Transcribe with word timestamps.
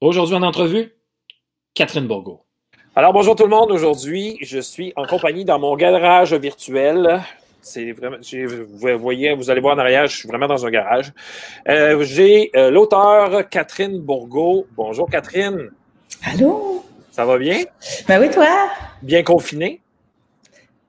Aujourd'hui 0.00 0.36
en 0.36 0.42
entrevue, 0.42 0.92
Catherine 1.74 2.06
Bourgo. 2.06 2.44
Alors 2.94 3.12
bonjour 3.12 3.34
tout 3.34 3.42
le 3.42 3.50
monde. 3.50 3.72
Aujourd'hui, 3.72 4.38
je 4.40 4.60
suis 4.60 4.92
en 4.94 5.04
compagnie 5.04 5.44
dans 5.44 5.58
mon 5.58 5.74
garage 5.74 6.32
virtuel. 6.32 7.20
C'est 7.60 7.90
vraiment, 7.90 8.18
vous 8.18 8.98
voyez, 9.00 9.34
vous 9.34 9.50
allez 9.50 9.60
voir 9.60 9.74
en 9.74 9.78
arrière, 9.78 10.06
je 10.06 10.16
suis 10.16 10.28
vraiment 10.28 10.46
dans 10.46 10.64
un 10.64 10.70
garage. 10.70 11.12
Euh, 11.68 12.04
j'ai 12.04 12.52
euh, 12.54 12.70
l'auteur 12.70 13.48
Catherine 13.48 14.00
Bourgo. 14.00 14.68
Bonjour 14.76 15.10
Catherine. 15.10 15.72
Allô? 16.22 16.85
Ça 17.16 17.24
va 17.24 17.38
bien? 17.38 17.64
Ben 18.06 18.20
oui, 18.20 18.28
toi? 18.28 18.46
Bien 19.00 19.22
confiné? 19.22 19.80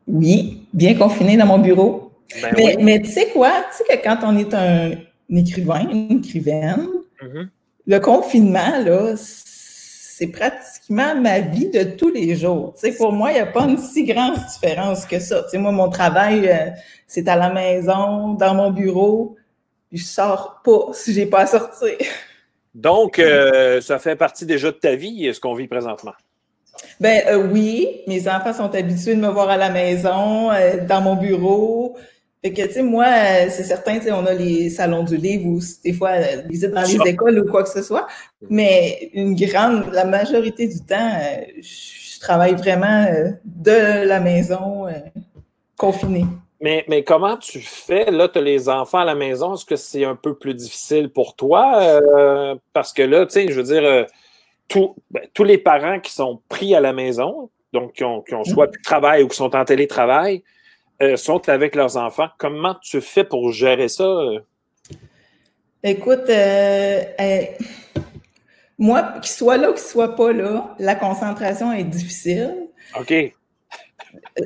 Oui, 0.06 0.68
bien 0.74 0.94
confiné 0.96 1.38
dans 1.38 1.46
mon 1.46 1.60
bureau. 1.60 2.12
Ben 2.42 2.54
mais, 2.54 2.76
oui. 2.76 2.84
mais 2.84 3.02
tu 3.02 3.10
sais 3.12 3.30
quoi? 3.30 3.64
Tu 3.72 3.78
sais 3.78 3.98
que 3.98 4.04
quand 4.04 4.18
on 4.24 4.38
est 4.38 4.54
un, 4.54 4.92
écrivain, 5.30 5.88
une 5.90 6.18
écrivaine, 6.18 6.86
Mhm. 7.22 7.50
le 7.86 8.00
confinement, 8.00 8.78
là, 8.84 9.14
c'est 9.16 10.28
pratiquement 10.28 11.16
ma 11.16 11.40
vie 11.40 11.70
de 11.70 11.84
tous 11.84 12.10
les 12.10 12.36
jours. 12.36 12.74
Tu 12.74 12.92
sais, 12.92 12.98
pour 12.98 13.14
moi, 13.14 13.32
il 13.32 13.36
n'y 13.36 13.40
a 13.40 13.46
pas 13.46 13.64
une 13.64 13.78
si 13.78 14.04
grande 14.04 14.36
différence 14.52 15.06
que 15.06 15.20
ça. 15.20 15.44
Tu 15.44 15.52
sais, 15.52 15.58
moi, 15.58 15.72
mon 15.72 15.88
travail, 15.88 16.50
euh, 16.50 16.72
c'est 17.08 17.30
à 17.30 17.38
la 17.38 17.54
maison, 17.54 18.34
dans 18.34 18.54
mon 18.54 18.72
bureau, 18.72 19.38
je 19.94 20.04
sors 20.04 20.60
pas 20.62 20.90
si 20.92 21.14
j'ai 21.14 21.26
pas 21.26 21.44
à 21.44 21.48
sortir. 21.48 21.96
Donc, 22.78 23.18
euh, 23.18 23.82
ça 23.82 23.98
fait 23.98 24.16
partie 24.16 24.46
déjà 24.46 24.68
de 24.68 24.78
ta 24.78 24.94
vie, 24.94 25.34
ce 25.34 25.40
qu'on 25.40 25.56
vit 25.56 25.68
présentement. 25.68 26.14
Ben 27.00 27.24
euh, 27.28 27.48
oui, 27.52 28.02
mes 28.06 28.30
enfants 28.30 28.54
sont 28.54 28.76
habitués 28.76 29.16
de 29.16 29.20
me 29.20 29.30
voir 29.30 29.50
à 29.50 29.58
la 29.58 29.72
maison, 29.72 30.52
euh, 30.52 30.86
dans 30.88 31.02
mon 31.02 31.16
bureau. 31.16 31.98
Fait 32.44 32.54
que, 32.54 32.62
tu 32.62 32.74
sais, 32.74 32.84
moi, 32.84 33.08
c'est 33.50 33.64
certain, 33.64 33.98
tu 33.98 34.06
sais, 34.06 34.12
on 34.12 34.28
a 34.28 34.34
les 34.34 34.70
salons 34.70 35.04
du 35.04 35.18
livre 35.18 35.48
ou 35.48 35.60
des 35.84 35.92
fois, 35.92 36.12
visite 36.48 36.70
dans 36.70 36.84
les 36.84 37.10
écoles 37.10 37.40
ou 37.40 37.50
quoi 37.50 37.64
que 37.64 37.70
ce 37.70 37.82
soit. 37.82 38.06
Mais 38.48 39.10
une 39.14 39.34
grande, 39.34 39.92
la 39.92 40.06
majorité 40.06 40.68
du 40.68 40.80
temps, 40.82 41.18
je 41.60 42.20
travaille 42.20 42.54
vraiment 42.54 43.08
de 43.44 44.06
la 44.06 44.20
maison, 44.20 44.86
confinée. 45.78 46.28
Mais, 46.60 46.86
mais 46.88 47.04
comment 47.04 47.38
tu 47.38 47.60
fais? 47.60 48.10
Là, 48.10 48.28
tu 48.28 48.40
as 48.40 48.42
les 48.42 48.68
enfants 48.68 49.00
à 49.00 49.06
la 49.06 49.16
maison. 49.16 49.54
Est-ce 49.54 49.66
que 49.66 49.76
c'est 49.76 50.06
un 50.06 50.16
peu 50.16 50.36
plus 50.36 50.56
difficile 50.56 51.10
pour 51.10 51.36
toi? 51.36 51.80
Euh, 51.82 52.56
parce 52.74 52.94
que 52.94 53.04
là, 53.04 53.26
tu 53.26 53.34
sais, 53.34 53.48
je 53.50 53.54
veux 53.54 53.64
dire, 53.64 53.84
euh, 53.84 54.06
tout- 54.68 54.96
ben, 55.12 55.24
tous 55.34 55.44
les 55.44 55.60
parents 55.60 56.00
qui 56.00 56.12
sont 56.12 56.42
pris 56.50 56.74
à 56.74 56.80
la 56.80 56.94
maison, 56.94 57.50
donc 57.74 57.94
qui 57.94 58.04
ont, 58.04 58.22
qui 58.22 58.34
ont 58.34 58.44
soit 58.44 58.72
plus 58.72 58.80
de 58.80 58.84
travail 58.84 59.24
ou 59.24 59.28
qui 59.28 59.38
sont 59.38 59.56
en 59.56 59.66
télétravail, 59.66 60.44
euh, 61.02 61.16
sont 61.16 61.48
avec 61.48 61.76
leurs 61.76 61.96
enfants. 61.96 62.30
Comment 62.40 62.74
tu 62.82 63.02
fais 63.02 63.24
pour 63.24 63.52
gérer 63.52 63.88
ça? 63.88 64.08
Écoute, 65.84 66.28
moi, 68.80 69.04
qu'il 69.22 69.32
soit 69.32 69.58
là 69.58 69.70
ou 69.70 69.74
qu'il 69.74 69.82
soit 69.82 70.16
pas 70.16 70.34
là, 70.34 70.76
la 70.80 70.96
concentration 70.96 71.72
est 71.72 71.84
difficile. 71.84 72.68
OK. 73.00 73.14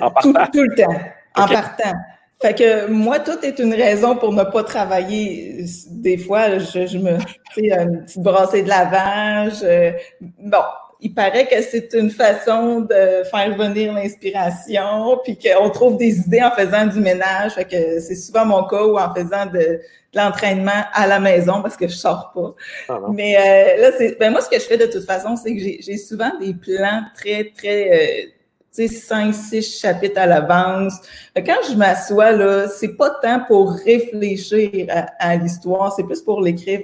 En 0.02 0.10
tout, 0.22 0.34
partant. 0.34 0.52
tout 0.52 0.64
le 0.64 0.76
temps, 0.76 1.00
en 1.36 1.48
partant. 1.48 1.94
Fait 2.42 2.56
que 2.56 2.88
moi, 2.88 3.20
tout 3.20 3.38
est 3.44 3.60
une 3.60 3.74
raison 3.74 4.16
pour 4.16 4.34
ne 4.34 4.44
pas 4.44 4.64
travailler. 4.64 5.64
Des 5.92 6.18
fois, 6.18 6.58
je, 6.58 6.88
je 6.88 6.98
me, 6.98 7.18
tu 7.54 7.62
sais, 7.70 7.72
une 7.72 8.04
petite 8.04 8.22
brassée 8.24 8.64
de 8.64 8.70
lavage. 8.70 9.60
euh, 9.64 9.92
bon, 10.40 10.64
il 11.02 11.14
paraît 11.14 11.46
que 11.48 11.62
c'est 11.62 11.94
une 11.94 12.10
façon 12.10 12.82
de 12.82 13.24
faire 13.30 13.56
venir 13.56 13.94
l'inspiration, 13.94 15.20
puis 15.24 15.38
qu'on 15.38 15.70
trouve 15.70 15.98
des 15.98 16.18
idées 16.20 16.42
en 16.42 16.52
faisant 16.52 16.88
du 16.88 17.00
ménage. 17.00 17.54
Fait 17.54 17.66
que 17.66 18.00
c'est 18.00 18.16
souvent 18.16 18.46
mon 18.46 18.64
cas 18.66 18.84
ou 18.84 18.98
en 18.98 19.14
faisant 19.14 19.46
de, 19.46 19.60
de 19.60 19.82
l'entraînement 20.16 20.84
à 20.94 21.06
la 21.06 21.20
maison 21.20 21.62
parce 21.62 21.78
que 21.78 21.88
je 21.88 21.96
sors 21.96 22.32
pas. 22.34 22.56
Ah. 22.90 23.00
Mais 23.14 23.36
euh, 23.38 23.82
là, 23.84 23.92
c'est. 23.98 24.18
Ben 24.20 24.32
moi, 24.32 24.42
ce 24.42 24.50
que 24.50 24.56
je 24.60 24.66
fais 24.66 24.78
de 24.78 24.88
toute 24.88 25.06
façon, 25.06 25.36
c'est 25.36 25.54
que 25.56 25.62
j'ai 25.62 25.80
j'ai 25.82 25.98
souvent 25.98 26.32
des 26.40 26.56
plans 26.56 27.04
très, 27.16 27.52
très. 27.56 27.92
euh, 27.92 28.30
tu 28.74 28.88
sais, 28.88 28.94
cinq, 28.94 29.34
six 29.34 29.80
chapitres 29.80 30.20
à 30.20 30.26
l'avance. 30.26 30.94
Quand 31.36 31.58
je 31.70 31.76
m'assois, 31.76 32.32
là, 32.32 32.68
c'est 32.68 32.96
pas 32.96 33.10
tant 33.22 33.42
pour 33.48 33.74
réfléchir 33.74 34.86
à, 34.90 35.08
à 35.20 35.36
l'histoire, 35.36 35.94
c'est 35.94 36.04
plus 36.04 36.22
pour 36.22 36.42
l'écrire. 36.42 36.82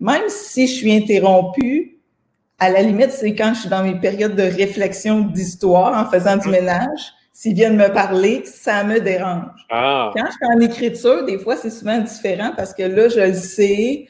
Même 0.00 0.28
si 0.28 0.66
je 0.66 0.72
suis 0.74 0.92
interrompue, 0.92 2.00
à 2.58 2.68
la 2.68 2.82
limite, 2.82 3.10
c'est 3.10 3.34
quand 3.34 3.54
je 3.54 3.60
suis 3.60 3.68
dans 3.70 3.82
mes 3.82 3.98
périodes 3.98 4.36
de 4.36 4.42
réflexion 4.42 5.20
d'histoire 5.22 5.96
en 5.96 6.10
faisant 6.10 6.36
du 6.36 6.48
ménage. 6.48 7.14
S'ils 7.32 7.54
viennent 7.54 7.76
me 7.76 7.88
parler, 7.88 8.42
ça 8.44 8.84
me 8.84 9.00
dérange. 9.00 9.66
Ah, 9.70 10.12
Quand 10.14 10.26
je 10.26 10.32
suis 10.32 10.54
en 10.54 10.60
écriture, 10.60 11.24
des 11.24 11.38
fois, 11.38 11.56
c'est 11.56 11.70
souvent 11.70 11.98
différent 11.98 12.52
parce 12.54 12.74
que 12.74 12.82
là, 12.82 13.08
je 13.08 13.20
le 13.20 13.32
sais, 13.32 14.08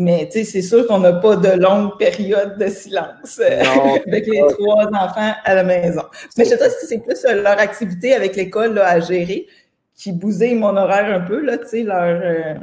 mais 0.00 0.26
tu 0.30 0.38
sais, 0.38 0.44
c'est 0.44 0.62
sûr 0.62 0.86
qu'on 0.86 1.00
n'a 1.00 1.12
pas 1.14 1.34
de 1.34 1.48
longue 1.60 1.98
période 1.98 2.56
de 2.56 2.68
silence 2.68 3.40
euh, 3.40 3.64
Non. 3.64 3.94
avec 4.06 4.28
les 4.28 4.40
trois 4.56 4.86
enfants 4.86 5.32
à 5.44 5.54
la 5.56 5.64
maison. 5.64 6.02
Mais 6.36 6.44
je 6.44 6.50
sais 6.50 6.56
pas 6.58 6.70
si 6.70 6.86
c'est 6.86 6.98
plus 6.98 7.24
euh, 7.24 7.42
leur 7.42 7.58
activité 7.58 8.14
avec 8.14 8.36
l'école 8.36 8.74
là, 8.74 8.86
à 8.86 9.00
gérer 9.00 9.48
qui 9.96 10.12
bousille 10.12 10.54
mon 10.54 10.76
horaire 10.76 11.12
un 11.12 11.20
peu, 11.26 11.40
là, 11.44 11.58
tu 11.58 11.66
sais, 11.66 11.82
leur 11.82 12.00
euh, 12.22 12.54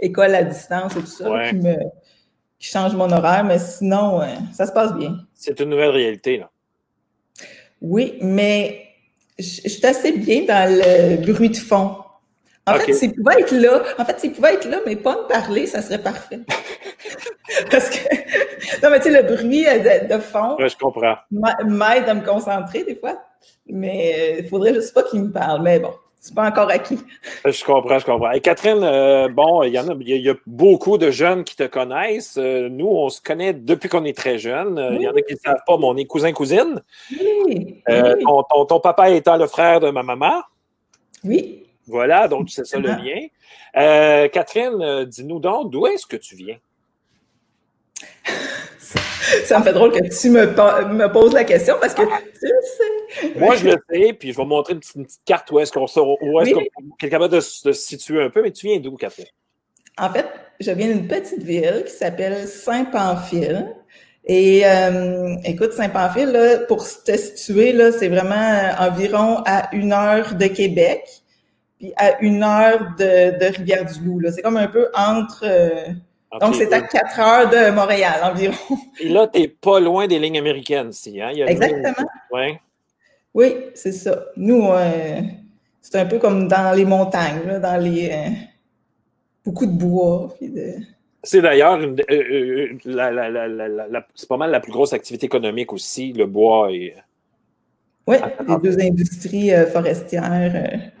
école 0.00 0.36
à 0.36 0.44
distance 0.44 0.92
et 0.96 1.00
tout 1.00 1.06
ça, 1.06 1.28
Ouais. 1.28 1.50
qui 1.50 1.56
me 1.56 1.74
qui 2.60 2.68
change 2.68 2.94
mon 2.94 3.10
horaire, 3.10 3.42
mais 3.42 3.58
sinon, 3.58 4.22
euh, 4.22 4.26
ça 4.52 4.66
se 4.68 4.72
passe 4.72 4.94
bien. 4.94 5.16
c'est 5.34 5.58
une 5.58 5.70
nouvelle 5.70 5.90
réalité, 5.90 6.38
là. 6.38 6.48
Oui, 7.80 8.18
mais 8.22 8.84
je 9.36 9.68
suis 9.68 9.84
assez 9.84 10.12
bien 10.12 10.44
dans 10.44 10.70
le 10.72 11.26
bruit 11.32 11.50
de 11.50 11.56
fond. 11.56 11.96
En 12.66 12.74
fait, 12.74 12.92
s'il 12.92 13.12
pouvait 13.14 13.40
être 13.40 13.52
là, 13.52 13.82
en 13.98 14.04
fait, 14.04 14.20
s'il 14.20 14.32
pouvait 14.32 14.54
être 14.54 14.68
là, 14.68 14.78
mais 14.86 14.94
pas 14.96 15.16
me 15.22 15.26
parler, 15.28 15.66
ça 15.66 15.82
serait 15.82 15.98
parfait. 16.02 16.38
Parce 17.70 17.90
que, 17.90 17.98
non, 18.82 18.90
mais 18.90 19.00
tu 19.00 19.10
sais, 19.12 19.22
le 19.22 19.34
bruit 19.36 19.66
euh, 19.66 19.78
de, 20.06 20.14
de 20.14 20.20
fond 20.20 20.56
Ouais, 20.58 20.68
je 20.68 20.76
comprends. 20.76 21.16
m'a- 21.32 21.56
m'aide 21.64 22.08
à 22.08 22.14
me 22.14 22.24
concentrer 22.24 22.84
des 22.84 22.94
fois, 22.94 23.18
mais 23.66 24.14
euh, 24.16 24.36
il 24.40 24.48
faudrait 24.48 24.74
juste 24.74 24.94
pas 24.94 25.02
qu'il 25.02 25.22
me 25.22 25.32
parle. 25.32 25.60
Mais 25.62 25.80
bon, 25.80 25.90
c'est 26.20 26.34
pas 26.36 26.46
encore 26.48 26.70
acquis. 26.70 27.00
Je 27.44 27.64
comprends, 27.64 27.98
je 27.98 28.04
comprends. 28.06 28.30
Et 28.30 28.40
Catherine, 28.40 28.82
euh, 28.84 29.26
bon, 29.28 29.64
il 29.64 29.72
y 29.74 29.78
en 29.80 29.88
a, 29.88 29.94
y 30.00 30.30
a- 30.30 30.34
beaucoup 30.46 30.98
de 30.98 31.10
jeunes 31.10 31.42
qui 31.42 31.56
te 31.56 31.64
connaissent. 31.64 32.36
Euh, 32.38 32.68
nous, 32.68 32.86
on 32.86 33.08
se 33.08 33.20
connaît 33.20 33.52
depuis 33.54 33.88
qu'on 33.88 34.04
est 34.04 34.16
très 34.16 34.38
jeunes. 34.38 34.78
Euh, 34.78 34.92
Il 34.94 35.02
y 35.02 35.08
en 35.08 35.14
a 35.16 35.20
qui 35.22 35.34
ne 35.34 35.38
savent 35.44 35.62
pas, 35.66 35.76
mais 35.78 35.86
on 35.86 35.96
est 35.96 36.04
cousins-cousines. 36.06 36.80
Oui, 37.10 37.82
Euh, 37.90 38.14
oui, 38.16 38.22
ton, 38.24 38.44
ton- 38.44 38.64
ton 38.66 38.78
papa 38.80 39.10
étant 39.10 39.36
le 39.36 39.48
frère 39.48 39.80
de 39.80 39.90
ma 39.90 40.04
maman. 40.04 40.42
oui. 41.24 41.61
Voilà, 41.86 42.28
donc 42.28 42.48
c'est 42.50 42.64
ça 42.64 42.78
le 42.78 42.90
Ah. 42.90 42.96
lien. 43.02 43.26
Euh, 43.76 44.28
Catherine, 44.28 44.80
euh, 44.80 45.04
dis-nous 45.04 45.40
donc, 45.40 45.70
d'où 45.70 45.86
est-ce 45.86 46.06
que 46.06 46.16
tu 46.16 46.36
viens? 46.36 46.56
Ça 49.44 49.58
me 49.58 49.64
fait 49.64 49.72
drôle 49.72 49.92
que 49.92 49.98
tu 50.20 50.30
me, 50.30 51.12
poses 51.12 51.32
la 51.32 51.44
question 51.44 51.76
parce 51.80 51.94
que 51.94 52.02
tu 52.02 52.08
le 52.42 53.30
sais. 53.30 53.38
Moi, 53.38 53.56
je 53.56 53.64
le 53.66 53.76
sais, 53.90 54.12
puis 54.12 54.32
je 54.32 54.36
vais 54.36 54.44
montrer 54.44 54.74
une 54.74 54.80
petite, 54.80 54.94
une 54.96 55.04
petite 55.06 55.24
carte 55.24 55.50
où 55.50 55.58
est-ce 55.60 55.72
qu'on 55.72 55.86
sort, 55.86 56.20
où 56.22 56.40
est-ce 56.40 56.54
Oui. 56.54 56.68
qu'on 56.74 57.06
est 57.06 57.10
capable 57.10 57.32
de, 57.34 57.40
se- 57.40 57.66
de 57.68 57.72
se 57.72 57.80
situer 57.82 58.22
un 58.22 58.30
peu, 58.30 58.42
mais 58.42 58.50
tu 58.50 58.66
viens 58.66 58.78
d'où, 58.80 58.96
Catherine? 58.96 59.26
En 59.98 60.10
fait, 60.12 60.26
je 60.60 60.70
viens 60.70 60.88
d'une 60.88 61.06
petite 61.06 61.42
ville 61.42 61.84
qui 61.86 61.92
s'appelle 61.92 62.46
Saint-Pamphile. 62.46 63.74
Et 64.24 64.62
euh, 64.66 65.34
écoute, 65.44 65.72
Saint-Pamphile, 65.72 66.64
pour 66.68 66.84
te 67.02 67.16
situer, 67.16 67.74
c'est 67.92 68.08
vraiment 68.08 68.70
environ 68.78 69.42
à 69.46 69.74
une 69.74 69.92
heure 69.92 70.34
de 70.34 70.46
Québec, 70.46 71.02
puis 71.82 71.92
à 71.96 72.20
une 72.22 72.44
heure 72.44 72.94
de, 72.96 73.38
de 73.40 73.56
Rivière-du-Loup. 73.56 74.20
C'est 74.30 74.42
comme 74.42 74.56
un 74.56 74.68
peu 74.68 74.88
entre. 74.94 75.42
euh, 75.44 75.86
donc, 76.40 76.54
c'est 76.54 76.72
à 76.72 76.80
deux. 76.80 76.86
quatre 76.86 77.18
heures 77.18 77.50
de 77.50 77.72
Montréal 77.74 78.20
environ. 78.22 78.54
Et 79.00 79.08
là, 79.08 79.26
tu 79.26 79.40
n'es 79.40 79.48
pas 79.48 79.80
loin 79.80 80.06
des 80.06 80.20
lignes 80.20 80.38
américaines, 80.38 80.90
ici. 80.90 81.20
Hein? 81.20 81.30
Il 81.32 81.38
y 81.38 81.42
a 81.42 81.50
une 81.50 81.58
ligne- 81.60 81.76
Exactement. 81.78 82.08
Ouais. 82.30 82.60
Oui, 83.34 83.56
c'est 83.74 83.90
ça. 83.90 84.26
Nous, 84.36 84.64
euh, 84.70 85.20
c'est 85.80 85.96
un 85.98 86.06
peu 86.06 86.20
comme 86.20 86.46
dans 86.46 86.72
les 86.76 86.84
montagnes, 86.84 87.42
là, 87.46 87.58
dans 87.58 87.76
les. 87.82 88.10
euh, 88.12 88.30
beaucoup 89.44 89.66
de 89.66 89.72
bois. 89.72 90.32
De... 90.40 90.74
C'est 91.24 91.42
d'ailleurs 91.42 91.80
c'est 94.14 94.28
pas 94.28 94.36
mal 94.36 94.50
la 94.52 94.60
plus 94.60 94.70
grosse 94.72 94.92
activité 94.92 95.26
économique 95.26 95.72
aussi, 95.72 96.12
le 96.12 96.26
bois 96.26 96.70
et. 96.70 96.94
Oui, 98.06 98.16
Ah, 98.22 98.30
les 98.48 98.56
deux 98.70 98.80
industries 98.80 99.50
forestières 99.72 100.92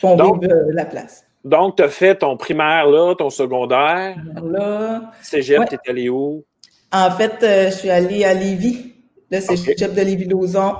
font 0.00 0.16
Donc- 0.16 0.42
vivre 0.42 0.54
la 0.72 0.84
place. 0.84 1.24
Donc, 1.44 1.76
tu 1.76 1.82
as 1.84 1.88
fait 1.88 2.16
ton 2.16 2.36
primaire 2.36 2.86
là, 2.88 3.14
ton 3.14 3.30
secondaire. 3.30 4.16
Là, 4.44 5.12
Cégep, 5.22 5.60
Ouais. 5.60 5.66
tu 5.68 5.74
es 5.76 5.90
allé 5.90 6.08
où? 6.08 6.44
en 6.92 7.10
fait, 7.10 7.34
euh, 7.42 7.66
je 7.70 7.76
suis 7.76 7.90
allée 7.90 8.24
à 8.24 8.34
Lévis. 8.34 8.92
Ok. 9.32 9.76
chef 9.78 9.92
de 9.94 10.00
Lévis-Lauzon. 10.02 10.74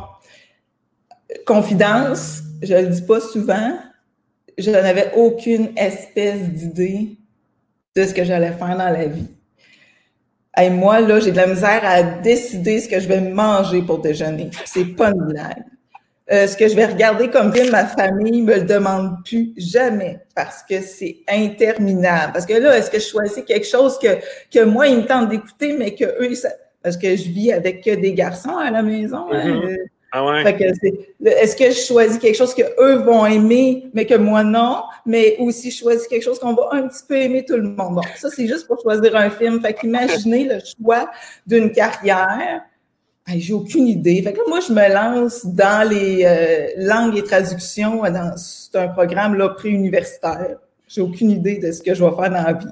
Confidence, 1.45 2.43
je 2.63 2.75
le 2.75 2.87
dis 2.89 3.03
pas 3.03 3.21
souvent, 3.21 3.77
je 4.57 4.71
n'avais 4.71 5.13
aucune 5.17 5.71
espèce 5.77 6.41
d'idée 6.51 7.19
de 7.95 8.05
ce 8.05 8.15
que 8.15 8.25
j'allais 8.25 8.53
faire 8.53 8.77
dans 8.77 8.91
la 8.91 9.07
vie. 9.07 9.27
Hey, 10.57 10.71
moi, 10.71 11.01
là, 11.01 11.21
j'ai 11.21 11.33
de 11.33 11.37
la 11.37 11.47
misère 11.49 11.81
à 11.85 12.03
décider 12.03 12.81
ce 12.81 12.89
que 12.89 12.99
je 13.01 13.09
vais 13.09 13.21
manger 13.21 13.83
pour 13.83 13.99
déjeuner. 13.99 14.51
C'est 14.65 14.85
pas 14.97 15.11
une 15.11 15.27
blague. 15.27 15.65
Euh, 16.33 16.47
ce 16.49 16.57
que 16.57 16.67
je 16.67 16.75
vais 16.75 16.87
regarder 16.87 17.31
comme 17.31 17.55
film, 17.55 17.71
ma 17.71 17.87
famille 17.87 18.43
me 18.43 18.57
le 18.57 18.63
demande 18.63 19.25
plus 19.25 19.53
jamais 19.57 20.19
parce 20.35 20.63
que 20.69 20.81
c'est 20.81 21.19
interminable. 21.29 22.33
Parce 22.33 22.47
que 22.47 22.55
là, 22.55 22.77
est-ce 22.77 22.91
que 22.91 22.99
je 22.99 23.07
choisis 23.07 23.45
quelque 23.45 23.67
chose 23.67 23.97
que, 23.99 24.09
que 24.53 24.65
moi, 24.65 24.89
ils 24.89 24.97
me 24.97 25.07
tentent 25.07 25.29
d'écouter, 25.29 25.77
mais 25.79 25.95
que 25.95 26.05
eux, 26.05 26.33
parce 26.83 26.97
que 26.97 27.15
je 27.17 27.29
vis 27.31 27.53
avec 27.53 27.85
que 27.85 27.95
des 27.95 28.13
garçons 28.13 28.57
à 28.57 28.71
la 28.71 28.83
maison. 28.83 29.27
Hein, 29.31 29.45
Mhm. 29.55 29.63
euh, 29.69 29.77
Ah 30.13 30.25
ouais. 30.25 30.43
Est-ce 31.25 31.57
que 31.57 31.67
je 31.71 31.79
choisis 31.87 32.19
quelque 32.19 32.37
chose 32.37 32.55
que 32.55 32.63
eux 32.81 32.97
vont 33.05 33.27
aimer, 33.27 33.89
mais 33.93 34.07
que 34.07 34.15
moi 34.15 34.43
non, 34.45 34.83
mais 35.05 35.37
aussi 35.39 35.71
je 35.71 35.79
choisis 35.79 36.07
quelque 36.09 36.23
chose 36.23 36.39
qu'on 36.39 36.55
va 36.55 36.69
un 36.73 36.89
petit 36.89 37.03
peu 37.07 37.17
aimer 37.17 37.45
tout 37.45 37.57
le 37.57 37.63
monde. 37.65 37.97
Bon, 37.97 38.01
ça 38.17 38.31
c'est 38.31 38.47
juste 38.47 38.67
pour 38.67 38.81
choisir 38.81 39.15
un 39.15 39.31
film. 39.31 39.61
Fait 39.61 39.75
qu'imaginez 39.75 40.45
le 40.45 40.59
choix 40.61 41.11
d'une 41.47 41.71
carrière. 41.71 42.63
J'ai 43.29 43.53
aucune 43.53 43.89
idée. 43.89 44.23
Fait 44.23 44.33
que 44.33 44.39
là, 44.39 44.45
moi, 44.49 44.61
je 44.61 44.73
me 44.73 44.93
lance 44.93 45.45
dans 45.47 45.89
les 45.89 46.25
euh, 46.25 46.69
langues 46.77 47.17
et 47.17 47.25
traductions. 47.25 48.05
euh, 48.05 48.11
Dans, 48.11 48.37
c'est 48.37 48.77
un 48.77 48.89
programme 48.89 49.35
là, 49.35 49.49
préuniversitaire. 49.51 50.59
J'ai 50.87 51.01
aucune 51.01 51.31
idée 51.31 51.59
de 51.59 51.73
ce 51.73 51.83
que 51.83 51.93
je 51.95 52.05
vais 52.05 52.11
faire 52.11 52.31
dans 52.31 52.43
la 52.43 52.53
vie. 52.53 52.67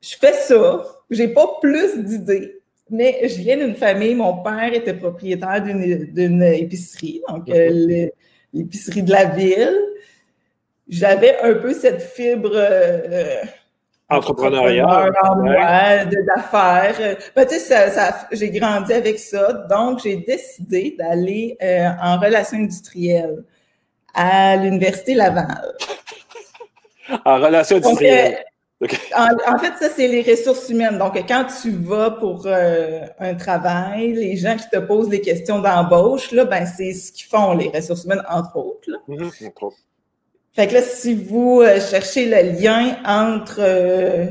Je 0.00 0.16
fais 0.16 0.32
ça. 0.32 0.84
J'ai 1.10 1.28
pas 1.28 1.58
plus 1.60 1.98
d'idées. 2.04 2.60
Mais 2.90 3.20
je 3.28 3.36
viens 3.40 3.56
d'une 3.56 3.74
famille, 3.74 4.14
mon 4.14 4.42
père 4.44 4.72
était 4.72 4.94
propriétaire 4.94 5.60
d'une 5.60 6.04
d'une 6.12 6.42
épicerie, 6.42 7.20
donc 7.28 7.48
euh, 7.50 8.08
l'épicerie 8.52 9.02
de 9.02 9.10
la 9.10 9.24
ville. 9.24 9.76
J'avais 10.88 11.36
un 11.40 11.54
peu 11.54 11.74
cette 11.74 12.00
fibre 12.00 12.52
euh, 12.54 13.42
Entrepreneuriat. 14.08 15.08
Ouais. 15.38 16.06
d'affaires. 16.36 17.16
Ben, 17.34 17.44
tu 17.46 17.54
sais, 17.54 17.58
ça, 17.58 17.90
ça- 17.90 18.28
j'ai 18.30 18.50
grandi 18.50 18.92
avec 18.92 19.18
ça, 19.18 19.52
donc 19.68 20.00
j'ai 20.02 20.16
décidé 20.16 20.94
d'aller 20.98 21.56
euh, 21.62 21.88
en 22.00 22.18
relations 22.18 22.58
industrielles 22.58 23.42
à 24.14 24.56
l'Université 24.56 25.14
Laval. 25.14 25.74
En 27.24 27.36
relation 27.40 27.76
Donc, 27.78 27.86
industrielle. 28.00 28.44
euh, 28.82 28.86
en, 29.16 29.54
en 29.54 29.58
fait, 29.58 29.72
ça, 29.80 29.88
c'est 29.94 30.06
les 30.08 30.22
ressources 30.22 30.68
humaines. 30.68 30.98
Donc, 30.98 31.16
quand 31.26 31.44
tu 31.62 31.70
vas 31.70 32.10
pour 32.12 32.42
euh, 32.46 33.00
un 33.18 33.34
travail, 33.34 34.12
les 34.12 34.36
gens 34.36 34.56
qui 34.56 34.68
te 34.68 34.78
posent 34.78 35.08
des 35.08 35.20
questions 35.20 35.58
d'embauche, 35.60 36.30
là, 36.32 36.44
ben, 36.44 36.64
c'est 36.66 36.92
ce 36.92 37.10
qu'ils 37.12 37.26
font, 37.26 37.54
les 37.54 37.68
ressources 37.68 38.04
humaines, 38.04 38.22
entre 38.28 38.56
autres. 38.56 38.88
là. 38.90 38.98
Mhm, 39.08 39.30
autres. 39.60 39.76
Fait 40.56 40.68
que 40.68 40.74
là, 40.74 40.82
si 40.82 41.14
vous 41.14 41.60
euh, 41.60 41.78
cherchez 41.80 42.24
le 42.26 42.58
lien 42.58 42.96
entre 43.04 43.58
euh, 43.60 44.26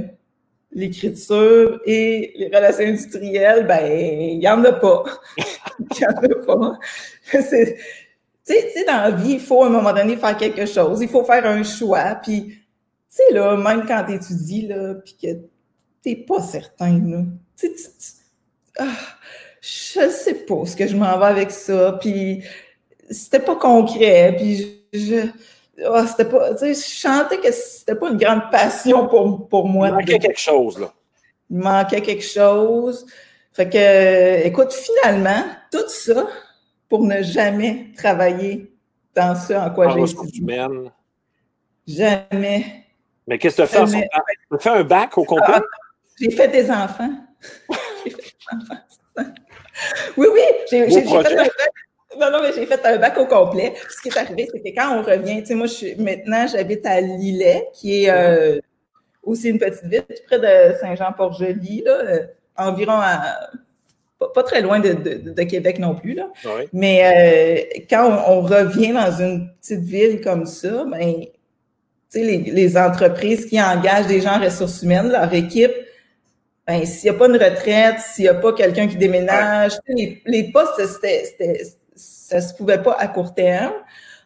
l'écriture 0.72 1.80
et 1.86 2.34
les 2.36 2.48
relations 2.48 2.86
industrielles, 2.86 3.68
ben, 3.68 3.86
il 3.86 4.40
n'y 4.40 4.48
en 4.50 4.64
a 4.64 4.74
pas. 4.74 5.04
Il 5.80 5.98
n'y 6.00 6.06
en 6.08 6.12
a 6.12 6.46
pas. 6.46 6.80
Tu 8.48 8.54
sais, 8.54 8.86
dans 8.86 9.02
la 9.02 9.10
vie, 9.12 9.32
il 9.34 9.40
faut 9.40 9.64
à 9.64 9.68
un 9.68 9.70
moment 9.72 9.92
donné 9.92 10.18
faire 10.18 10.38
quelque 10.38 10.68
chose. 10.68 11.02
Il 11.02 11.10
faut 11.10 11.24
faire 11.24 11.48
un 11.48 11.64
choix. 11.64 12.14
Puis, 12.22 12.44
tu 12.50 12.58
sais, 13.10 13.34
là, 13.34 13.58
même 13.58 13.88
quand 13.88 14.04
tu 14.08 14.14
étudies, 14.14 14.68
là, 14.68 14.94
puis 15.04 15.18
que 15.20 15.28
t'es 16.04 16.16
pas 16.16 16.42
certain, 16.44 17.00
là. 17.08 17.24
Tu 17.58 17.72
ah, 18.78 18.94
je 19.62 20.10
sais 20.10 20.46
pas 20.46 20.66
ce 20.66 20.76
que 20.76 20.86
je 20.86 20.96
m'en 20.96 21.18
vais 21.18 21.26
avec 21.26 21.50
ça. 21.50 21.98
Puis, 22.00 22.44
c'était 23.10 23.40
pas 23.40 23.56
concret. 23.56 24.36
Puis, 24.38 24.84
je- 24.94 25.28
ah, 25.84 26.06
c'était 26.08 26.26
pas, 26.26 26.54
tu 26.54 26.60
sais, 26.60 26.74
je 26.74 27.00
chantais 27.02 27.38
que 27.38 27.52
c'était 27.52 27.96
pas 27.96 28.10
une 28.10 28.18
grande 28.18 28.50
passion 28.50 29.08
pour, 29.08 29.48
pour 29.48 29.68
moi. 29.68 29.90
Il 29.90 29.94
manquait 29.96 30.20
quelque 30.20 30.40
chose, 30.40 30.80
là. 30.80 30.94
Il 31.50 31.58
manquait 31.58 32.02
quelque 32.02 32.24
chose. 32.24 33.06
Fait 33.52 33.70
que, 33.70 34.48
écoute, 34.48 34.74
finalement, 34.74 35.44
tout 35.72 35.88
ça 35.88 36.28
pour 36.90 37.04
ne 37.04 37.22
jamais 37.22 37.88
travailler 37.96 38.72
dans 39.14 39.36
ce 39.36 39.54
en 39.54 39.70
quoi 39.70 39.90
j'ai 39.90 40.02
étudié. 40.02 40.68
Jamais. 41.88 42.86
Mais 43.28 43.38
qu'est-ce 43.38 43.58
que 43.58 43.68
tu 43.68 43.78
as 43.78 43.88
fait? 43.88 44.08
Tu 44.50 44.56
as 44.56 44.60
fait 44.60 44.70
un 44.70 44.84
bac 44.84 45.18
au 45.18 45.24
complet? 45.24 45.56
Ah, 45.56 45.62
J'ai 46.20 46.32
fait 46.32 46.48
des 46.48 46.70
enfants. 46.70 47.12
J'ai 48.06 48.12
fait 48.12 48.22
des 48.22 48.56
enfants. 48.58 49.32
Oui, 50.18 50.28
oui, 50.34 50.42
j'ai 50.70 50.90
fait 50.90 51.08
un 51.08 51.22
bac. 51.22 51.52
Non, 52.20 52.32
non, 52.32 52.40
mais 52.42 52.54
j'ai 52.54 52.66
fait 52.66 52.86
un 52.86 52.98
bac 52.98 53.18
au 53.18 53.26
complet. 53.26 53.74
Ce 53.90 54.02
qui 54.02 54.10
est 54.10 54.18
arrivé, 54.18 54.48
c'est 54.52 54.60
que 54.60 54.76
quand 54.76 54.98
on 54.98 55.02
revient, 55.04 55.42
tu 55.42 55.48
sais, 55.48 55.56
moi, 55.56 55.68
je 55.68 55.74
suis, 55.74 55.96
maintenant, 55.96 56.46
j'habite 56.48 56.86
à 56.86 57.02
Lillet, 57.02 57.68
qui 57.74 58.04
est 58.06 58.10
euh, 58.10 58.60
aussi 59.24 59.50
une 59.50 59.60
petite 59.60 59.86
ville, 59.86 60.04
près 60.28 60.40
de 60.40 60.76
Saint-Jean-Port-Joli, 60.80 61.84
là, 61.86 61.92
euh, 61.92 62.20
environ 62.58 62.94
à, 62.96 63.22
pas, 64.20 64.30
pas 64.34 64.44
très 64.44 64.62
loin 64.62 64.80
de, 64.80 64.94
de- 64.94 65.30
de 65.32 65.44
Québec 65.44 65.80
non 65.80 65.96
plus, 65.96 66.14
là. 66.14 66.30
Oui. 66.46 66.64
Mais 66.74 67.68
euh, 67.76 67.80
quand 67.90 68.06
on, 68.28 68.38
on 68.38 68.42
revient 68.42 68.94
dans 68.94 69.12
une 69.20 69.50
petite 69.62 69.82
ville 69.82 70.22
comme 70.22 70.46
ça, 70.46 70.86
ben, 70.90 71.22
tu 71.22 71.28
sais, 72.10 72.24
les, 72.24 72.38
les 72.38 72.78
entreprises 72.78 73.46
qui 73.48 73.62
engagent 73.62 74.08
des 74.08 74.22
gens 74.22 74.38
en 74.40 74.44
ressources 74.44 74.82
humaines, 74.84 75.10
leur 75.10 75.34
équipe, 75.34 75.74
ben, 76.68 76.86
s'il 76.86 77.12
n'y 77.12 77.16
a 77.16 77.20
pas 77.20 77.28
une 77.28 77.34
retraite, 77.38 78.00
s'il 78.00 78.24
n'y 78.24 78.30
a 78.30 78.34
pas 78.36 78.54
quelqu'un 78.54 78.88
qui 78.88 78.96
déménage, 78.96 79.74
les, 79.88 80.22
les 80.26 80.52
postes, 80.52 80.84
c'était, 80.86 81.62
ça 81.96 82.42
se 82.42 82.54
pouvait 82.54 82.82
pas 82.82 82.94
à 83.00 83.08
court 83.08 83.34
terme. 83.34 83.74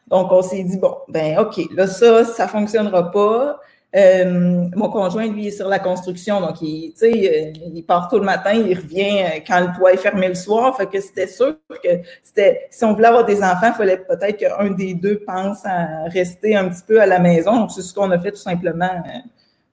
Donc, 0.08 0.32
on 0.32 0.42
s'est 0.42 0.64
dit, 0.64 0.78
bon, 0.78 0.96
ben, 1.08 1.38
OK, 1.40 1.60
là, 1.76 1.88
ça, 1.88 2.26
ça 2.26 2.48
fonctionnera 2.48 3.12
pas. 3.12 3.60
Euh, 3.96 4.66
mon 4.76 4.90
conjoint, 4.90 5.28
lui, 5.28 5.48
est 5.48 5.52
sur 5.52 5.68
la 5.68 5.80
construction, 5.80 6.42
donc 6.42 6.62
il, 6.62 6.92
tu 6.92 7.00
sais, 7.00 7.10
euh, 7.10 7.70
il 7.74 7.84
part 7.84 8.08
tôt 8.08 8.20
le 8.20 8.26
matin, 8.26 8.54
il 8.54 8.78
revient 8.78 9.24
euh, 9.24 9.40
quand 9.48 9.60
le 9.62 9.76
toit 9.76 9.94
est 9.94 9.98
fermé 9.98 10.28
le 10.28 10.36
soir. 10.36 10.78
Fait 10.78 10.86
que 10.86 11.00
c'était 11.02 11.26
sûr 11.26 11.56
que 11.84 11.90
c'était, 12.22 12.68
si 12.70 12.86
on 12.86 12.94
voulait 12.94 13.08
avoir 13.08 13.26
des 13.26 13.42
enfants, 13.42 13.70
il 13.70 13.74
fallait 13.74 13.98
peut-être 13.98 14.38
qu'un 14.38 14.70
des 14.70 14.94
deux 14.94 15.20
pense 15.26 15.66
à 15.66 16.04
rester 16.06 16.56
un 16.56 16.70
petit 16.70 16.84
peu 16.88 17.02
à 17.02 17.08
la 17.08 17.18
maison. 17.20 17.62
Donc, 17.62 17.72
c'est 17.72 17.82
ce 17.82 17.92
qu'on 17.92 18.12
a 18.12 18.20
fait 18.20 18.32
tout 18.32 18.38
simplement. 18.38 19.04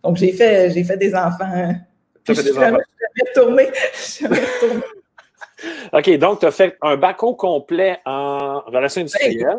Donc, 0.02 0.16
j'ai 0.16 0.32
fait, 0.32 0.70
j'ai 0.70 0.84
fait 0.84 0.96
des 0.96 1.14
enfants. 1.14 1.74
Puis 2.24 2.34
je 2.34 2.40
des 2.40 2.46
suis 2.52 2.54
jamais, 2.54 2.78
enfants. 2.78 2.84
jamais 3.00 3.30
retournée. 3.30 3.70
Je 3.94 4.00
suis 4.00 4.24
jamais 4.24 4.40
retournée. 4.40 4.82
OK, 5.92 6.10
donc 6.18 6.40
tu 6.40 6.46
as 6.46 6.50
fait 6.50 6.76
un 6.82 6.96
bac 6.96 7.22
au 7.22 7.34
complet 7.34 7.98
en 8.04 8.60
relations 8.60 9.00
industrielles. 9.02 9.56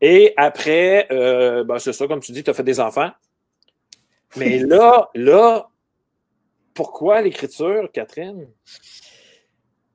Et 0.00 0.34
après, 0.36 1.06
euh, 1.10 1.64
ben, 1.64 1.78
c'est 1.78 1.92
ça, 1.92 2.06
comme 2.06 2.20
tu 2.20 2.32
dis, 2.32 2.44
tu 2.44 2.50
as 2.50 2.54
fait 2.54 2.62
des 2.62 2.80
enfants. 2.80 3.10
Mais 4.36 4.58
là, 4.66 5.08
là, 5.14 5.68
pourquoi 6.74 7.22
l'écriture, 7.22 7.88
Catherine? 7.92 8.46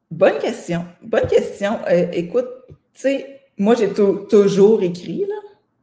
Bonne 0.10 0.40
question. 0.40 0.86
Bonne 1.02 1.28
question. 1.28 1.80
Euh, 1.90 2.08
écoute, 2.14 2.50
tu 2.70 2.76
sais, 3.02 3.42
moi, 3.58 3.76
j'ai 3.76 3.94
tou- 3.94 4.26
toujours 4.30 4.82
écrit, 4.82 5.26
là. 5.28 5.36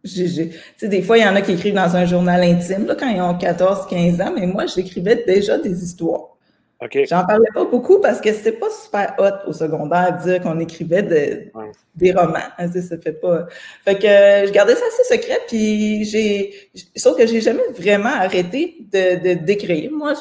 Tu 0.03 0.53
sais, 0.77 0.89
des 0.89 1.03
fois, 1.03 1.19
il 1.19 1.23
y 1.23 1.27
en 1.27 1.35
a 1.35 1.43
qui 1.43 1.53
écrivent 1.53 1.75
dans 1.75 1.97
un 1.97 2.05
journal 2.07 2.41
intime, 2.43 2.87
là, 2.87 2.95
quand 2.95 3.09
ils 3.09 3.21
ont 3.21 3.37
14, 3.37 3.87
15 3.89 4.21
ans, 4.21 4.33
mais 4.35 4.47
moi, 4.47 4.67
j'écrivais 4.67 5.25
déjà 5.25 5.59
des 5.59 5.83
histoires. 5.83 6.36
OK. 6.83 6.99
J'en 7.09 7.25
parlais 7.25 7.49
pas 7.55 7.65
beaucoup 7.65 8.01
parce 8.01 8.21
que 8.21 8.31
c'était 8.35 8.53
pas 8.53 8.69
super 8.71 9.15
hot 9.19 9.49
au 9.49 9.53
secondaire 9.55 10.19
de 10.19 10.23
dire 10.31 10.41
qu'on 10.43 10.61
écrivait 10.61 11.03
de- 11.03 11.51
Ouais. 11.59 11.73
des 11.95 12.13
romans. 12.13 12.37
Hein, 12.59 12.69
ça 12.71 12.99
fait 12.99 13.13
pas. 13.15 13.47
Fait 13.85 13.95
que 13.99 14.07
euh, 14.07 14.47
je 14.47 14.53
gardais 14.53 14.75
ça 14.75 14.85
assez 14.87 15.15
secret, 15.19 15.39
puis 15.49 16.05
j'ai. 16.05 16.53
Sauf 16.95 17.17
que 17.17 17.27
j'ai 17.27 17.41
jamais 17.41 17.63
vraiment 17.75 18.11
arrêté 18.15 18.77
de 18.93 19.35
d'écrire. 19.43 19.91
Moi, 19.91 20.13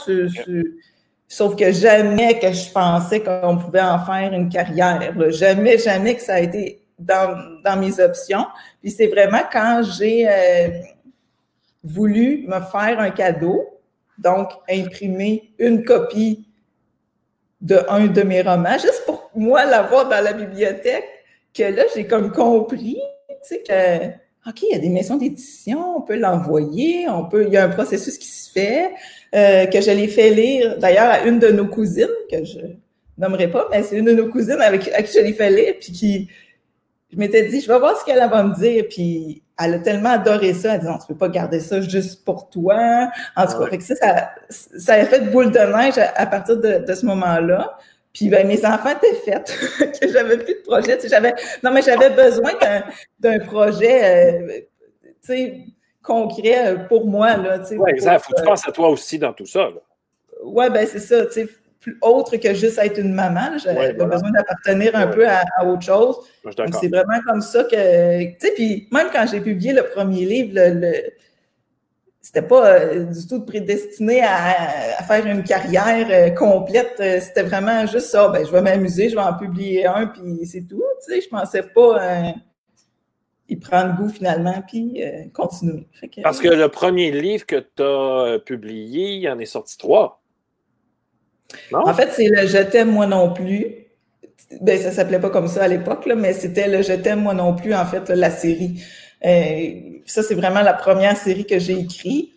sauf 1.27 1.55
que 1.57 1.71
jamais 1.73 2.39
que 2.39 2.51
je 2.53 2.71
pensais 2.71 3.19
qu'on 3.21 3.57
pouvait 3.57 3.81
en 3.81 3.99
faire 4.05 4.31
une 4.31 4.47
carrière. 4.47 5.13
là. 5.17 5.29
Jamais, 5.31 5.77
jamais 5.77 6.15
que 6.15 6.21
ça 6.21 6.35
a 6.35 6.39
été 6.39 6.79
dans, 6.97 7.35
dans 7.65 7.75
mes 7.77 7.99
options. 7.99 8.45
Puis 8.81 8.91
c'est 8.91 9.07
vraiment 9.07 9.41
quand 9.51 9.81
j'ai 9.99 10.25
euh, 10.29 10.69
voulu 11.83 12.45
me 12.47 12.59
faire 12.71 12.99
un 12.99 13.09
cadeau, 13.11 13.67
donc 14.17 14.49
imprimer 14.69 15.53
une 15.59 15.83
copie 15.83 16.47
de 17.61 17.79
un 17.89 18.07
de 18.07 18.21
mes 18.21 18.41
romans, 18.41 18.77
juste 18.77 19.03
pour 19.05 19.31
moi 19.35 19.65
l'avoir 19.65 20.07
dans 20.07 20.23
la 20.23 20.33
bibliothèque, 20.33 21.05
que 21.53 21.63
là, 21.63 21.83
j'ai 21.95 22.05
comme 22.05 22.31
compris, 22.31 22.97
tu 23.29 23.35
sais, 23.41 23.63
que, 23.67 24.07
OK, 24.49 24.61
il 24.61 24.73
y 24.73 24.75
a 24.75 24.79
des 24.79 24.89
maisons 24.89 25.17
d'édition, 25.17 25.97
on 25.97 26.01
peut 26.01 26.17
l'envoyer, 26.17 27.07
on 27.09 27.25
peut, 27.25 27.45
il 27.47 27.53
y 27.53 27.57
a 27.57 27.65
un 27.65 27.69
processus 27.69 28.17
qui 28.17 28.27
se 28.27 28.51
fait, 28.51 28.91
euh, 29.33 29.65
que 29.65 29.81
je 29.81 29.91
l'ai 29.91 30.07
fait 30.07 30.29
lire, 30.29 30.77
d'ailleurs, 30.77 31.09
à 31.09 31.21
une 31.21 31.39
de 31.39 31.47
nos 31.47 31.65
cousines, 31.65 32.07
que 32.29 32.43
je 32.43 32.59
nommerai 33.17 33.49
pas, 33.49 33.67
mais 33.71 33.83
c'est 33.83 33.97
une 33.97 34.05
de 34.05 34.13
nos 34.13 34.27
cousines 34.29 34.61
avec, 34.61 34.89
à 34.93 35.01
qui 35.01 35.17
je 35.17 35.23
l'ai 35.23 35.33
fait 35.33 35.49
lire, 35.49 35.75
puis 35.79 35.91
qui, 35.91 36.29
je 37.11 37.17
m'étais 37.17 37.45
dit, 37.47 37.61
je 37.61 37.67
vais 37.67 37.79
voir 37.79 37.97
ce 37.97 38.05
qu'elle 38.05 38.17
va 38.29 38.43
me 38.43 38.53
dire, 38.55 38.85
puis 38.89 39.43
elle 39.63 39.75
a 39.75 39.79
tellement 39.79 40.09
adoré 40.09 40.53
ça, 40.53 40.75
elle 40.75 40.81
dit, 40.81 40.87
non, 40.87 40.97
tu 40.97 41.07
peux 41.07 41.17
pas 41.17 41.29
garder 41.29 41.59
ça 41.59 41.79
juste 41.81 42.25
pour 42.25 42.49
toi. 42.49 43.09
En 43.35 43.47
tout 43.47 43.59
cas, 43.59 43.67
fait 43.67 43.77
que 43.77 43.83
ça, 43.83 43.95
ça, 43.95 44.29
ça 44.49 44.93
a 44.93 45.05
fait 45.05 45.31
boule 45.31 45.51
de 45.51 45.59
neige 45.59 45.97
à, 45.97 46.11
à 46.15 46.25
partir 46.25 46.57
de, 46.57 46.85
de 46.85 46.93
ce 46.93 47.05
moment-là. 47.05 47.77
Puis 48.15 48.29
ben, 48.29 48.47
mes 48.47 48.65
enfants 48.65 48.91
étaient 48.91 49.13
faits, 49.15 49.53
que 50.01 50.07
j'avais 50.09 50.37
plus 50.37 50.53
de 50.53 50.61
projet. 50.65 50.97
J'avais, 51.07 51.33
non, 51.61 51.71
mais 51.71 51.81
j'avais 51.81 52.09
besoin 52.11 52.51
d'un, 53.19 53.39
projet, 53.39 54.39
euh, 54.39 54.61
sais, 55.21 55.65
concret 56.01 56.67
euh, 56.67 56.75
pour 56.87 57.05
moi. 57.05 57.35
Oui, 57.71 57.91
exact. 57.91 58.23
Faut 58.23 58.33
que 58.33 58.39
tu 58.39 58.47
penses 58.47 58.65
à 58.67 58.71
toi 58.71 58.87
aussi 58.87 59.19
dans 59.19 59.33
tout 59.33 59.45
ça. 59.45 59.63
là. 59.63 59.81
Ouais, 60.43 60.69
ben 60.69 60.87
c'est 60.87 60.99
ça. 60.99 61.25
Plus 61.85 61.97
autre 62.01 62.37
que 62.37 62.53
juste 62.53 62.79
être 62.79 62.97
une 62.99 63.13
maman. 63.13 63.57
J'avais 63.63 63.93
besoin 63.93 64.31
d'appartenir 64.31 64.95
un 64.95 65.07
peu 65.07 65.27
à, 65.27 65.43
autre 65.65 65.83
chose. 65.83 66.17
c'est 66.81 66.87
vraiment 66.87 67.21
comme 67.27 67.41
ça 67.41 67.63
que. 67.63 68.23
Tu 68.23 68.35
sais, 68.39 68.53
puis 68.55 68.87
même 68.91 69.07
quand 69.13 69.25
j'ai 69.29 69.39
publié 69.39 69.71
le 69.71 69.83
premier 69.83 70.25
livre, 70.25 70.53
le, 70.55 71.11
c'était 72.25 72.41
pas 72.41 72.67
euh, 72.67 73.03
du 73.03 73.27
tout 73.27 73.45
prédestiné 73.45 74.23
à, 74.23 75.03
faire 75.03 75.27
une 75.27 75.43
carrière 75.43 76.07
euh, 76.09 76.31
complète. 76.31 76.95
Euh, 76.99 77.19
c'était 77.21 77.43
vraiment 77.43 77.85
juste 77.85 78.07
ça. 78.07 78.29
Ben, 78.29 78.43
je 78.43 78.51
vais 78.51 78.63
m'amuser, 78.63 79.09
je 79.09 79.15
vais 79.15 79.21
en 79.21 79.37
publier 79.37 79.85
un, 79.85 80.07
puis 80.07 80.43
c'est 80.45 80.67
tout. 80.67 80.83
Tu 81.05 81.13
sais, 81.13 81.21
je 81.21 81.29
pensais 81.29 81.61
pas 81.61 82.33
y 83.47 83.55
prendre 83.57 83.95
goût 83.95 84.09
finalement, 84.09 84.63
puis 84.67 85.03
continuer. 85.33 85.87
Parce 86.23 86.39
que 86.39 86.47
le 86.47 86.67
premier 86.69 87.11
livre 87.11 87.45
que 87.45 87.57
tu 87.57 87.83
as 87.83 88.39
publié, 88.39 89.17
il 89.17 89.29
en 89.29 89.37
est 89.37 89.45
sorti 89.45 89.77
trois. 89.77 90.23
En 91.73 91.93
fait, 91.93 92.09
c'est 92.11 92.27
le 92.27 92.47
Je 92.47 92.57
t'aime 92.63 92.91
moi 92.91 93.07
non 93.07 93.33
plus. 93.33 93.67
Ben, 94.61 94.79
ça 94.79 94.91
s'appelait 94.91 95.19
pas 95.19 95.29
comme 95.29 95.47
ça 95.47 95.63
à 95.63 95.67
l'époque, 95.67 96.07
mais 96.15 96.33
c'était 96.33 96.67
le 96.67 96.81
Je 96.81 96.93
t'aime 96.93 97.21
moi 97.21 97.33
non 97.33 97.55
plus, 97.55 97.73
en 97.73 97.85
fait, 97.85 98.09
la 98.09 98.29
série. 98.29 98.81
Euh, 99.25 99.99
ça, 100.05 100.21
c'est 100.23 100.35
vraiment 100.35 100.61
la 100.61 100.73
première 100.73 101.17
série 101.17 101.45
que 101.45 101.59
j'ai 101.59 101.79
écrite. 101.79 102.31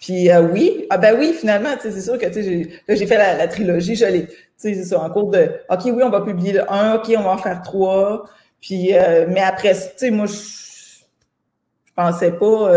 Puis 0.00 0.30
euh, 0.30 0.42
oui, 0.42 0.86
ah 0.90 0.98
ben 0.98 1.16
oui, 1.16 1.32
finalement, 1.32 1.68
c'est 1.80 2.00
sûr 2.00 2.18
que 2.18 2.26
j'ai 2.32 3.06
fait 3.06 3.16
la, 3.16 3.46
trilogie, 3.46 3.94
je 3.94 4.06
l'ai, 4.06 4.26
c'est 4.56 4.74
ça, 4.82 4.98
en 4.98 5.08
cours 5.10 5.30
de 5.30 5.48
OK, 5.70 5.82
oui, 5.84 6.02
on 6.02 6.10
va 6.10 6.22
publier 6.22 6.54
le 6.54 6.72
1, 6.72 6.96
OK, 6.96 7.12
on 7.16 7.22
va 7.22 7.30
en 7.30 7.38
faire 7.38 7.62
trois. 7.62 8.24
Puis 8.60 8.94
euh, 8.94 9.26
mais 9.28 9.42
après, 9.42 9.74
tu 9.74 9.80
sais, 9.96 10.10
moi, 10.10 10.26
je, 10.26 10.32
je 10.32 11.92
pensais 11.94 12.32
pas 12.32 12.72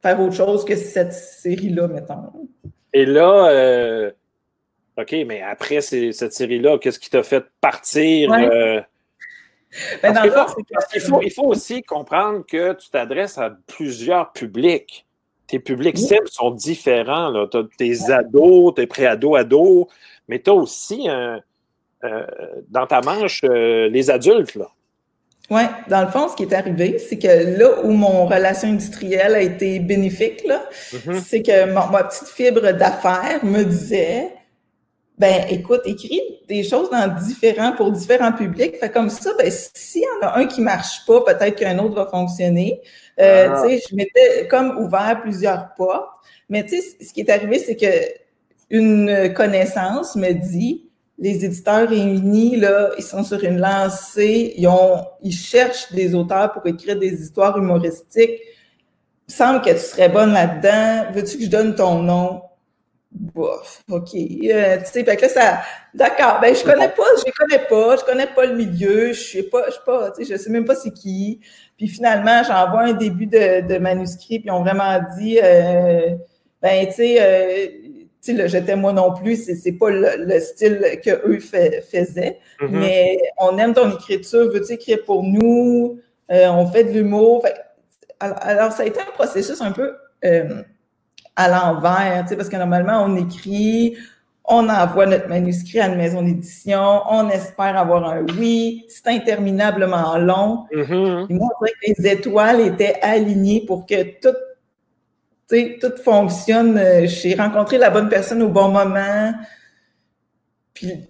faire 0.00 0.20
autre 0.20 0.34
chose 0.34 0.64
que 0.64 0.76
cette 0.76 1.12
série-là, 1.12 1.88
mettons. 1.88 2.30
Et 2.92 3.04
là, 3.04 4.12
OK, 4.98 5.14
mais 5.26 5.42
après 5.42 5.80
cette 5.80 6.32
série-là, 6.32 6.78
qu'est-ce 6.78 6.98
qui 6.98 7.08
t'a 7.08 7.22
fait 7.22 7.44
partir? 7.60 8.30
Ben, 10.02 10.12
il 10.94 11.30
faut, 11.30 11.44
aussi 11.44 11.82
comprendre 11.82 12.44
que 12.44 12.72
tu 12.72 12.90
t'adresses 12.90 13.38
à 13.38 13.56
plusieurs 13.66 14.32
publics. 14.32 15.06
Tes 15.46 15.60
publics 15.60 15.98
cibles 15.98 16.28
sont 16.28 16.50
différents. 16.50 17.46
Tu 17.48 17.58
as 17.58 17.62
tes 17.76 18.10
ados, 18.10 18.74
tes 18.74 18.86
pré-ados, 18.86 19.38
ados, 19.38 19.86
mais 20.26 20.40
tu 20.40 20.50
as 20.50 20.54
aussi 20.54 21.08
euh, 21.08 21.38
dans 22.68 22.86
ta 22.86 23.00
manche 23.00 23.42
euh, 23.44 23.88
les 23.88 24.10
adultes. 24.10 24.58
Oui, 25.50 25.62
dans 25.88 26.02
le 26.02 26.08
fond, 26.08 26.28
ce 26.28 26.34
qui 26.34 26.42
est 26.42 26.54
arrivé, 26.54 26.98
c'est 26.98 27.18
que 27.18 27.58
là 27.58 27.84
où 27.84 27.90
mon 27.90 28.26
relation 28.26 28.68
industrielle 28.68 29.34
a 29.34 29.40
été 29.40 29.78
bénéfique, 29.80 30.44
mm-hmm. 30.44 31.20
c'est 31.20 31.42
que 31.42 31.72
ma 31.72 32.04
petite 32.04 32.28
fibre 32.28 32.72
d'affaires 32.72 33.44
me 33.44 33.62
disait 33.62 34.32
ben 35.18 35.44
écoute, 35.50 35.80
écris 35.84 36.20
des 36.46 36.62
choses 36.62 36.90
dans 36.90 37.08
différents 37.08 37.72
pour 37.72 37.90
différents 37.90 38.32
publics. 38.32 38.76
Fait 38.76 38.90
comme 38.90 39.10
ça, 39.10 39.30
ben 39.38 39.50
s'il 39.50 40.02
y 40.02 40.06
en 40.06 40.26
a 40.26 40.38
un 40.38 40.46
qui 40.46 40.60
marche 40.60 41.04
pas, 41.06 41.22
peut-être 41.22 41.56
qu'un 41.56 41.78
autre 41.78 41.94
va 41.94 42.06
fonctionner. 42.06 42.80
Euh, 43.20 43.48
ah. 43.50 43.62
Tu 43.62 43.68
sais, 43.68 43.84
je 43.90 43.96
m'étais 43.96 44.46
comme 44.48 44.78
ouvert 44.78 45.20
plusieurs 45.20 45.74
portes. 45.76 46.14
Mais 46.48 46.64
tu 46.64 46.80
sais, 46.80 47.04
ce 47.04 47.12
qui 47.12 47.20
est 47.20 47.30
arrivé, 47.30 47.58
c'est 47.58 47.76
que 47.76 47.86
une 48.70 49.32
connaissance 49.34 50.14
me 50.14 50.32
dit 50.32 50.88
les 51.18 51.44
éditeurs 51.44 51.88
réunis, 51.88 52.56
là, 52.56 52.90
ils 52.96 53.02
sont 53.02 53.24
sur 53.24 53.42
une 53.42 53.58
lancée, 53.58 54.54
ils 54.56 54.68
ont, 54.68 55.04
ils 55.22 55.32
cherchent 55.32 55.92
des 55.92 56.14
auteurs 56.14 56.52
pour 56.52 56.64
écrire 56.66 56.96
des 56.98 57.12
histoires 57.12 57.58
humoristiques. 57.58 58.40
Il 59.28 59.34
semble 59.34 59.60
que 59.62 59.70
tu 59.70 59.78
serais 59.78 60.08
bonne 60.08 60.32
là-dedans. 60.32 61.12
Veux-tu 61.12 61.38
que 61.38 61.44
je 61.44 61.50
donne 61.50 61.74
ton 61.74 62.02
nom? 62.02 62.42
Bof, 63.10 63.82
OK. 63.90 64.14
Euh, 64.14 64.78
tu 64.78 64.84
sais, 64.84 65.04
fait 65.04 65.16
que 65.16 65.22
là, 65.22 65.28
ça. 65.28 65.60
D'accord. 65.94 66.40
Ben, 66.40 66.54
je 66.54 66.62
connais 66.62 66.90
pas, 66.90 67.04
je 67.16 67.32
connais 67.32 67.64
pas, 67.64 67.96
je 67.96 68.04
connais 68.04 68.26
pas 68.26 68.46
le 68.46 68.54
milieu, 68.54 69.12
je 69.12 69.20
sais 69.20 69.42
pas, 69.44 69.64
je 69.66 69.72
sais 69.72 69.80
pas, 69.84 70.10
tu 70.10 70.24
sais, 70.24 70.32
je 70.32 70.38
sais 70.38 70.50
même 70.50 70.66
pas 70.66 70.74
c'est 70.74 70.92
qui. 70.92 71.40
Puis 71.78 71.88
finalement, 71.88 72.42
j'envoie 72.42 72.82
un 72.82 72.92
début 72.92 73.26
de, 73.26 73.66
de 73.66 73.78
manuscrit, 73.78 74.40
puis 74.40 74.48
ils 74.48 74.50
ont 74.50 74.62
vraiment 74.62 75.00
dit, 75.18 75.38
euh, 75.42 76.16
ben, 76.60 76.86
tu 76.86 76.92
sais, 76.92 77.16
euh, 77.18 77.66
tu 77.90 78.08
sais, 78.20 78.32
le 78.34 78.46
Je 78.46 78.74
moi 78.74 78.92
non 78.92 79.14
plus, 79.14 79.36
c'est, 79.36 79.72
pas 79.72 79.90
le, 79.90 80.38
style 80.40 81.00
que 81.02 81.26
eux 81.26 81.40
faisaient. 81.40 82.38
Mm-hmm. 82.60 82.68
Mais 82.68 83.18
on 83.38 83.56
aime 83.56 83.72
ton 83.72 83.90
écriture, 83.90 84.52
veux-tu 84.52 84.74
écrire 84.74 85.02
pour 85.06 85.22
nous? 85.22 85.98
on 86.28 86.66
fait 86.66 86.84
de 86.84 86.90
l'humour. 86.90 87.42
alors, 88.20 88.72
ça 88.72 88.82
a 88.82 88.86
été 88.86 89.00
un 89.00 89.12
processus 89.14 89.62
un 89.62 89.72
peu 89.72 89.94
à 91.38 91.48
l'envers, 91.48 92.24
tu 92.24 92.30
sais, 92.30 92.36
parce 92.36 92.48
que 92.48 92.56
normalement, 92.56 93.04
on 93.04 93.14
écrit, 93.14 93.96
on 94.44 94.68
envoie 94.68 95.06
notre 95.06 95.28
manuscrit 95.28 95.78
à 95.78 95.86
une 95.86 95.96
maison 95.96 96.20
d'édition, 96.20 97.02
on 97.08 97.28
espère 97.28 97.78
avoir 97.78 98.04
un 98.10 98.26
oui, 98.36 98.84
c'est 98.88 99.06
interminablement 99.06 100.18
long. 100.18 100.64
Mm-hmm. 100.72 101.26
Et 101.30 101.34
moi, 101.34 101.48
on 101.60 101.64
dirait 101.64 101.76
que 101.80 102.02
les 102.02 102.12
étoiles 102.12 102.60
étaient 102.62 102.98
alignées 103.02 103.64
pour 103.64 103.86
que 103.86 104.02
tout, 104.20 104.36
tu 105.48 105.56
sais, 105.56 105.78
tout 105.80 105.96
fonctionne. 106.02 107.06
J'ai 107.06 107.36
rencontré 107.36 107.78
la 107.78 107.90
bonne 107.90 108.08
personne 108.08 108.42
au 108.42 108.48
bon 108.48 108.70
moment, 108.70 109.32
puis 110.74 111.07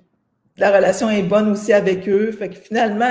la 0.59 0.77
relation 0.77 1.09
est 1.09 1.23
bonne 1.23 1.51
aussi 1.51 1.73
avec 1.73 2.09
eux. 2.09 2.33
Fait 2.33 2.49
que 2.49 2.57
finalement, 2.57 3.07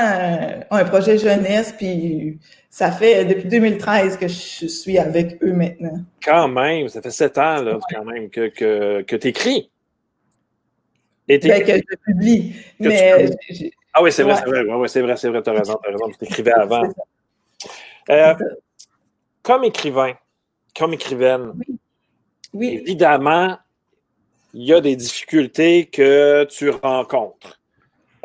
un 0.69 0.85
projet 0.85 1.17
jeunesse, 1.17 1.73
puis 1.77 2.39
ça 2.69 2.91
fait 2.91 3.25
depuis 3.25 3.47
2013 3.47 4.17
que 4.17 4.27
je 4.27 4.67
suis 4.67 4.97
avec 4.97 5.41
eux 5.41 5.53
maintenant. 5.53 6.03
Quand 6.23 6.47
même, 6.49 6.89
ça 6.89 7.01
fait 7.01 7.11
sept 7.11 7.37
ans 7.37 7.61
là, 7.61 7.79
quand 7.93 8.03
même 8.03 8.29
que, 8.29 8.49
que, 8.49 9.01
que 9.01 9.15
tu 9.15 9.27
écris. 9.27 9.71
Et 11.29 11.39
ben, 11.39 11.63
que 11.63 11.75
je 11.77 11.95
publie. 12.05 12.55
Mais 12.79 13.29
ah 13.93 14.03
oui, 14.03 14.11
c'est 14.11 14.23
vrai, 14.23 14.35
c'est 14.35 14.45
vrai, 14.45 14.63
ouais, 14.63 14.87
c'est 14.87 15.01
vrai, 15.01 15.17
c'est 15.17 15.29
vrai, 15.29 15.41
tu 15.41 15.49
as 15.49 15.53
raison, 15.53 15.79
tu 15.81 15.89
as 15.89 15.91
raison, 15.91 16.09
tu 16.09 16.25
écrivais 16.25 16.53
avant. 16.53 16.83
Euh, 18.09 18.35
comme 19.41 19.63
écrivain, 19.63 20.13
comme 20.77 20.93
écrivaine, 20.93 21.53
oui. 22.53 22.81
évidemment, 22.81 23.57
il 24.57 24.65
y 24.65 24.73
a 24.73 24.81
des 24.81 24.95
difficultés 24.95 25.85
que 25.85 26.43
tu 26.45 26.71
rencontres. 26.71 27.61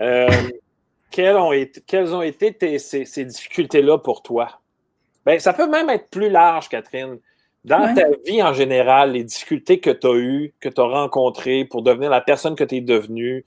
Euh, 0.01 0.31
quelles 1.11 1.37
ont 1.37 1.53
été, 1.53 1.83
quelles 1.87 2.15
ont 2.15 2.23
été 2.23 2.79
ces, 2.79 3.25
difficultés-là 3.27 3.99
pour 3.99 4.23
toi? 4.23 4.61
Ben, 5.27 5.39
ça 5.39 5.53
peut 5.53 5.69
même 5.69 5.91
être 5.91 6.09
plus 6.09 6.31
large, 6.31 6.71
Catherine. 6.71 7.19
Dans 7.67 7.95
ta 7.95 8.07
vie 8.27 8.43
en 8.43 8.55
général, 8.55 9.13
les 9.13 9.25
difficultés 9.25 9.79
que 9.79 9.91
tu 9.91 10.07
as 10.07 10.15
eues, 10.15 10.55
que 10.59 10.71
tu 10.71 10.81
as 10.81 10.85
rencontrées 10.85 11.67
pour 11.67 11.83
devenir 11.83 12.09
la 12.09 12.23
personne 12.23 12.57
que 12.57 12.65
tu 12.65 12.77
es 12.77 12.81
devenue, 12.81 13.45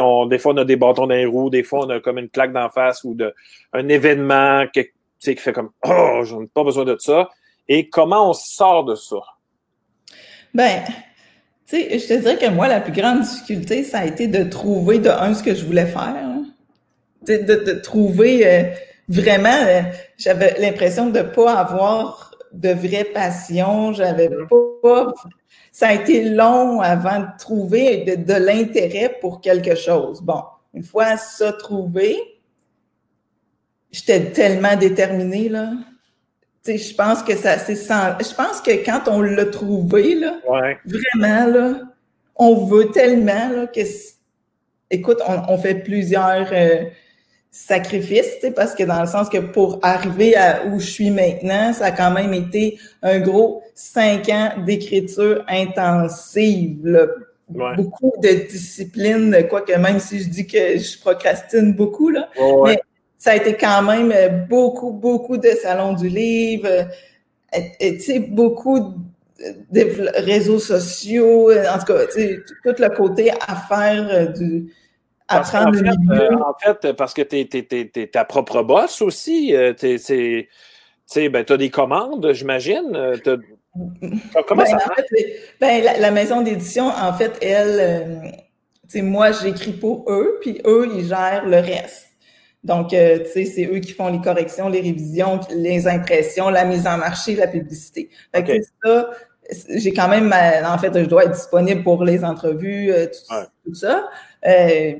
on, 0.00 0.26
des 0.26 0.38
fois 0.38 0.54
on 0.54 0.56
a 0.56 0.64
des 0.64 0.76
bâtons 0.76 1.06
dans 1.06 1.14
les 1.14 1.26
roues, 1.26 1.50
des 1.50 1.62
fois 1.62 1.84
on 1.84 1.90
a 1.90 2.00
comme 2.00 2.18
une 2.18 2.30
claque 2.30 2.52
d'en 2.52 2.70
face 2.70 3.04
ou 3.04 3.14
de, 3.14 3.32
un 3.72 3.88
événement 3.88 4.64
qui 4.72 5.36
fait 5.36 5.52
comme 5.52 5.70
Oh, 5.84 6.22
j'en 6.24 6.42
ai 6.42 6.46
pas 6.46 6.64
besoin 6.64 6.84
de 6.84 6.96
ça. 6.98 7.28
Et 7.68 7.88
comment 7.88 8.30
on 8.30 8.32
sort 8.32 8.84
de 8.84 8.96
ça? 8.96 9.20
Ben, 10.54 10.82
tu 11.66 11.76
sais, 11.76 11.98
je 11.98 12.06
te 12.06 12.14
dirais 12.14 12.36
que 12.36 12.50
moi, 12.50 12.68
la 12.68 12.80
plus 12.80 12.92
grande 12.92 13.22
difficulté, 13.22 13.84
ça 13.84 14.00
a 14.00 14.04
été 14.04 14.26
de 14.26 14.44
trouver 14.44 14.98
de 14.98 15.08
un 15.08 15.34
ce 15.34 15.42
que 15.42 15.54
je 15.54 15.64
voulais 15.64 15.86
faire 15.86 16.32
de, 17.26 17.72
trouver 17.80 18.46
euh, 18.46 18.62
vraiment, 19.08 19.48
euh, 19.66 19.82
j'avais 20.16 20.58
l'impression 20.58 21.10
de 21.10 21.20
ne 21.20 21.24
pas 21.24 21.54
avoir 21.54 22.34
de 22.52 22.70
vraie 22.70 23.04
passion. 23.04 23.92
J'avais 23.92 24.28
mm-hmm. 24.28 24.80
pas. 24.82 25.14
Ça 25.70 25.88
a 25.88 25.94
été 25.94 26.24
long 26.28 26.80
avant 26.80 27.20
de 27.20 27.26
trouver 27.38 28.04
de, 28.16 28.34
l'intérêt 28.34 29.16
pour 29.20 29.40
quelque 29.40 29.74
chose. 29.74 30.20
Bon, 30.20 30.42
une 30.74 30.82
fois 30.82 31.16
ça 31.16 31.52
trouvé, 31.52 32.18
j'étais 33.90 34.32
tellement 34.32 34.76
déterminée, 34.76 35.48
là. 35.48 35.70
Tu 36.64 36.78
sais, 36.78 36.78
je 36.78 36.94
pense 36.94 37.22
que 37.22 37.34
ça, 37.34 37.58
c'est 37.58 37.74
sans... 37.74 38.18
Je 38.20 38.34
pense 38.34 38.60
que 38.60 38.84
quand 38.84 39.08
on 39.08 39.20
l'a 39.20 39.46
trouvé, 39.46 40.14
là, 40.14 40.38
vraiment, 40.84 41.46
là, 41.46 41.80
on 42.36 42.66
veut 42.66 42.90
tellement, 42.90 43.48
là, 43.48 43.66
que, 43.66 43.80
écoute, 44.90 45.18
on, 45.26 45.58
fait 45.58 45.74
plusieurs, 45.74 46.48
euh, 46.52 46.84
sacrifice, 47.52 48.46
parce 48.56 48.74
que 48.74 48.82
dans 48.82 49.00
le 49.02 49.06
sens 49.06 49.28
que 49.28 49.36
pour 49.36 49.78
arriver 49.82 50.34
à 50.34 50.64
où 50.64 50.80
je 50.80 50.86
suis 50.86 51.10
maintenant, 51.10 51.74
ça 51.74 51.86
a 51.86 51.90
quand 51.90 52.10
même 52.10 52.32
été 52.32 52.78
un 53.02 53.20
gros 53.20 53.62
cinq 53.74 54.30
ans 54.30 54.52
d'écriture 54.64 55.44
intensive. 55.46 57.10
Beaucoup 57.48 58.14
de 58.22 58.48
discipline, 58.48 59.46
quoique 59.50 59.76
même 59.76 60.00
si 60.00 60.20
je 60.20 60.28
dis 60.30 60.46
que 60.46 60.78
je 60.78 60.98
procrastine 60.98 61.74
beaucoup, 61.74 62.08
là, 62.08 62.30
mais 62.64 62.80
ça 63.22 63.30
a 63.30 63.36
été 63.36 63.54
quand 63.54 63.82
même 63.82 64.46
beaucoup, 64.48 64.90
beaucoup 64.90 65.36
de 65.36 65.50
salons 65.50 65.92
du 65.92 66.08
livre, 66.08 66.68
tu 67.80 68.00
sais, 68.00 68.18
beaucoup 68.18 68.94
de 69.70 70.22
réseaux 70.24 70.58
sociaux, 70.58 71.52
en 71.52 71.78
tout 71.78 71.92
cas, 71.92 72.06
tout 72.06 72.74
le 72.82 72.96
côté 72.96 73.30
affaire 73.46 74.32
du, 74.32 74.72
euh, 75.30 76.36
en, 76.40 76.54
fait, 76.58 76.92
parce 76.92 77.14
que 77.14 77.22
tu 77.22 77.38
es, 77.38 78.06
ta 78.08 78.24
propre 78.24 78.62
boss 78.62 79.02
aussi. 79.02 79.54
Euh, 79.54 79.72
tu 79.72 81.28
ben, 81.28 81.44
as 81.48 81.56
des 81.56 81.70
commandes, 81.70 82.32
j'imagine. 82.32 82.92
Euh, 82.94 83.16
comment 84.46 84.64
ben, 84.64 84.66
ça 84.66 84.78
ben, 85.60 85.84
la, 86.00 86.10
maison 86.10 86.42
d'édition, 86.42 86.88
en 86.88 87.12
fait, 87.12 87.38
elle, 87.40 88.34
moi, 88.96 89.30
j'écris 89.32 89.72
pour 89.72 90.10
eux, 90.10 90.38
puis 90.40 90.60
eux, 90.66 90.90
ils 90.94 91.06
gèrent 91.06 91.46
le 91.46 91.58
reste. 91.58 92.11
Donc, 92.64 92.92
euh, 92.92 93.18
tu 93.24 93.30
sais, 93.30 93.44
c'est 93.44 93.66
eux 93.66 93.80
qui 93.80 93.92
font 93.92 94.08
les 94.08 94.20
corrections, 94.20 94.68
les 94.68 94.80
révisions, 94.80 95.40
les 95.50 95.88
impressions, 95.88 96.48
la 96.48 96.64
mise 96.64 96.86
en 96.86 96.96
marché, 96.96 97.34
la 97.34 97.48
publicité. 97.48 98.08
Fait 98.32 98.44
que 98.44 98.52
ça, 98.84 99.10
j'ai 99.68 99.92
quand 99.92 100.08
même, 100.08 100.32
en 100.64 100.78
fait, 100.78 100.96
je 100.96 101.06
dois 101.06 101.24
être 101.24 101.32
disponible 101.32 101.82
pour 101.82 102.04
les 102.04 102.24
entrevues, 102.24 102.92
euh, 102.92 103.06
tout, 103.64 103.74
ça. 103.74 104.08
Euh, 104.46 104.92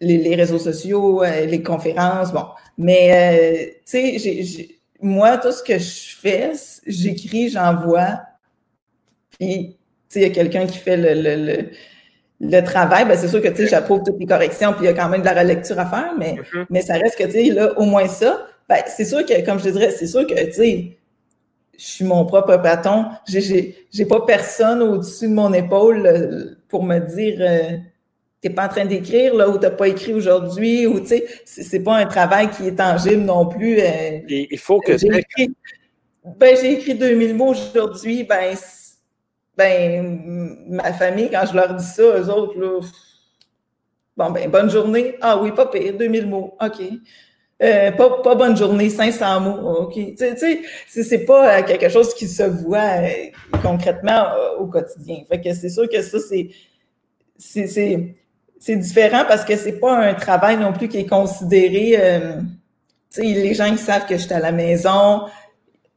les, 0.00 0.34
réseaux 0.34 0.58
sociaux, 0.58 1.22
les 1.22 1.62
conférences, 1.62 2.32
bon. 2.32 2.46
Mais, 2.78 3.78
tu 3.86 4.18
sais, 4.18 4.68
moi, 5.02 5.36
tout 5.36 5.52
ce 5.52 5.62
que 5.62 5.78
je 5.78 6.16
fais, 6.16 6.52
j'écris, 6.86 7.50
j'envoie, 7.50 8.20
puis, 9.38 9.76
tu 10.08 10.14
sais, 10.14 10.20
il 10.20 10.22
y 10.22 10.30
a 10.30 10.34
quelqu'un 10.34 10.66
qui 10.66 10.78
fait 10.78 10.96
le 10.96 11.14
le 11.14 11.70
travail, 12.64 13.06
ben 13.06 13.16
c'est 13.16 13.28
sûr 13.28 13.42
que 13.42 13.48
tu 13.48 13.56
sais, 13.56 13.66
j'approuve 13.68 14.02
toutes 14.04 14.18
les 14.18 14.26
corrections, 14.26 14.72
puis 14.72 14.82
il 14.82 14.86
y 14.86 14.88
a 14.88 14.94
quand 14.94 15.08
même 15.08 15.20
de 15.20 15.26
la 15.26 15.40
relecture 15.40 15.78
à 15.78 15.86
faire, 15.86 16.14
mais, 16.18 16.34
mm-hmm. 16.34 16.66
mais 16.70 16.82
ça 16.82 16.94
reste 16.94 17.18
que 17.18 17.24
tu 17.24 17.32
sais, 17.32 17.44
là, 17.50 17.78
au 17.78 17.84
moins 17.84 18.08
ça, 18.08 18.46
ben, 18.68 18.78
c'est 18.86 19.04
sûr 19.04 19.24
que, 19.26 19.44
comme 19.44 19.58
je 19.58 19.64
te 19.64 19.68
dirais, 19.70 19.90
c'est 19.90 20.06
sûr 20.06 20.26
que 20.26 20.34
tu 20.46 20.52
sais, 20.52 20.96
je 21.80 21.86
suis 21.86 22.04
mon 22.04 22.26
propre 22.26 22.56
patron. 22.58 23.06
J'ai, 23.26 24.04
pas 24.08 24.20
personne 24.20 24.82
au-dessus 24.82 25.28
de 25.28 25.32
mon 25.32 25.52
épaule 25.52 26.06
euh, 26.06 26.56
pour 26.68 26.84
me 26.84 26.98
dire 26.98 27.38
euh, 27.40 27.78
t'es 28.42 28.50
pas 28.50 28.66
en 28.66 28.68
train 28.68 28.84
d'écrire 28.84 29.34
là 29.34 29.48
ou 29.48 29.56
t'as 29.56 29.70
pas 29.70 29.88
écrit 29.88 30.12
aujourd'hui 30.12 30.86
ou 30.86 31.00
tu 31.00 31.06
sais, 31.06 31.26
c'est, 31.46 31.80
pas 31.80 31.96
un 31.96 32.04
travail 32.04 32.50
qui 32.50 32.68
est 32.68 32.76
tangible 32.76 33.22
non 33.22 33.46
plus. 33.46 33.80
Euh, 33.80 34.20
il 34.28 34.58
faut 34.58 34.78
que 34.80 34.98
j'ai 34.98 35.08
écrit, 35.08 35.54
ben 36.38 36.56
écrit 36.62 36.94
2000 36.94 37.34
mots 37.34 37.48
aujourd'hui, 37.48 38.24
ben 38.24 38.54
ben, 39.60 40.64
ma 40.68 40.92
famille, 40.94 41.28
quand 41.30 41.44
je 41.46 41.54
leur 41.54 41.74
dis 41.74 41.84
ça, 41.84 42.02
eux 42.02 42.30
autres, 42.30 42.58
là, 42.58 42.80
bon, 44.16 44.30
ben, 44.30 44.50
bonne 44.50 44.70
journée. 44.70 45.16
Ah 45.20 45.38
oui, 45.38 45.52
pas 45.52 45.66
pire, 45.66 45.98
2000 45.98 46.26
mots. 46.26 46.56
OK. 46.58 46.82
Euh, 47.62 47.92
pas, 47.92 48.22
pas, 48.22 48.34
bonne 48.36 48.56
journée, 48.56 48.88
500 48.88 49.40
mots. 49.40 49.82
OK. 49.82 49.94
Tu 49.94 50.16
sais, 50.16 50.62
c'est 50.86 51.26
pas 51.26 51.58
euh, 51.58 51.62
quelque 51.62 51.90
chose 51.90 52.14
qui 52.14 52.26
se 52.26 52.42
voit 52.42 53.02
euh, 53.02 53.08
concrètement 53.62 54.28
au 54.58 54.66
quotidien. 54.66 55.18
Fait 55.28 55.42
que 55.42 55.52
c'est 55.52 55.68
sûr 55.68 55.88
que 55.88 56.00
ça, 56.00 56.18
c'est. 56.18 56.48
C'est 58.62 58.76
différent 58.76 59.24
parce 59.26 59.42
que 59.42 59.56
c'est 59.56 59.80
pas 59.80 59.96
un 59.96 60.12
travail 60.12 60.58
non 60.58 60.74
plus 60.74 60.88
qui 60.88 60.98
est 60.98 61.08
considéré. 61.08 61.98
tu 63.10 63.22
sais, 63.22 63.22
les 63.22 63.54
gens, 63.54 63.64
ils 63.64 63.78
savent 63.78 64.04
que 64.06 64.18
je 64.18 64.22
suis 64.24 64.34
à 64.34 64.38
la 64.38 64.52
maison, 64.52 65.22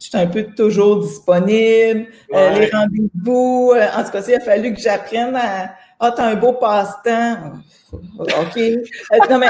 je 0.04 0.10
suis 0.10 0.18
un 0.18 0.28
peu 0.28 0.44
toujours 0.44 1.00
disponible. 1.02 2.08
Euh, 2.34 2.60
les 2.60 2.70
rendez-vous, 2.70 3.72
euh, 3.74 3.88
en 3.96 4.04
tout 4.04 4.12
cas, 4.12 4.22
il 4.28 4.36
a 4.36 4.42
fallu 4.42 4.74
que 4.74 4.82
j'apprenne 4.82 5.34
à. 5.36 5.76
Ah, 5.98 6.12
t'as 6.14 6.26
un 6.26 6.36
beau 6.36 6.54
passe-temps. 6.54 7.54
OK. 7.94 8.58
Euh, 8.58 8.82
non, 9.30 9.38
mais. 9.40 9.48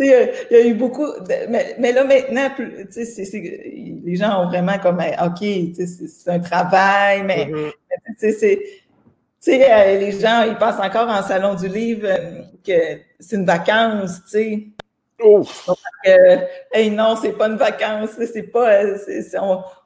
il 0.00 0.06
y 0.50 0.54
a 0.56 0.66
eu 0.66 0.74
beaucoup. 0.74 1.06
mais, 1.48 1.92
là, 1.92 2.02
maintenant, 2.02 2.50
les 2.96 4.16
gens 4.16 4.42
ont 4.42 4.48
vraiment 4.48 4.78
comme. 4.80 4.98
OK, 4.98 5.44
c'est 5.76 6.30
un 6.30 6.40
travail, 6.40 7.22
mais. 7.22 7.46
Mm-hmm. 7.46 8.58
Les 9.46 10.12
gens, 10.20 10.42
ils 10.48 10.56
passent 10.58 10.80
encore 10.80 11.08
en 11.08 11.22
salon 11.22 11.54
du 11.54 11.68
livre 11.68 12.08
que 12.66 12.98
c'est 13.20 13.36
une 13.36 13.46
vacance, 13.46 14.20
tu 14.24 14.30
sais. 14.30 14.66
Ouf. 15.22 15.68
hey, 16.72 16.90
non, 16.90 17.16
c'est 17.20 17.32
pas 17.32 17.48
une 17.48 17.56
vacance, 17.56 18.10
c'est 18.32 18.50
pas. 18.50 18.82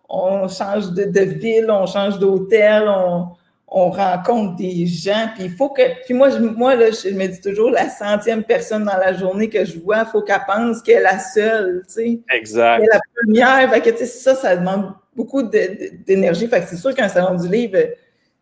on, 0.08 0.48
change 0.48 0.90
de, 0.92 1.20
ville, 1.20 1.70
on 1.70 1.86
change 1.86 2.18
d'hôtel, 2.18 2.84
on, 2.88 3.90
rencontre 3.90 4.56
des 4.56 4.86
gens, 4.86 5.30
puis 5.34 5.46
il 5.46 5.50
faut 5.50 5.70
que. 5.70 5.82
Puis 6.04 6.14
moi, 6.14 6.30
je, 6.30 6.38
moi 6.38 6.76
là, 6.76 6.90
je 6.90 7.08
me 7.10 7.26
dis 7.26 7.40
toujours, 7.40 7.70
la 7.70 7.88
centième 7.88 8.44
personne 8.44 8.84
dans 8.84 8.96
la 8.96 9.12
journée 9.14 9.48
que 9.48 9.64
je 9.64 9.78
vois, 9.80 10.04
il 10.06 10.06
faut 10.06 10.22
qu'elle 10.22 10.42
pense 10.46 10.80
qu'elle 10.80 10.98
est 10.98 11.02
la 11.02 11.18
seule, 11.18 11.82
tu 11.88 11.94
sais. 11.94 12.20
Exact. 12.32 12.84
la 12.92 13.00
première, 13.16 13.70
fait 13.70 13.80
que, 13.80 14.06
ça, 14.06 14.36
ça 14.36 14.56
demande 14.56 14.92
beaucoup 15.16 15.42
d'énergie. 15.42 16.46
Fait 16.46 16.60
que 16.60 16.66
c'est 16.68 16.76
sûr 16.76 16.94
qu'un 16.94 17.08
salon 17.08 17.34
du 17.34 17.48
livre, 17.48 17.78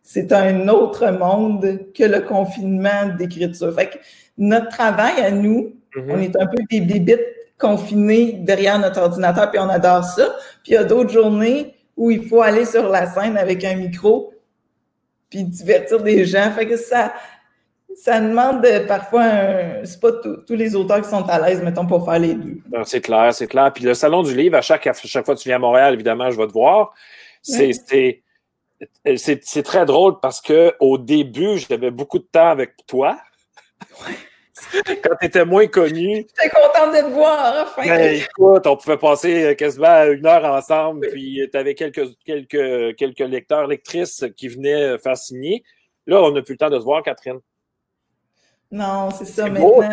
c'est 0.03 0.31
un 0.33 0.67
autre 0.67 1.09
monde 1.11 1.79
que 1.97 2.03
le 2.03 2.21
confinement 2.21 3.07
d'écriture. 3.17 3.73
Fait 3.73 3.89
que 3.89 3.97
notre 4.37 4.69
travail 4.69 5.21
à 5.21 5.31
nous, 5.31 5.73
On 5.95 6.19
est 6.19 6.35
un 6.35 6.47
peu 6.47 6.57
des 6.69 6.81
bibites 6.81 7.25
confinés 7.57 8.33
derrière 8.33 8.79
notre 8.79 9.01
ordinateur, 9.01 9.49
puis 9.51 9.59
on 9.59 9.69
adore 9.69 10.03
ça. 10.03 10.35
Puis 10.63 10.71
il 10.71 10.73
y 10.73 10.77
a 10.77 10.83
d'autres 10.83 11.11
journées 11.11 11.75
où 11.95 12.11
il 12.11 12.27
faut 12.27 12.41
aller 12.41 12.65
sur 12.65 12.89
la 12.89 13.05
scène 13.05 13.37
avec 13.37 13.63
un 13.63 13.75
micro, 13.75 14.33
puis 15.29 15.43
divertir 15.43 16.01
des 16.01 16.25
gens. 16.25 16.51
Fait 16.51 16.67
que 16.67 16.75
ça, 16.75 17.13
ça 17.95 18.19
demande 18.19 18.67
parfois 18.87 19.23
un... 19.23 19.85
C'est 19.85 19.99
pas 19.99 20.11
tous 20.11 20.55
les 20.55 20.75
auteurs 20.75 21.01
qui 21.01 21.09
sont 21.09 21.27
à 21.29 21.39
l'aise, 21.39 21.61
mettons, 21.61 21.85
pour 21.85 22.03
faire 22.05 22.19
les 22.19 22.33
deux. 22.33 22.57
C'est 22.83 23.01
clair, 23.01 23.33
c'est 23.33 23.47
clair. 23.47 23.71
Puis 23.73 23.83
le 23.83 23.93
Salon 23.93 24.23
du 24.23 24.35
Livre, 24.35 24.57
à 24.57 24.61
chaque, 24.61 24.89
chaque 25.03 25.25
fois 25.25 25.35
que 25.35 25.39
tu 25.39 25.49
viens 25.49 25.57
à 25.57 25.59
Montréal, 25.59 25.93
évidemment, 25.93 26.31
je 26.31 26.37
vais 26.37 26.47
te 26.47 26.53
voir. 26.53 26.93
C'est 27.41 27.71
c'est 29.15 29.63
très 29.63 29.85
drôle 29.85 30.19
parce 30.19 30.41
qu'au 30.41 30.97
début, 30.97 31.57
j'avais 31.57 31.91
beaucoup 31.91 32.19
de 32.19 32.27
temps 32.29 32.49
avec 32.49 32.71
toi. 32.85 33.17
Ouais. 34.05 34.13
Quand 35.03 35.15
tu 35.19 35.25
étais 35.25 35.45
moins 35.45 35.65
connu. 35.67 36.27
J'étais 36.27 36.49
contente 36.49 36.93
de 36.93 37.01
te 37.01 37.11
voir, 37.11 37.65
enfin. 37.65 37.87
Ben, 37.87 38.15
écoute, 38.15 38.67
on 38.67 38.77
pouvait 38.77 38.97
passer 38.97 39.55
quasiment 39.55 40.03
une 40.03 40.25
heure 40.25 40.45
ensemble, 40.45 41.07
puis 41.09 41.41
tu 41.51 41.57
avais 41.57 41.73
quelques, 41.73 42.09
quelques, 42.23 42.95
quelques 42.95 43.19
lecteurs, 43.19 43.67
lectrices 43.67 44.23
qui 44.37 44.47
venaient 44.47 44.97
faire 44.99 45.17
signer. 45.17 45.63
Là, 46.05 46.21
on 46.21 46.31
n'a 46.31 46.41
plus 46.41 46.53
le 46.53 46.57
temps 46.57 46.69
de 46.69 46.77
se 46.77 46.83
voir, 46.83 47.01
Catherine. 47.01 47.39
Non, 48.71 49.09
c'est 49.11 49.25
ça 49.25 49.49
maintenant. 49.49 49.69
Beau, 49.69 49.83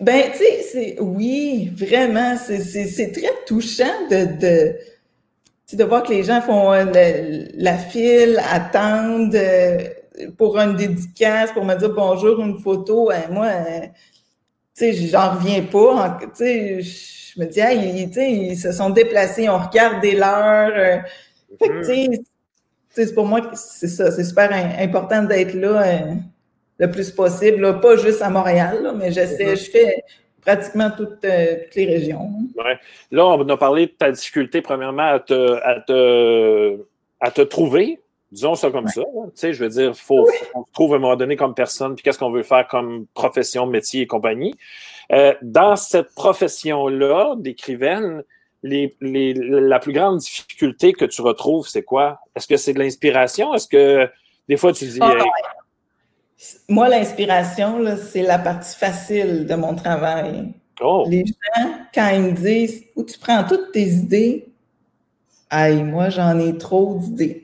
ben, 0.00 0.32
tu 0.32 0.38
sais, 0.38 0.62
c'est 0.62 0.96
oui, 1.00 1.70
vraiment, 1.72 2.36
c'est 2.36 3.12
très 3.12 3.44
touchant 3.46 4.08
de, 4.10 4.24
de, 4.40 5.76
de 5.76 5.84
voir 5.84 6.02
que 6.02 6.12
les 6.12 6.24
gens 6.24 6.40
font 6.40 6.72
la 6.72 7.78
file, 7.78 8.42
attendent 8.50 9.38
pour 10.36 10.58
une 10.58 10.76
dédicace, 10.76 11.52
pour 11.52 11.64
me 11.64 11.74
dire 11.74 11.90
bonjour, 11.90 12.40
une 12.40 12.58
photo, 12.58 13.10
hein, 13.10 13.24
moi, 13.30 13.46
euh, 13.46 13.80
tu 14.76 14.92
sais, 14.92 14.92
j'en 15.08 15.34
reviens 15.34 15.62
pas. 15.62 16.18
Tu 16.20 16.28
sais, 16.34 16.80
je 16.82 17.40
me 17.40 17.46
dis, 17.46 17.60
ah, 17.60 17.72
ils, 17.72 18.10
ils 18.16 18.56
se 18.56 18.72
sont 18.72 18.90
déplacés, 18.90 19.48
on 19.48 19.58
regarde 19.58 20.00
des 20.00 20.12
l'heure. 20.12 20.72
Euh, 20.74 20.98
fait 21.58 21.68
que, 21.68 22.16
tu 22.16 22.24
sais, 22.90 23.14
pour 23.14 23.26
moi, 23.26 23.40
c'est 23.54 23.88
ça, 23.88 24.10
c'est 24.10 24.24
super 24.24 24.50
important 24.78 25.22
d'être 25.22 25.54
là 25.54 25.82
euh, 25.82 26.14
le 26.78 26.90
plus 26.90 27.10
possible, 27.10 27.80
pas 27.80 27.96
juste 27.96 28.22
à 28.22 28.30
Montréal, 28.30 28.94
mais 28.96 29.10
j'essaie, 29.12 29.54
mm-hmm. 29.54 29.64
je 29.64 29.70
fais 29.70 30.04
pratiquement 30.40 30.90
toutes, 30.90 31.20
toutes 31.20 31.74
les 31.74 31.86
régions. 31.86 32.30
Ouais. 32.56 32.78
Là, 33.10 33.26
on 33.26 33.48
a 33.48 33.56
parlé 33.56 33.86
de 33.86 33.92
ta 33.92 34.12
difficulté, 34.12 34.60
premièrement, 34.60 35.06
à 35.14 35.18
te, 35.18 35.54
à 35.62 35.80
te, 35.80 36.84
à 37.20 37.30
te 37.30 37.42
trouver, 37.42 38.00
Disons 38.34 38.56
ça 38.56 38.70
comme 38.72 38.88
ça. 38.88 39.02
Tu 39.02 39.30
sais, 39.34 39.52
je 39.52 39.62
veux 39.62 39.70
dire, 39.70 39.90
il 39.90 39.94
faut, 39.94 40.28
qu'on 40.52 40.64
se 40.64 40.72
trouve 40.72 40.92
à 40.94 40.96
un 40.96 40.98
moment 40.98 41.14
donné 41.14 41.36
comme 41.36 41.54
personne, 41.54 41.94
puis 41.94 42.02
qu'est-ce 42.02 42.18
qu'on 42.18 42.32
veut 42.32 42.42
faire 42.42 42.66
comme 42.66 43.06
profession, 43.14 43.64
métier 43.64 44.02
et 44.02 44.06
compagnie. 44.08 44.56
Euh, 45.12 45.34
dans 45.40 45.76
cette 45.76 46.12
profession-là 46.16 47.36
d'écrivaine, 47.38 48.24
les, 48.64 48.96
les, 49.00 49.34
la 49.34 49.78
plus 49.78 49.92
grande 49.92 50.18
difficulté 50.18 50.92
que 50.92 51.04
tu 51.04 51.22
retrouves, 51.22 51.68
c'est 51.68 51.84
quoi? 51.84 52.18
Est-ce 52.34 52.48
que 52.48 52.56
c'est 52.56 52.72
de 52.72 52.80
l'inspiration? 52.80 53.54
Est-ce 53.54 53.68
que 53.68 54.10
des 54.48 54.56
fois 54.56 54.72
tu 54.72 54.86
dis. 54.86 54.98
Ah, 55.00 55.14
Moi, 56.68 56.88
l'inspiration, 56.88 57.84
c'est 57.96 58.22
la 58.22 58.40
partie 58.40 58.76
facile 58.76 59.46
de 59.46 59.54
mon 59.54 59.76
travail. 59.76 60.52
Oh. 60.80 61.06
Les 61.08 61.24
gens, 61.24 61.70
quand 61.94 62.08
ils 62.08 62.20
me 62.20 62.32
disent 62.32 62.82
où 62.96 63.04
tu 63.04 63.16
prends 63.16 63.44
toutes 63.44 63.70
tes 63.70 63.86
idées, 63.86 64.48
aïe, 65.50 65.84
moi, 65.84 66.08
j'en 66.08 66.36
ai 66.40 66.58
trop 66.58 66.98
d'idées. 66.98 67.43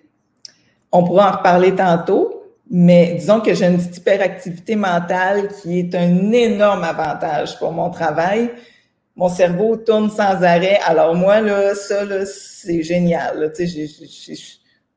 On 0.92 1.05
pourra 1.05 1.31
en 1.31 1.37
reparler 1.38 1.74
tantôt, 1.74 2.42
mais 2.70 3.14
disons 3.14 3.40
que 3.40 3.55
j'ai 3.55 3.66
une 3.66 3.76
petite 3.76 3.98
hyperactivité 3.98 4.76
mentale 4.76 5.48
qui 5.61 5.81
est 5.81 5.94
un 5.94 6.33
énorme 6.33 6.85
avantage 6.85 7.59
pour 7.59 7.72
mon 7.72 7.90
travail. 7.90 8.50
Mon 9.16 9.29
cerveau 9.29 9.76
tourne 9.76 10.11
sans 10.11 10.42
arrêt. 10.42 10.79
Alors 10.87 11.14
moi, 11.14 11.40
là, 11.40 11.74
ça, 11.74 12.05
là, 12.05 12.24
c'est 12.26 12.83
génial. 12.83 13.53
Tu 13.55 13.66
sais, 13.66 13.87
j'ai 13.87 14.37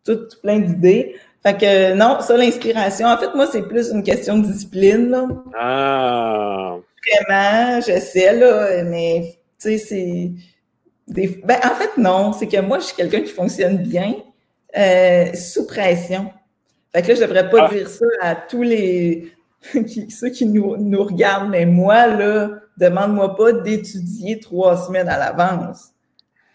tout 0.06 0.20
plein 0.42 0.60
d'idées. 0.60 1.16
Fait 1.44 1.58
que 1.58 1.94
non, 1.94 2.20
ça, 2.22 2.38
l'inspiration, 2.38 3.08
en 3.08 3.18
fait, 3.18 3.36
moi, 3.36 3.48
c'est 3.52 3.64
plus 3.64 3.90
une 3.90 4.02
question 4.04 4.38
de 4.38 4.48
discipline. 4.48 5.10
Là. 5.10 5.28
Ah! 5.60 6.76
Vraiment, 7.28 7.82
j'essaie, 7.82 8.34
là, 8.38 8.84
mais 8.84 9.36
tu 9.60 9.72
sais, 9.72 9.78
c'est... 9.78 10.32
Des... 11.06 11.42
Ben, 11.44 11.58
en 11.66 11.76
fait, 11.76 11.98
non, 11.98 12.32
c'est 12.32 12.48
que 12.48 12.62
moi, 12.62 12.80
je 12.80 12.86
suis 12.86 12.96
quelqu'un 12.96 13.20
qui 13.22 13.32
fonctionne 13.32 13.78
bien, 13.78 14.14
euh, 14.78 15.34
sous 15.34 15.68
pression. 15.68 16.32
Fait 16.94 17.02
que 17.02 17.10
là, 17.10 17.16
je 17.16 17.22
devrais 17.22 17.50
pas 17.50 17.68
ah. 17.70 17.74
dire 17.74 17.90
ça 17.90 18.06
à 18.22 18.36
tous 18.36 18.64
les 18.64 19.32
ceux 20.10 20.30
qui 20.30 20.46
nous, 20.46 20.78
nous 20.78 21.04
regardent, 21.04 21.50
mais 21.50 21.66
moi, 21.66 22.08
là, 22.08 22.50
demande-moi 22.78 23.36
pas 23.36 23.52
d'étudier 23.54 24.40
trois 24.40 24.78
semaines 24.78 25.10
à 25.10 25.18
l'avance. 25.18 25.90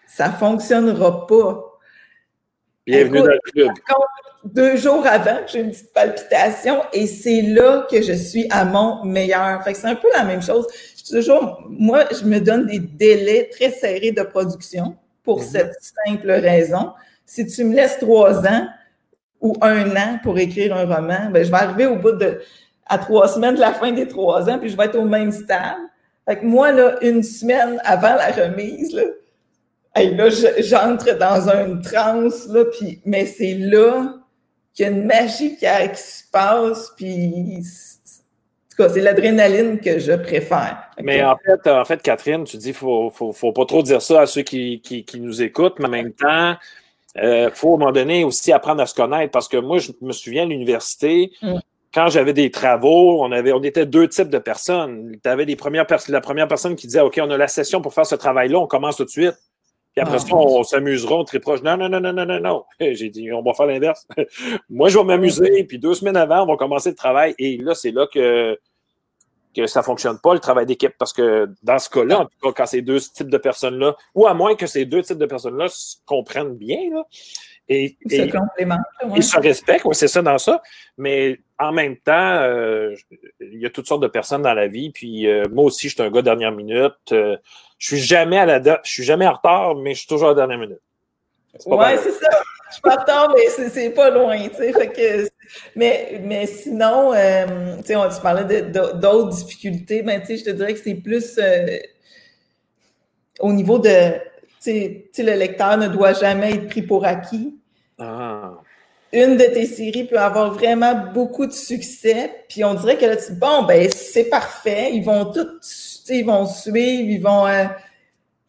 Ça 0.07 0.31
fonctionnera 0.31 1.26
pas. 1.26 1.64
Bienvenue 2.87 3.18
dans 3.18 3.26
le 3.26 3.38
club. 3.52 3.70
deux 4.44 4.76
jours 4.76 5.07
avant, 5.07 5.40
j'ai 5.46 5.61
une 5.61 5.70
petite 5.70 5.92
palpitation 5.92 6.83
et 6.92 7.07
c'est 7.07 7.42
là 7.42 7.87
que 7.90 8.00
je 8.00 8.14
suis 8.14 8.46
à 8.50 8.64
mon 8.64 9.04
meilleur. 9.04 9.62
Fait 9.62 9.72
que 9.72 9.78
c'est 9.78 9.87
un 9.87 9.94
peu 9.94 10.09
la 10.16 10.24
même 10.24 10.42
chose. 10.42 10.66
Je 10.96 11.16
toujours, 11.16 11.62
moi, 11.68 12.04
je 12.11 12.24
me 12.24 12.40
donne 12.40 12.66
des 12.66 12.78
délais 12.78 13.50
très 13.52 13.70
serrés 13.70 14.12
de 14.12 14.22
production 14.22 14.96
pour 15.22 15.40
mhm. 15.40 15.44
cette 15.44 15.74
simple 15.81 16.31
raison. 16.31 16.92
Si 17.29 17.47
tu 17.47 17.62
me 17.64 17.75
laisses 17.77 17.99
trois 17.99 18.47
ans 18.47 18.67
ou 19.43 19.55
un 19.61 19.95
an 19.97 20.19
pour 20.23 20.38
écrire 20.38 20.75
un 20.75 20.87
roman, 20.87 21.29
ben, 21.31 21.45
je 21.45 21.51
vais 21.51 21.57
arriver 21.59 21.85
au 21.85 21.97
bout 21.97 22.12
de, 22.12 22.41
à 22.87 22.97
trois 22.97 23.29
semaines 23.29 23.55
de 23.55 23.61
la 23.61 23.75
fin 23.75 23.93
des 23.93 24.09
trois 24.09 24.49
ans, 24.49 24.59
puis 24.59 24.71
je 24.71 24.77
vais 24.79 24.87
être 24.87 24.99
au 24.99 25.05
même 25.05 25.31
stade. 25.31 25.77
Fait 26.27 26.38
que 26.38 26.47
moi, 26.47 26.73
là, 26.73 26.97
une 27.03 27.23
semaine 27.23 27.79
avant 27.85 28.14
la 28.14 28.29
remise, 28.29 28.95
là, 28.95 29.03
là, 29.95 30.29
j'entre 30.61 31.19
dans 31.19 31.51
une 31.51 31.83
transe, 31.83 32.49
là, 32.49 32.64
puis, 32.64 33.03
mais 33.05 33.27
c'est 33.27 33.55
là 33.55 34.14
qu'il 34.73 34.87
y 34.87 34.88
a 34.88 34.93
une 34.93 35.05
magie 35.05 35.55
qui, 35.57 35.67
se 35.67 36.23
passe, 36.33 36.95
puis 36.97 37.59
c'est 37.62 39.01
l'adrénaline 39.03 39.81
que 39.81 39.99
je 39.99 40.12
préfère. 40.12 40.91
Mais 41.03 41.23
en 41.23 41.37
fait, 41.37 41.69
en 41.69 41.85
fait, 41.85 42.01
Catherine, 42.01 42.45
tu 42.45 42.57
dis 42.57 42.67
qu'il 42.67 42.75
faut, 42.75 43.11
faut, 43.11 43.35
faut, 43.35 43.53
pas 43.53 43.67
trop 43.67 43.83
dire 43.83 44.01
ça 44.01 44.23
à 44.23 44.27
ceux 44.27 44.43
qui, 44.43 44.81
qui, 44.81 45.05
qui 45.05 45.21
nous 45.21 45.43
écoutent, 45.43 45.79
mais 45.79 45.88
en 45.88 45.91
même 45.91 46.12
temps, 46.12 46.57
il 47.20 47.26
euh, 47.26 47.50
faut 47.50 47.72
à 47.72 47.74
un 47.74 47.78
moment 47.78 47.92
donné 47.92 48.24
aussi 48.24 48.52
apprendre 48.52 48.83
à 48.83 48.87
se 48.87 48.94
connaître 48.94 49.33
parce 49.33 49.48
que 49.48 49.57
moi, 49.57 49.78
je 49.78 49.92
me 50.00 50.12
souviens 50.12 50.42
à 50.42 50.46
l'université, 50.46 51.33
mm. 51.42 51.59
quand 51.92 52.09
j'avais 52.09 52.33
des 52.33 52.50
travaux, 52.50 53.22
on, 53.22 53.33
avait, 53.33 53.52
on 53.52 53.62
était 53.62 53.87
deux 53.87 54.09
types 54.09 54.28
de 54.28 54.38
personnes. 54.38 55.16
Tu 55.22 55.28
avais 55.28 55.44
premières 55.57 55.87
la 56.09 56.20
première 56.20 56.48
personne 56.48 56.76
qui 56.76 56.87
disait 56.87 57.00
OK, 57.00 57.18
on 57.22 57.31
a 57.31 57.37
la 57.37 57.48
session 57.48 57.81
pour 57.81 57.94
faire 57.94 58.07
ce 58.07 58.14
travail-là, 58.14 58.59
on 58.59 58.66
commence 58.66 58.96
tout 58.96 59.04
de 59.04 59.11
suite. 59.11 59.35
Puis 59.94 60.02
après 60.02 60.18
ça, 60.20 60.26
on, 60.33 60.62
s'amusera, 60.62 61.16
on 61.16 61.24
très 61.24 61.40
proche. 61.40 61.62
Non, 61.62 61.76
non, 61.76 61.88
non, 61.88 62.00
non, 62.00 62.12
non, 62.12 62.26
non, 62.26 62.40
non. 62.40 62.64
J'ai 62.92 63.11
dit, 63.11 63.33
on 63.33 63.42
va 63.42 63.52
faire 63.54 63.66
l'inverse. 63.66 64.07
Moi, 64.70 64.90
je 64.90 64.98
vais 64.98 65.04
m'amuser. 65.04 65.64
Puis 65.64 65.78
deux 65.78 65.94
semaines 65.94 66.16
avant, 66.16 66.42
on 66.42 66.46
va 66.46 66.57
commencer 66.57 66.90
le 66.90 66.94
travail. 66.94 67.35
Et 67.38 67.57
là, 67.57 67.74
c'est 67.74 67.90
là 67.90 68.07
que, 68.07 68.57
que 69.54 69.66
ça 69.66 69.80
ne 69.80 69.84
fonctionne 69.84 70.18
pas, 70.18 70.34
le 70.34 70.40
travail 70.40 70.66
d'équipe. 70.66 70.92
Parce 70.98 71.12
que 71.12 71.48
dans 71.62 71.78
ce 71.78 71.90
cas-là, 71.90 72.20
en 72.20 72.24
tout 72.24 72.38
cas, 72.42 72.52
quand 72.52 72.66
ces 72.66 72.82
deux 72.82 73.00
types 73.00 73.30
de 73.30 73.38
personnes-là, 73.38 73.96
ou 74.14 74.26
à 74.26 74.34
moins 74.34 74.54
que 74.54 74.66
ces 74.66 74.84
deux 74.84 75.02
types 75.02 75.18
de 75.18 75.26
personnes-là 75.26 75.68
se 75.68 75.96
comprennent 76.06 76.56
bien, 76.56 76.78
là, 76.90 77.04
et, 77.70 77.98
se 78.08 78.14
et, 78.14 78.32
Ils 79.14 79.22
se 79.22 79.38
respectent, 79.38 79.84
oui, 79.84 79.94
c'est 79.94 80.08
ça 80.08 80.22
dans 80.22 80.38
ça. 80.38 80.62
Mais 80.96 81.38
en 81.58 81.72
même 81.72 81.96
temps, 81.98 82.12
euh, 82.12 82.94
il 83.40 83.61
y 83.61 83.66
a 83.66 83.70
toutes 83.70 83.87
sortes 83.87 84.02
de 84.02 84.06
personnes 84.06 84.42
dans 84.42 84.54
la 84.54 84.68
vie. 84.68 84.90
Puis 84.90 85.26
euh, 85.26 85.44
moi 85.50 85.64
aussi, 85.64 85.88
je 85.88 85.94
suis 85.94 86.02
un 86.02 86.11
gars 86.11 86.22
dernière 86.22 86.52
minute. 86.52 86.94
Euh, 87.12 87.37
je 87.76 87.87
suis 87.88 88.02
jamais 88.02 88.38
à 88.38 88.46
la 88.46 88.80
je 88.84 88.90
suis 88.90 89.04
jamais 89.04 89.26
en 89.26 89.34
retard, 89.34 89.74
mais 89.74 89.92
je 89.92 89.98
suis 90.00 90.08
toujours 90.08 90.28
à 90.28 90.30
la 90.30 90.37
dernière 90.37 90.58
minute. 90.58 90.80
Oui, 91.66 91.87
c'est 92.02 92.12
ça. 92.12 92.28
Je 92.68 92.74
suis 92.74 92.83
pas 92.83 93.28
mais 93.35 93.68
c'est 93.68 93.90
pas 93.90 94.11
loin. 94.11 94.37
Fait 94.50 94.88
que, 94.88 95.28
mais, 95.74 96.20
mais 96.22 96.46
sinon, 96.46 97.12
tu 97.87 97.96
on, 97.96 98.09
tu 98.09 98.20
parlais 98.22 98.62
d'autres 98.72 99.28
difficultés, 99.28 100.02
mais 100.02 100.22
je 100.28 100.44
te 100.44 100.50
dirais 100.50 100.74
que 100.74 100.81
c'est 100.81 100.94
plus 100.94 101.38
au 103.40 103.52
niveau 103.52 103.78
de. 103.78 104.14
le 104.66 105.38
lecteur 105.38 105.76
ne 105.76 105.88
doit 105.88 106.12
jamais 106.12 106.54
être 106.54 106.68
pris 106.68 106.83
pour 106.83 107.04
acquis. 107.04 107.59
Ah. 107.98 108.52
Une 109.12 109.37
de 109.37 109.44
tes 109.44 109.64
séries 109.66 110.04
peut 110.04 110.18
avoir 110.18 110.52
vraiment 110.52 110.94
beaucoup 111.14 111.46
de 111.46 111.52
succès, 111.52 112.44
puis 112.48 112.62
on 112.62 112.74
dirait 112.74 112.98
que 112.98 113.07
là, 113.07 113.16
tu 113.16 113.33
bon, 113.33 113.62
ben, 113.62 113.88
c'est 113.90 114.24
parfait, 114.24 114.90
ils 114.92 115.02
vont 115.02 115.33
tout, 115.33 115.48
ils 116.11 116.26
vont 116.26 116.46
suivre, 116.46 117.11
ils 117.11 117.22
vont. 117.22 117.46
Euh, 117.46 117.64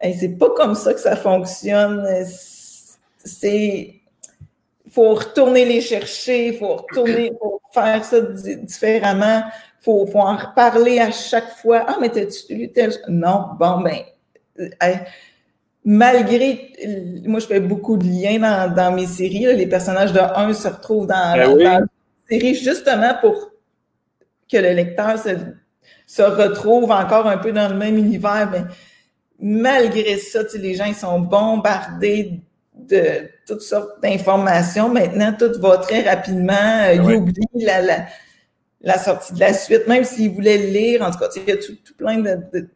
c'est 0.02 0.38
pas 0.38 0.50
comme 0.50 0.74
ça 0.74 0.92
que 0.92 1.00
ça 1.00 1.16
fonctionne. 1.16 2.06
C'est. 3.24 3.99
Il 4.90 4.94
faut 4.94 5.14
retourner 5.14 5.64
les 5.64 5.80
chercher, 5.80 6.48
il 6.48 6.58
faut 6.58 6.74
retourner, 6.76 7.30
faut 7.38 7.60
faire 7.72 8.04
ça 8.04 8.20
différemment, 8.20 9.42
il 9.44 9.84
faut, 9.84 10.04
faut, 10.06 10.18
en 10.18 10.36
reparler 10.36 10.98
à 10.98 11.12
chaque 11.12 11.48
fois. 11.58 11.84
Ah, 11.86 11.96
mais 12.00 12.08
t'as-tu 12.08 12.52
lu 12.54 12.72
tel. 12.72 12.92
Non, 13.08 13.50
bon, 13.56 13.82
ben. 13.82 14.00
Euh, 14.58 14.94
malgré, 15.84 16.72
moi 17.24 17.40
je 17.40 17.46
fais 17.46 17.60
beaucoup 17.60 17.96
de 17.96 18.04
liens 18.04 18.68
dans, 18.68 18.92
mes 18.92 19.06
séries, 19.06 19.46
les 19.56 19.66
personnages 19.66 20.12
de 20.12 20.18
1 20.18 20.52
se 20.52 20.68
retrouvent 20.68 21.06
dans, 21.06 21.36
ben 21.36 21.56
la 21.56 21.80
série 22.28 22.54
justement 22.54 23.14
pour 23.20 23.50
que 24.50 24.56
le 24.56 24.72
lecteur 24.72 25.16
se, 25.18 26.22
retrouve 26.22 26.90
encore 26.90 27.26
un 27.28 27.38
peu 27.38 27.52
dans 27.52 27.68
le 27.68 27.76
même 27.76 27.96
univers, 27.96 28.50
mais 28.52 28.64
malgré 29.38 30.18
ça, 30.18 30.40
les 30.54 30.74
gens 30.74 30.84
ils 30.84 30.94
sont 30.94 31.20
bombardés 31.20 32.40
de 32.74 33.30
toutes 33.50 33.62
sortes 33.62 34.00
d'informations. 34.02 34.88
Maintenant, 34.88 35.34
tout 35.38 35.60
va 35.60 35.78
très 35.78 36.02
rapidement. 36.02 36.82
Euh, 36.84 36.94
ils 36.94 37.16
oublient 37.16 37.66
la, 38.80 38.98
sortie 38.98 39.34
de 39.34 39.40
la 39.40 39.52
suite, 39.52 39.86
même 39.88 40.04
s'ils 40.04 40.30
voulaient 40.30 40.58
le 40.58 40.68
lire. 40.68 41.02
En 41.02 41.10
tout 41.10 41.18
cas, 41.18 41.28
il 41.36 41.48
y 41.48 41.52
a 41.52 41.56
tout, 41.56 41.74
plein 41.98 42.18
de 42.18 42.68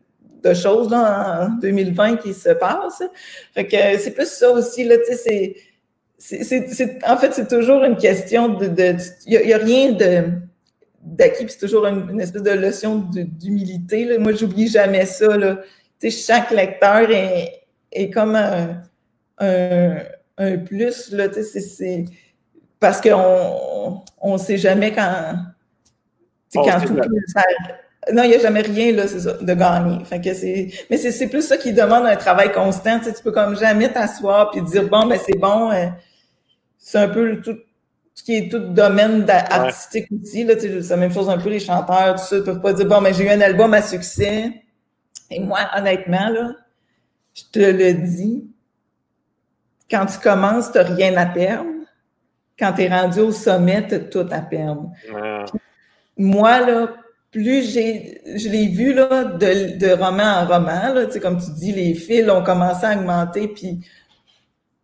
de 0.44 0.52
choses 0.52 0.90
là, 0.90 1.46
en 1.46 1.58
2020 1.58 2.16
qui 2.18 2.34
se 2.34 2.50
passent. 2.50 3.02
Fait 3.54 3.66
que 3.66 3.98
c'est 3.98 4.10
plus 4.10 4.28
ça 4.28 4.50
aussi, 4.50 4.84
là, 4.84 4.96
tu 4.98 5.16
sais, 5.16 5.56
c'est, 6.18 6.98
en 7.06 7.16
fait, 7.16 7.32
c'est 7.32 7.48
toujours 7.48 7.82
une 7.82 7.96
question 7.96 8.48
de, 8.48 8.66
il 9.26 9.40
n'y 9.46 9.52
a, 9.52 9.58
rien 9.58 9.92
de 9.92 10.24
d'acquis, 11.02 11.44
c'est 11.48 11.58
toujours 11.58 11.87
une, 11.87 12.20
espèce 12.20 12.42
de 12.42 12.50
leçon 12.50 13.04
d'humilité. 13.12 14.04
Là. 14.04 14.18
Moi, 14.18 14.32
j'oublie 14.32 14.68
jamais 14.68 15.06
ça. 15.06 15.37
Là. 15.37 15.58
Chaque 16.10 16.50
lecteur 16.50 17.10
est, 17.10 17.64
est 17.92 18.10
comme 18.10 18.37
un, 18.37 18.82
un, 19.38 19.96
plus. 20.37 21.12
Là, 21.12 21.29
tu 21.29 21.42
sais, 21.42 21.61
c'est, 21.61 22.05
parce 22.81 23.01
qu'on 23.01 24.03
ne 24.25 24.38
sait 24.38 24.59
jamais 24.59 24.92
quand, 24.92 25.37
quand 26.55 26.81
tout, 26.81 26.97
non, 28.12 28.23
il 28.25 28.31
n'y 28.31 28.35
a 28.35 28.38
jamais 28.38 28.61
rien, 28.61 28.92
là, 28.92 29.09
ça, 29.09 29.33
de 29.35 29.55
gagner. 29.55 30.05
Fait 30.05 30.20
que 30.20 30.35
c'est, 30.35 30.68
mais 30.90 30.99
c'est 30.99 31.29
plus 31.29 31.42
ça 31.42 31.57
qui 31.57 31.73
demande 31.73 32.07
un 32.07 32.16
travail 32.16 32.53
constant. 32.53 32.99
Tu, 32.99 33.07
sais, 33.07 33.14
tu 33.14 33.23
peux 33.23 33.33
comme 33.33 33.57
jamais 33.57 33.90
t'asseoir 33.90 34.51
puis 34.51 34.62
dire, 34.62 34.88
bon, 34.88 35.07
ben, 35.07 35.18
c'est 35.25 35.38
bon. 35.38 35.70
Euh, 35.70 35.87
c'est 36.77 36.99
un 36.99 37.09
peu 37.09 37.40
tout, 37.40 37.57
ce 38.14 38.23
qui 38.23 38.37
est 38.37 38.51
tout 38.51 38.59
domaine 38.59 39.25
artistique 39.29 40.09
aussi, 40.23 40.44
là. 40.44 40.55
Tu 40.55 40.62
sais, 40.62 40.83
c'est 40.83 40.90
la 40.90 40.97
même 40.99 41.12
chose 41.12 41.31
un 41.31 41.38
peu 41.38 41.49
les 41.49 41.61
chanteurs, 41.61 42.16
tout 42.16 42.27
ça. 42.27 42.37
Ils 42.37 42.44
peuvent 42.44 42.61
pas 42.61 42.73
dire, 42.73 42.87
bon, 42.87 43.01
ben, 43.01 43.14
j'ai 43.14 43.25
eu 43.25 43.31
un 43.31 43.40
album 43.40 43.73
à 43.73 43.81
succès. 43.81 44.53
Et 45.31 45.40
moi, 45.40 45.61
honnêtement, 45.75 46.29
là, 46.29 46.51
je 47.33 47.42
te 47.51 47.59
le 47.59 47.94
dis, 47.94 48.44
quand 49.90 50.07
tu 50.07 50.18
commences, 50.18 50.73
tu 50.73 50.79
n'as 50.79 50.85
rien 50.85 51.16
à 51.16 51.27
perdre. 51.27 51.70
Quand 52.59 52.73
tu 52.73 52.83
es 52.83 52.88
rendu 52.88 53.20
au 53.20 53.33
sommet, 53.33 53.87
tu 53.87 53.94
as 53.94 54.01
tout 54.01 54.27
à 54.31 54.40
perdre. 54.40 54.90
Moi, 56.16 56.61
là, 56.61 56.94
plus 57.31 57.73
j'ai, 57.73 58.20
je 58.37 58.49
l'ai 58.49 58.68
vu 58.68 58.94
là, 58.94 59.25
de, 59.25 59.77
de 59.77 59.92
roman 59.92 60.23
en 60.23 60.47
roman, 60.47 60.94
là, 60.94 61.07
comme 61.20 61.38
tu 61.38 61.51
dis, 61.59 61.73
les 61.73 61.94
fils 61.94 62.31
ont 62.31 62.44
commencé 62.44 62.87
à 62.87 62.97
augmenter, 62.97 63.49
puis 63.49 63.81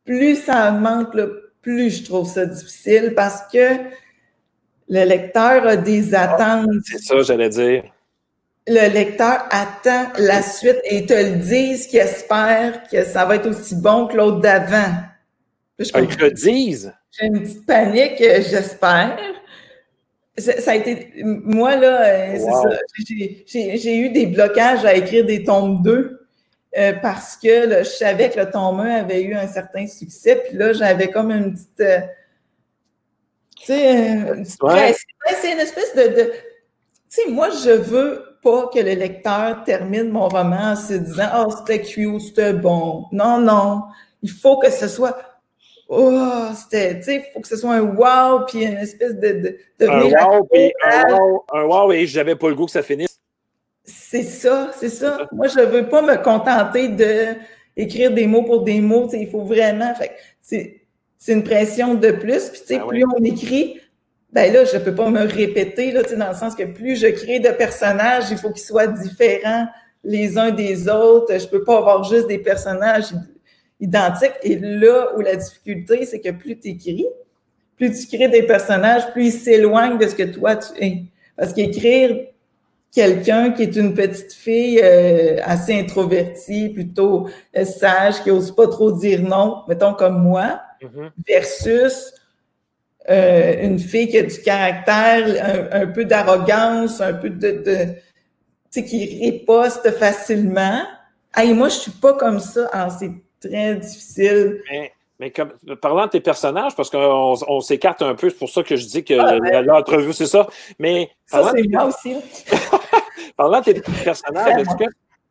plus 0.04 0.34
ça 0.34 0.72
augmente, 0.72 1.16
plus 1.62 1.90
je 1.90 2.04
trouve 2.04 2.26
ça 2.28 2.46
difficile 2.46 3.12
parce 3.14 3.42
que 3.52 3.76
le 4.88 5.04
lecteur 5.04 5.64
a 5.64 5.76
des 5.76 6.12
ah, 6.14 6.34
attentes. 6.34 6.66
c'est 6.84 6.98
ça, 6.98 7.22
j'allais 7.22 7.48
dire. 7.48 7.84
Le 8.72 8.88
lecteur 8.88 9.48
attend 9.50 10.12
la 10.16 10.42
suite 10.42 10.78
et 10.84 10.98
ils 10.98 11.06
te 11.06 11.12
le 11.12 11.38
disent 11.38 11.88
qu'ils 11.88 11.98
espèrent 11.98 12.84
que 12.88 13.02
ça 13.02 13.24
va 13.24 13.34
être 13.34 13.48
aussi 13.48 13.74
bon 13.74 14.06
que 14.06 14.16
l'autre 14.16 14.38
d'avant. 14.38 14.92
Ah, 15.92 16.00
ils 16.00 16.06
te 16.06 16.22
le 16.22 16.30
disent? 16.30 16.92
J'ai 17.10 17.26
une 17.26 17.42
petite 17.42 17.66
panique, 17.66 18.18
j'espère. 18.18 19.18
Ça, 20.38 20.70
a 20.70 20.74
été. 20.76 21.12
Moi, 21.24 21.74
là, 21.74 22.36
euh, 22.36 22.76
j'ai 22.96 23.98
eu 23.98 24.10
des 24.10 24.26
blocages 24.26 24.84
à 24.84 24.94
écrire 24.94 25.26
des 25.26 25.42
tomes 25.42 25.82
2 25.82 26.28
euh, 26.78 26.92
parce 27.02 27.36
que 27.36 27.80
je 27.80 27.82
savais 27.82 28.30
que 28.30 28.38
le 28.38 28.48
tome 28.48 28.78
1 28.78 29.00
avait 29.00 29.22
eu 29.22 29.34
un 29.34 29.48
certain 29.48 29.88
succès. 29.88 30.44
Puis 30.46 30.56
là, 30.56 30.72
j'avais 30.74 31.10
comme 31.10 31.32
une 31.32 31.54
petite. 31.54 31.80
Euh, 31.80 32.00
tu 33.56 33.66
sais, 33.66 34.44
c'est 34.44 35.52
une 35.54 35.58
espèce 35.58 35.92
de. 35.96 36.26
tu 36.26 36.30
sais, 37.08 37.28
moi, 37.28 37.50
je 37.50 37.70
veux 37.70 38.29
pas 38.42 38.68
que 38.72 38.78
le 38.78 38.94
lecteur 38.94 39.64
termine 39.64 40.10
mon 40.10 40.28
roman 40.28 40.72
en 40.72 40.76
se 40.76 40.94
disant 40.94 41.28
Oh, 41.36 41.54
c'était 41.58 41.82
cute, 41.82 42.20
c'était 42.20 42.52
bon. 42.52 43.06
Non, 43.12 43.38
non. 43.38 43.82
Il 44.22 44.30
faut 44.30 44.58
que 44.58 44.70
ce 44.70 44.88
soit 44.88 45.16
oh, 45.90 46.48
c'était, 46.54 46.98
tu 46.98 47.04
sais, 47.04 47.16
il 47.16 47.32
faut 47.32 47.40
que 47.40 47.48
ce 47.48 47.56
soit 47.56 47.74
un 47.74 47.82
wow, 47.82 48.46
puis 48.46 48.64
une 48.64 48.78
espèce 48.78 49.14
de. 49.14 49.56
de, 49.78 49.86
un, 49.86 50.02
wow, 50.02 50.44
puis 50.50 50.72
un 50.84 51.12
wow, 51.12 51.44
un 51.52 51.62
wow, 51.64 51.92
et 51.92 52.06
j'avais 52.06 52.36
pas 52.36 52.48
le 52.48 52.54
goût 52.54 52.66
que 52.66 52.72
ça 52.72 52.82
finisse. 52.82 53.18
C'est 53.84 54.22
ça, 54.22 54.70
c'est 54.78 54.88
ça. 54.88 55.28
Moi, 55.32 55.48
je 55.48 55.60
veux 55.60 55.88
pas 55.88 56.00
me 56.00 56.16
contenter 56.22 56.88
de 56.88 57.34
écrire 57.76 58.12
des 58.12 58.26
mots 58.26 58.44
pour 58.44 58.62
des 58.62 58.80
mots, 58.80 59.04
tu 59.04 59.10
sais, 59.10 59.20
il 59.22 59.28
faut 59.28 59.42
vraiment. 59.42 59.94
Fait 59.94 60.12
c'est, 60.40 60.80
c'est 61.18 61.32
une 61.32 61.44
pression 61.44 61.94
de 61.94 62.10
plus, 62.12 62.48
puis 62.50 62.60
tu 62.60 62.66
sais, 62.66 62.78
ben 62.78 62.86
plus 62.86 63.04
on 63.04 63.24
écrit, 63.24 63.79
ben 64.32 64.52
là, 64.52 64.64
je 64.64 64.78
peux 64.78 64.94
pas 64.94 65.10
me 65.10 65.26
répéter, 65.26 65.90
là, 65.90 66.02
tu 66.02 66.10
sais, 66.10 66.16
dans 66.16 66.28
le 66.28 66.36
sens 66.36 66.54
que 66.54 66.62
plus 66.62 66.96
je 66.96 67.08
crée 67.08 67.40
de 67.40 67.50
personnages, 67.50 68.30
il 68.30 68.38
faut 68.38 68.50
qu'ils 68.50 68.62
soient 68.62 68.86
différents 68.86 69.66
les 70.04 70.38
uns 70.38 70.50
des 70.50 70.88
autres. 70.88 71.38
Je 71.38 71.46
peux 71.48 71.64
pas 71.64 71.78
avoir 71.78 72.04
juste 72.04 72.28
des 72.28 72.38
personnages 72.38 73.12
identiques. 73.80 74.34
Et 74.42 74.56
là 74.56 75.16
où 75.16 75.20
la 75.20 75.36
difficulté, 75.36 76.04
c'est 76.04 76.20
que 76.20 76.30
plus 76.30 76.58
tu 76.58 76.68
écris, 76.68 77.06
plus 77.76 77.90
tu 77.90 78.16
crées 78.16 78.28
des 78.28 78.44
personnages, 78.44 79.10
plus 79.12 79.26
ils 79.26 79.32
s'éloignent 79.32 79.98
de 79.98 80.06
ce 80.06 80.14
que 80.14 80.22
toi 80.22 80.56
tu 80.56 80.72
es. 80.80 81.02
Parce 81.36 81.52
qu'écrire 81.52 82.16
quelqu'un 82.92 83.50
qui 83.50 83.62
est 83.62 83.76
une 83.76 83.94
petite 83.94 84.32
fille 84.32 84.80
euh, 84.82 85.38
assez 85.42 85.78
introvertie, 85.78 86.68
plutôt 86.68 87.28
euh, 87.56 87.64
sage, 87.64 88.22
qui 88.22 88.28
n'ose 88.28 88.54
pas 88.54 88.68
trop 88.68 88.92
dire 88.92 89.22
non, 89.22 89.62
mettons 89.68 89.94
comme 89.94 90.22
moi, 90.22 90.60
mm-hmm. 90.82 91.10
versus 91.26 92.12
euh, 93.08 93.62
une 93.62 93.78
fille 93.78 94.08
qui 94.08 94.18
a 94.18 94.22
du 94.22 94.40
caractère, 94.42 95.68
un, 95.72 95.86
peu 95.86 96.04
d'arrogance, 96.04 97.00
un 97.00 97.14
peu 97.14 97.30
de, 97.30 97.50
de 97.50 97.84
tu 98.70 98.80
sais, 98.80 98.84
qui 98.84 99.20
riposte 99.20 99.90
facilement. 99.92 100.82
Hey, 101.34 101.54
moi, 101.54 101.68
je 101.68 101.76
suis 101.76 101.90
pas 101.90 102.14
comme 102.14 102.40
ça. 102.40 102.66
Alors, 102.72 102.92
c'est 102.92 103.10
très 103.40 103.76
difficile. 103.76 104.62
Mais 105.18 105.30
comme, 105.30 105.52
parlant 105.80 106.06
de 106.06 106.10
tes 106.10 106.20
personnages, 106.20 106.74
parce 106.74 106.88
qu'on 106.88 107.34
on, 107.46 107.60
s'écarte 107.60 108.00
un 108.02 108.14
peu, 108.14 108.30
c'est 108.30 108.38
pour 108.38 108.48
ça 108.48 108.62
que 108.62 108.76
je 108.76 108.86
dis 108.86 109.04
que 109.04 109.14
ah, 109.18 109.60
l'entrevue, 109.62 110.12
c'est 110.12 110.26
ça. 110.26 110.46
Mais 110.78 111.10
ça, 111.26 111.52
c'est 111.54 111.68
moi 111.68 111.86
aussi. 111.86 112.16
parlant 113.36 113.60
de 113.60 113.72
tes 113.72 113.80
personnages, 114.04 114.66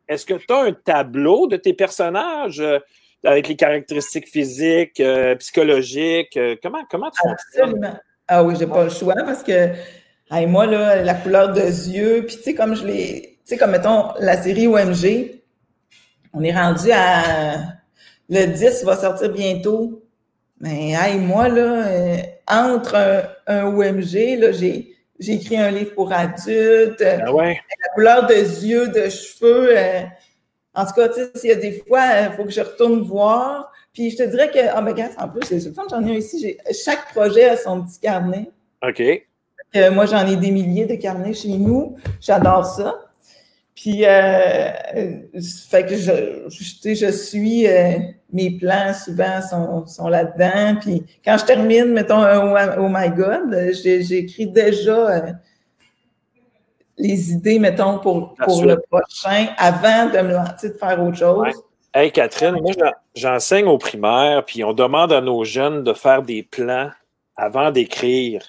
est-ce 0.08 0.26
que 0.26 0.34
tu 0.34 0.52
as 0.52 0.62
un 0.62 0.72
tableau 0.72 1.46
de 1.46 1.56
tes 1.56 1.72
personnages? 1.72 2.62
Avec 3.24 3.48
les 3.48 3.56
caractéristiques 3.56 4.28
physiques, 4.28 5.00
euh, 5.00 5.34
psychologiques? 5.36 6.36
Euh, 6.36 6.56
comment, 6.62 6.84
comment 6.90 7.10
tu 7.10 7.20
fais 7.22 7.60
Absolument. 7.62 7.94
Ah 8.28 8.44
oui, 8.44 8.54
j'ai 8.58 8.66
pas 8.66 8.84
le 8.84 8.90
choix 8.90 9.14
parce 9.24 9.42
que 9.42 9.70
moi, 10.46 10.66
là, 10.66 11.02
la 11.02 11.14
couleur 11.14 11.52
de 11.52 11.60
yeux, 11.60 12.24
puis 12.26 12.36
tu 12.36 12.42
sais, 12.42 12.54
comme 12.54 12.74
je 12.74 12.86
l'ai. 12.86 13.38
Tu 13.44 13.54
sais, 13.54 13.56
comme 13.56 13.72
mettons 13.72 14.12
la 14.20 14.40
série 14.40 14.68
OMG, 14.68 15.42
on 16.32 16.42
est 16.42 16.52
rendu 16.52 16.90
à 16.92 17.56
le 18.28 18.46
10 18.46 18.84
va 18.84 18.96
sortir 18.96 19.32
bientôt. 19.32 20.04
Mais 20.60 20.92
hey, 20.92 21.18
moi, 21.18 21.48
là, 21.48 21.88
euh, 21.88 22.16
entre 22.46 22.94
un, 23.46 23.64
OMG, 23.66 24.38
là, 24.38 24.52
j'ai, 24.52 24.94
j'ai 25.18 25.32
écrit 25.32 25.56
un 25.56 25.70
livre 25.70 25.94
pour 25.94 26.12
adultes. 26.12 27.02
Ah 27.02 27.32
ouais. 27.32 27.60
La 27.82 27.94
couleur 27.94 28.26
de 28.26 28.34
yeux, 28.34 28.88
de 28.88 29.08
cheveux. 29.08 29.76
Euh, 29.76 30.02
en 30.74 30.86
tout 30.86 30.92
cas, 30.92 31.08
tu 31.08 31.14
sais, 31.14 31.30
s'il 31.34 31.50
y 31.50 31.52
a 31.52 31.56
des 31.56 31.82
fois, 31.86 32.00
il 32.06 32.26
euh, 32.26 32.30
faut 32.32 32.44
que 32.44 32.50
je 32.50 32.60
retourne 32.60 33.00
voir. 33.02 33.72
Puis 33.92 34.10
je 34.10 34.16
te 34.16 34.22
dirais 34.22 34.50
que, 34.50 34.58
ah, 34.72 34.80
mais 34.80 34.92
regarde, 34.92 35.12
en 35.18 35.28
plus, 35.28 35.40
c'est 35.46 35.74
fun, 35.74 35.82
j'en 35.90 36.04
ai 36.06 36.12
un 36.12 36.14
ici. 36.14 36.56
Chaque 36.84 37.12
projet 37.12 37.48
a 37.48 37.56
son 37.56 37.82
petit 37.82 37.98
carnet. 37.98 38.50
OK. 38.82 39.02
moi, 39.92 40.06
j'en 40.06 40.26
ai 40.26 40.36
des 40.36 40.50
milliers 40.50 40.86
de 40.86 40.94
carnets 40.94 41.34
chez 41.34 41.48
nous. 41.48 41.96
J'adore 42.20 42.64
ça. 42.64 43.10
Puis, 43.82 44.04
euh, 44.04 44.72
fait 45.70 45.86
que 45.86 45.96
je, 45.96 46.44
je, 46.50 46.94
je 46.94 47.10
suis, 47.10 47.66
euh, 47.66 47.94
mes 48.30 48.50
plans 48.50 48.92
souvent 48.92 49.40
sont, 49.40 49.86
sont 49.86 50.08
là-dedans. 50.08 50.78
Puis, 50.80 51.02
quand 51.24 51.38
je 51.38 51.46
termine, 51.46 51.86
mettons, 51.86 52.20
un 52.20 52.76
Oh, 52.78 52.88
my 52.90 53.08
God, 53.08 53.72
j'écris 53.72 54.48
déjà 54.48 55.08
euh, 55.08 55.32
les 57.00 57.32
idées, 57.32 57.58
mettons, 57.58 57.98
pour, 57.98 58.34
pour 58.34 58.64
le 58.64 58.80
prochain 58.90 59.48
avant 59.56 60.06
de 60.06 60.18
me 60.18 60.32
lancer 60.32 60.68
de 60.70 60.74
faire 60.74 61.02
autre 61.02 61.16
chose? 61.16 61.62
Hey, 61.92 62.12
Catherine, 62.12 62.60
moi, 62.60 62.72
j'enseigne 63.14 63.66
au 63.66 63.78
primaire, 63.78 64.44
puis 64.44 64.62
on 64.62 64.72
demande 64.72 65.12
à 65.12 65.20
nos 65.20 65.42
jeunes 65.44 65.82
de 65.82 65.92
faire 65.92 66.22
des 66.22 66.42
plans 66.42 66.90
avant 67.36 67.70
d'écrire. 67.72 68.42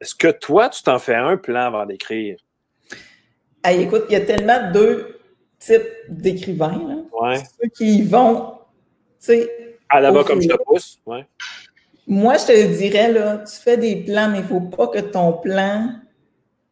Est-ce 0.00 0.14
que 0.14 0.28
toi, 0.28 0.68
tu 0.70 0.82
t'en 0.82 0.98
fais 0.98 1.14
un 1.14 1.36
plan 1.36 1.66
avant 1.66 1.84
d'écrire? 1.84 2.38
écoute, 3.64 4.04
il 4.08 4.12
y 4.12 4.16
a 4.16 4.22
tellement 4.22 4.72
deux 4.72 5.18
types 5.58 5.88
d'écrivains. 6.08 7.04
Ouais. 7.20 7.36
Ceux 7.36 7.68
qui 7.68 8.02
vont, 8.02 8.54
tu 9.20 9.26
sais. 9.26 9.78
À 9.88 10.00
la 10.00 10.10
bas 10.10 10.24
comme 10.24 10.40
je 10.40 10.48
te 10.48 10.56
pousse, 10.64 10.98
ouais. 11.06 11.26
Moi, 12.06 12.36
je 12.38 12.46
te 12.46 12.76
dirais, 12.78 13.12
là, 13.12 13.38
tu 13.38 13.54
fais 13.54 13.76
des 13.76 13.96
plans, 13.96 14.28
mais 14.28 14.38
il 14.38 14.42
ne 14.42 14.48
faut 14.48 14.60
pas 14.60 14.88
que 14.88 14.98
ton 14.98 15.34
plan 15.34 15.90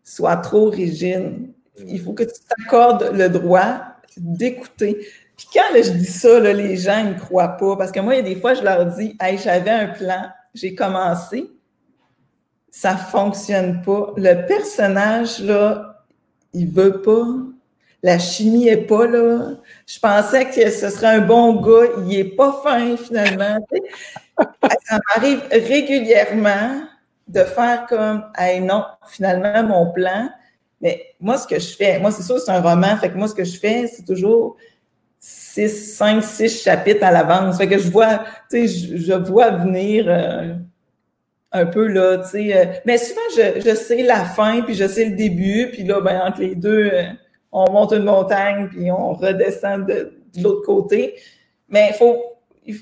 soit 0.05 0.37
trop 0.37 0.71
rigide. 0.71 1.51
Il 1.87 2.01
faut 2.01 2.13
que 2.13 2.25
tu 2.25 2.35
t'accordes 2.49 3.11
le 3.13 3.29
droit 3.29 3.81
d'écouter. 4.17 5.07
Puis 5.37 5.49
quand 5.55 5.75
je 5.75 5.91
dis 5.93 6.05
ça, 6.07 6.39
les 6.41 6.77
gens 6.77 7.05
ne 7.05 7.19
croient 7.19 7.57
pas. 7.57 7.77
Parce 7.77 7.93
que 7.93 8.01
moi, 8.01 8.15
il 8.15 8.19
y 8.19 8.21
a 8.21 8.35
des 8.35 8.41
fois, 8.41 8.55
je 8.55 8.63
leur 8.63 8.87
dis 8.87 9.17
Hey, 9.21 9.39
j'avais 9.39 9.71
un 9.71 9.87
plan, 9.87 10.27
j'ai 10.55 10.75
commencé, 10.75 11.51
ça 12.71 12.93
ne 12.93 12.99
fonctionne 12.99 13.83
pas. 13.83 14.13
Le 14.17 14.47
personnage, 14.47 15.43
il 16.53 16.71
veut 16.71 17.01
pas. 17.03 17.27
La 18.03 18.19
chimie 18.19 18.69
est 18.69 18.87
pas 18.87 19.07
là. 19.07 19.57
Je 19.87 19.99
pensais 19.99 20.47
que 20.47 20.71
ce 20.71 20.89
serait 20.89 21.17
un 21.17 21.21
bon 21.21 21.61
gars. 21.61 21.87
Il 22.07 22.19
est 22.19 22.37
pas 22.37 22.61
fin, 22.63 22.97
finalement. 22.97 23.59
Ça 24.85 24.99
m'arrive 25.09 25.43
régulièrement 25.51 26.83
de 27.31 27.45
faire 27.45 27.87
comme, 27.87 28.25
hey, 28.37 28.61
non, 28.61 28.85
finalement, 29.07 29.63
mon 29.63 29.93
plan. 29.93 30.29
Mais 30.81 31.15
moi, 31.21 31.37
ce 31.37 31.47
que 31.47 31.59
je 31.59 31.77
fais, 31.77 31.99
moi, 31.99 32.11
c'est 32.11 32.23
sûr, 32.23 32.39
c'est 32.39 32.51
un 32.51 32.61
roman. 32.61 32.97
Fait 32.97 33.11
que 33.11 33.17
moi, 33.17 33.29
ce 33.29 33.35
que 33.35 33.45
je 33.45 33.59
fais, 33.59 33.87
c'est 33.87 34.05
toujours 34.05 34.57
six, 35.19 35.95
cinq, 35.97 36.23
six 36.23 36.63
chapitres 36.63 37.05
à 37.05 37.11
l'avance. 37.11 37.59
Fait 37.59 37.69
que 37.69 37.79
je 37.79 37.91
vois, 37.91 38.25
tu 38.51 38.67
sais, 38.67 38.97
je, 38.97 39.13
vois 39.13 39.51
venir. 39.51 40.07
Euh, 40.09 40.55
un 41.53 41.67
peu 41.67 41.87
là, 41.87 42.19
tu 42.19 42.29
sais. 42.29 42.57
Euh, 42.57 42.65
mais 42.85 42.99
souvent, 42.99 43.21
je, 43.37 43.61
je, 43.61 43.75
sais 43.75 44.03
la 44.03 44.25
fin, 44.25 44.63
puis 44.63 44.75
je 44.75 44.87
sais 44.87 45.05
le 45.07 45.17
début, 45.17 45.71
puis 45.73 45.83
là, 45.85 46.01
ben, 46.01 46.21
entre 46.25 46.41
les 46.41 46.55
deux, 46.55 46.91
euh, 46.93 47.03
on 47.53 47.71
monte 47.73 47.93
une 47.93 48.05
montagne, 48.05 48.69
puis 48.69 48.91
on 48.91 49.15
redescend 49.15 49.87
de, 49.87 50.13
l'autre 50.41 50.65
côté. 50.65 51.17
Mais 51.69 51.89
il 51.91 51.95
faut, 51.95 52.23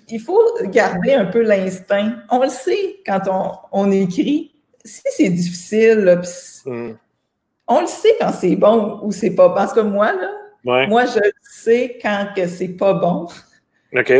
il 0.09 0.20
faut 0.20 0.42
garder 0.64 1.14
un 1.14 1.27
peu 1.27 1.42
l'instinct. 1.42 2.16
On 2.31 2.42
le 2.42 2.48
sait 2.48 3.01
quand 3.07 3.20
on, 3.31 3.53
on 3.72 3.90
écrit. 3.90 4.53
Si 4.85 5.03
c'est 5.11 5.29
difficile, 5.29 5.98
là, 5.98 6.16
mm. 6.16 6.92
on 7.66 7.81
le 7.81 7.87
sait 7.87 8.16
quand 8.20 8.33
c'est 8.33 8.57
bon 8.57 9.01
ou 9.03 9.12
c'est 9.12 9.31
pas 9.31 9.48
bon. 9.48 9.55
Parce 9.55 9.72
que 9.72 9.81
moi, 9.81 10.12
là, 10.12 10.31
moi, 10.64 11.07
je 11.07 11.20
sais 11.42 11.98
quand 12.03 12.29
que 12.35 12.46
c'est 12.46 12.68
pas 12.68 12.94
bon. 12.94 13.29
OK. 13.94 14.12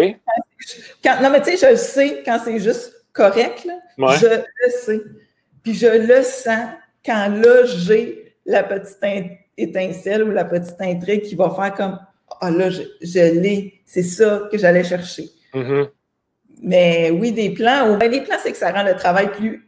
Quand, 1.05 1.21
non, 1.23 1.31
mais 1.31 1.43
tu 1.43 1.57
sais, 1.57 1.67
je 1.67 1.71
le 1.73 1.77
sais 1.77 2.23
quand 2.25 2.39
c'est 2.43 2.59
juste 2.59 2.93
correct, 3.13 3.65
là, 3.65 3.75
je 4.17 4.27
le 4.27 4.71
sais. 4.71 5.01
Puis 5.63 5.75
je 5.75 5.87
le 5.87 6.23
sens 6.23 6.71
quand 7.05 7.29
là, 7.29 7.65
j'ai 7.65 8.35
la 8.47 8.63
petite 8.63 8.99
étincelle 9.57 10.23
ou 10.25 10.31
la 10.31 10.45
petite 10.45 10.81
intrigue 10.81 11.23
qui 11.23 11.35
va 11.35 11.51
faire 11.51 11.75
comme 11.75 11.99
Ah 12.41 12.51
là, 12.51 12.71
je, 12.71 13.41
l'ai, 13.41 13.83
c'est 13.85 14.03
ça 14.03 14.49
que 14.51 14.57
j'allais 14.57 14.85
chercher. 14.85 15.29
Mm-hmm. 15.55 15.91
Mais 16.63 17.11
oui, 17.11 17.33
des 17.33 17.51
plans, 17.51 17.91
ou 17.91 17.99
les 17.99 18.21
plans, 18.23 18.37
c'est 18.43 18.53
que 18.53 18.59
ça 18.59 18.73
rend 18.73 18.83
le 18.83 18.95
travail 18.95 19.31
plus 19.31 19.65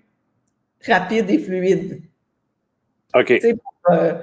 rapide 0.86 1.30
et 1.30 1.38
fluide. 1.38 2.02
OK. 3.14 3.32
Euh, 3.90 4.14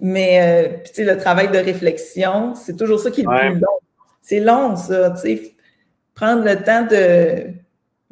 mais 0.00 0.82
euh, 0.98 1.04
le 1.04 1.16
travail 1.16 1.48
de 1.50 1.58
réflexion, 1.58 2.54
c'est 2.54 2.76
toujours 2.76 3.00
ça 3.00 3.10
qui 3.10 3.22
est 3.22 3.24
le 3.24 3.50
plus 3.50 3.60
long. 3.60 3.78
C'est 4.20 4.40
long, 4.40 4.76
ça. 4.76 5.14
Prendre 6.14 6.44
le 6.44 6.62
temps 6.62 6.82
de, 6.82 7.54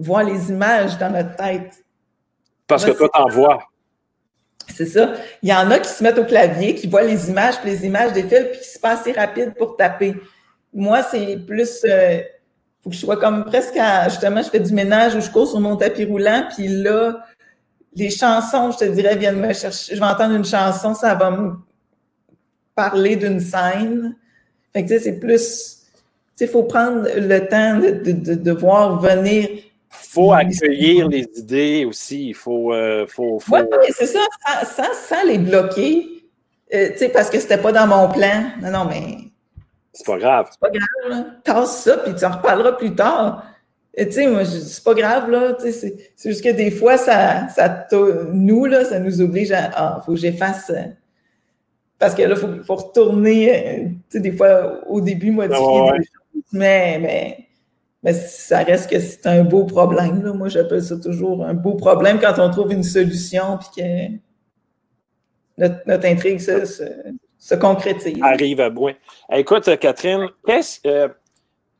voir 0.00 0.24
les 0.24 0.50
images 0.50 0.98
dans 0.98 1.10
notre 1.10 1.36
tête. 1.36 1.84
Parce 2.66 2.84
que 2.84 2.92
toi, 2.92 3.08
t'en 3.12 3.28
vois. 3.28 3.62
C'est 4.68 4.86
ça. 4.86 5.14
Il 5.42 5.48
y 5.48 5.52
en 5.52 5.70
a 5.70 5.78
qui 5.78 5.88
se 5.88 6.02
mettent 6.02 6.18
au 6.18 6.24
clavier, 6.24 6.74
qui 6.74 6.86
voient 6.86 7.02
les 7.02 7.28
images, 7.28 7.60
puis 7.60 7.70
les 7.70 7.86
images 7.86 8.12
défilent, 8.12 8.50
puis 8.50 8.60
qui 8.60 8.68
se 8.68 8.78
passent 8.78 9.00
assez 9.00 9.12
rapide 9.12 9.54
pour 9.56 9.76
taper. 9.76 10.14
Moi, 10.72 11.02
c'est 11.02 11.36
plus. 11.46 11.84
Euh, 11.84 12.20
faut 12.82 12.90
que 12.90 12.96
je 12.96 13.00
sois 13.00 13.16
comme 13.16 13.44
presque 13.44 13.76
à. 13.76 14.08
Justement, 14.08 14.42
je 14.42 14.50
fais 14.50 14.60
du 14.60 14.72
ménage 14.72 15.14
où 15.14 15.20
je 15.20 15.30
cours 15.30 15.48
sur 15.48 15.60
mon 15.60 15.76
tapis 15.76 16.04
roulant, 16.04 16.44
puis 16.54 16.68
là, 16.68 17.24
les 17.94 18.10
chansons, 18.10 18.72
je 18.72 18.78
te 18.78 18.84
dirais, 18.84 19.16
viennent 19.16 19.40
me 19.40 19.52
chercher. 19.52 19.94
Je 19.94 20.00
vais 20.00 20.06
entendre 20.06 20.34
une 20.34 20.44
chanson, 20.44 20.94
ça 20.94 21.14
va 21.14 21.30
me 21.30 21.52
parler 22.74 23.16
d'une 23.16 23.40
scène. 23.40 24.16
Fait 24.72 24.84
que, 24.84 24.88
tu 24.88 24.94
sais, 24.94 25.00
c'est 25.00 25.18
plus. 25.18 25.36
Tu 25.36 25.36
sais, 26.36 26.44
il 26.44 26.48
faut 26.48 26.62
prendre 26.62 27.06
le 27.16 27.48
temps 27.48 27.78
de, 27.78 28.12
de, 28.12 28.34
de 28.34 28.52
voir 28.52 29.00
venir 29.00 29.48
faut 29.90 30.32
accueillir 30.32 31.08
les 31.08 31.28
idées 31.36 31.84
aussi. 31.84 32.28
Il 32.28 32.34
faut. 32.34 32.72
Euh, 32.72 33.06
faut, 33.06 33.40
Oui, 33.50 33.60
c'est 33.90 34.06
ça, 34.06 34.20
sans, 34.64 35.24
les 35.26 35.38
bloquer. 35.38 36.06
Euh, 36.72 36.90
tu 36.92 36.98
sais, 36.98 37.08
parce 37.08 37.30
que 37.30 37.38
c'était 37.40 37.58
pas 37.58 37.72
dans 37.72 37.86
mon 37.86 38.08
plan. 38.08 38.50
Non, 38.62 38.70
non, 38.70 38.84
mais. 38.84 39.29
C'est 39.92 40.06
pas 40.06 40.18
grave. 40.18 40.48
C'est 40.50 40.60
pas 40.60 40.70
grave, 40.70 41.10
là. 41.10 41.26
Tasse 41.42 41.84
ça, 41.84 41.96
puis 41.98 42.14
tu 42.14 42.24
en 42.24 42.30
reparleras 42.30 42.72
plus 42.72 42.94
tard. 42.94 43.44
Tu 43.96 44.12
sais, 44.12 44.28
moi, 44.28 44.44
c'est 44.44 44.84
pas 44.84 44.94
grave, 44.94 45.30
là. 45.30 45.56
C'est 45.58 45.98
juste 46.24 46.44
que 46.44 46.50
des 46.52 46.70
fois, 46.70 46.96
ça, 46.96 47.48
ça 47.48 47.86
nous, 48.32 48.66
là, 48.66 48.84
ça 48.84 48.98
nous 49.00 49.20
oblige 49.20 49.52
à. 49.52 49.70
Ah, 49.74 50.02
faut 50.04 50.12
que 50.12 50.18
j'efface. 50.18 50.70
Euh, 50.70 50.84
parce 51.98 52.14
que 52.14 52.22
là, 52.22 52.30
il 52.30 52.36
faut, 52.36 52.62
faut, 52.62 52.76
retourner, 52.76 53.88
tu 54.08 54.16
sais, 54.16 54.20
des 54.20 54.32
fois, 54.32 54.80
au 54.88 55.00
début, 55.00 55.32
modifier 55.32 55.88
ah, 55.88 55.92
des 55.98 56.04
choses. 56.04 56.44
Mais, 56.52 56.98
mais 57.00 57.50
mais 58.02 58.14
ça 58.14 58.62
reste 58.62 58.90
que 58.90 58.98
c'est 58.98 59.26
un 59.26 59.44
beau 59.44 59.64
problème. 59.64 60.22
Là. 60.22 60.32
Moi, 60.32 60.48
j'appelle 60.48 60.82
ça 60.82 60.96
toujours 60.96 61.44
un 61.44 61.54
beau 61.54 61.74
problème 61.74 62.18
quand 62.18 62.38
on 62.38 62.50
trouve 62.50 62.72
une 62.72 62.82
solution 62.82 63.58
puis 63.58 63.68
que 63.76 64.08
notre, 65.86 66.06
intrigue 66.06 66.40
se, 67.40 67.54
concrétise. 67.56 68.18
Arrive 68.22 68.60
à 68.60 68.70
bout. 68.70 68.90
Écoute, 69.32 69.78
Catherine, 69.78 70.28
qu'est-ce, 70.46 70.78
euh, 70.86 71.08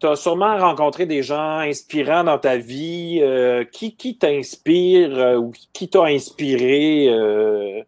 tu 0.01 0.07
as 0.07 0.17
sûrement 0.17 0.59
rencontré 0.59 1.07
des 1.07 1.23
gens 1.23 1.59
inspirants 1.59 2.25
dans 2.25 2.39
ta 2.39 2.57
vie. 2.57 3.21
Euh, 3.23 3.65
qui 3.71 3.95
qui 3.95 4.17
t'inspire 4.17 5.17
euh, 5.17 5.37
ou 5.37 5.53
qui 5.73 5.89
t'a 5.89 6.05
inspiré 6.05 7.07
euh, 7.09 7.83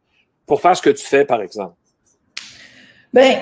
pour 0.46 0.61
faire 0.61 0.76
ce 0.76 0.82
que 0.82 0.90
tu 0.90 1.04
fais, 1.04 1.24
par 1.24 1.40
exemple? 1.40 1.74
Ben, 3.12 3.38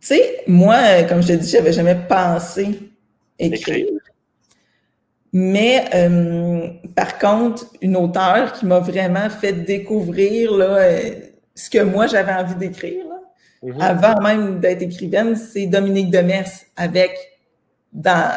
tu 0.00 0.08
sais, 0.08 0.42
moi, 0.46 1.04
comme 1.08 1.22
je 1.22 1.28
te 1.28 1.32
dis, 1.34 1.48
j'avais 1.48 1.72
jamais 1.72 1.96
pensé 2.08 2.78
écrire. 3.38 3.86
Mais 5.32 5.84
par 6.94 7.18
contre, 7.18 7.66
une 7.82 7.96
auteure 7.96 8.52
qui 8.54 8.64
m'a 8.64 8.78
vraiment 8.78 9.28
fait 9.28 9.52
découvrir 9.52 10.52
là, 10.52 10.88
ce 11.54 11.68
que 11.68 11.82
moi 11.82 12.06
j'avais 12.06 12.32
envie 12.32 12.54
d'écrire, 12.54 13.04
mm-hmm. 13.62 13.80
avant 13.80 14.20
même 14.20 14.60
d'être 14.60 14.82
écrivaine, 14.82 15.36
c'est 15.36 15.66
Dominique 15.66 16.10
Demers 16.10 16.48
avec 16.76 17.12
dans 17.92 18.32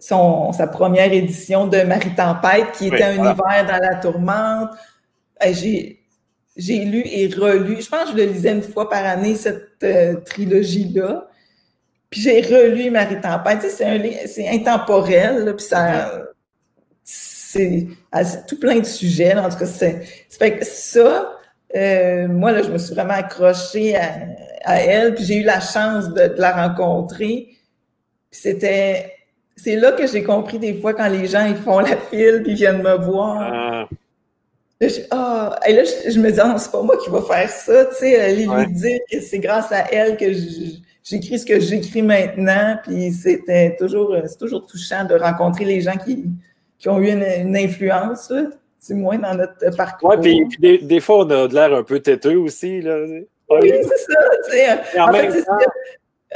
son, 0.00 0.52
sa 0.52 0.66
première 0.66 1.12
édition 1.12 1.66
de 1.66 1.82
Marie 1.82 2.14
Tempête, 2.14 2.72
qui 2.76 2.88
était 2.88 3.04
un 3.04 3.14
hiver 3.14 3.66
dans 3.66 3.78
la 3.80 3.94
tourmente. 3.96 4.70
J'ai, 5.52 6.00
j'ai 6.56 6.84
lu 6.84 7.02
et 7.06 7.28
relu, 7.28 7.80
je 7.80 7.88
pense 7.88 8.10
que 8.10 8.10
je 8.12 8.16
le 8.16 8.24
lisais 8.24 8.52
une 8.52 8.62
fois 8.62 8.90
par 8.90 9.04
année, 9.04 9.36
cette 9.36 9.82
euh, 9.82 10.16
trilogie-là. 10.20 11.28
Puis 12.10 12.20
j'ai 12.20 12.40
relu 12.42 12.90
Marie 12.90 13.20
Tempête. 13.20 13.62
c'est, 13.62 14.26
c'est 14.26 14.48
intemporel, 14.48 15.54
puis 15.56 15.64
ça. 15.64 16.24
C'est, 17.04 17.88
tout 18.48 18.58
plein 18.58 18.78
de 18.78 18.84
sujets. 18.84 19.34
en 19.34 19.48
tout 19.48 19.58
cas, 19.58 19.66
c'est. 19.66 20.02
fait 20.30 20.58
que 20.58 20.64
ça, 20.64 21.38
euh, 21.76 22.28
moi, 22.28 22.52
là, 22.52 22.62
je 22.62 22.70
me 22.70 22.78
suis 22.78 22.94
vraiment 22.94 23.14
accrochée 23.14 23.96
à, 23.96 24.80
elle, 24.80 25.14
puis 25.14 25.24
j'ai 25.24 25.36
eu 25.36 25.42
la 25.42 25.60
chance 25.60 26.08
de, 26.10 26.28
de 26.28 26.40
la 26.40 26.68
rencontrer 26.68 27.52
c'était. 28.32 29.12
C'est 29.54 29.76
là 29.76 29.92
que 29.92 30.06
j'ai 30.06 30.24
compris 30.24 30.58
des 30.58 30.80
fois 30.80 30.94
quand 30.94 31.08
les 31.08 31.28
gens 31.28 31.44
ils 31.44 31.54
font 31.54 31.78
la 31.78 31.96
file 31.96 32.40
puis 32.42 32.54
viennent 32.54 32.82
me 32.82 32.96
voir. 32.96 33.38
Ah. 33.40 33.88
Là, 34.80 34.88
je, 34.88 35.00
ah, 35.12 35.60
et 35.68 35.74
là, 35.74 35.82
je, 35.84 36.18
me 36.18 36.32
dis, 36.32 36.38
non, 36.38 36.58
c'est 36.58 36.72
pas 36.72 36.82
moi 36.82 36.96
qui 36.96 37.08
va 37.10 37.22
faire 37.22 37.48
ça, 37.48 37.84
tu 37.84 37.94
sais, 37.96 38.18
aller 38.18 38.46
lui 38.46 38.72
dire 38.72 38.98
que 39.08 39.20
c'est 39.20 39.38
grâce 39.38 39.70
à 39.70 39.88
elle 39.92 40.16
que 40.16 40.32
j'écris 41.04 41.38
ce 41.38 41.46
que 41.46 41.60
j'écris 41.60 42.02
maintenant, 42.02 42.78
puis 42.82 43.12
c'était 43.12 43.76
toujours, 43.76 44.16
c'est 44.26 44.38
toujours 44.38 44.66
touchant 44.66 45.04
de 45.04 45.14
rencontrer 45.14 45.66
les 45.66 45.82
gens 45.82 45.96
qui, 45.96 46.24
qui 46.78 46.88
ont 46.88 46.98
eu 46.98 47.10
une, 47.10 47.56
influence, 47.56 48.32
c'est 48.82 48.94
moins 48.94 49.16
dans 49.16 49.36
notre 49.36 49.76
parcours. 49.76 50.16
Oui, 50.18 50.44
puis, 50.46 50.78
des, 50.82 51.00
fois, 51.00 51.18
on 51.18 51.30
a 51.30 51.46
de 51.46 51.54
l'air 51.54 51.72
un 51.72 51.84
peu 51.84 52.00
têteux 52.00 52.36
aussi, 52.36 52.80
là. 52.82 52.98
Oui, 53.48 53.72
c'est 53.80 53.96
ça, 53.96 54.20
sais. 54.50 55.00
En, 55.00 55.12
fait, 55.12 55.30
c'est 55.30 55.44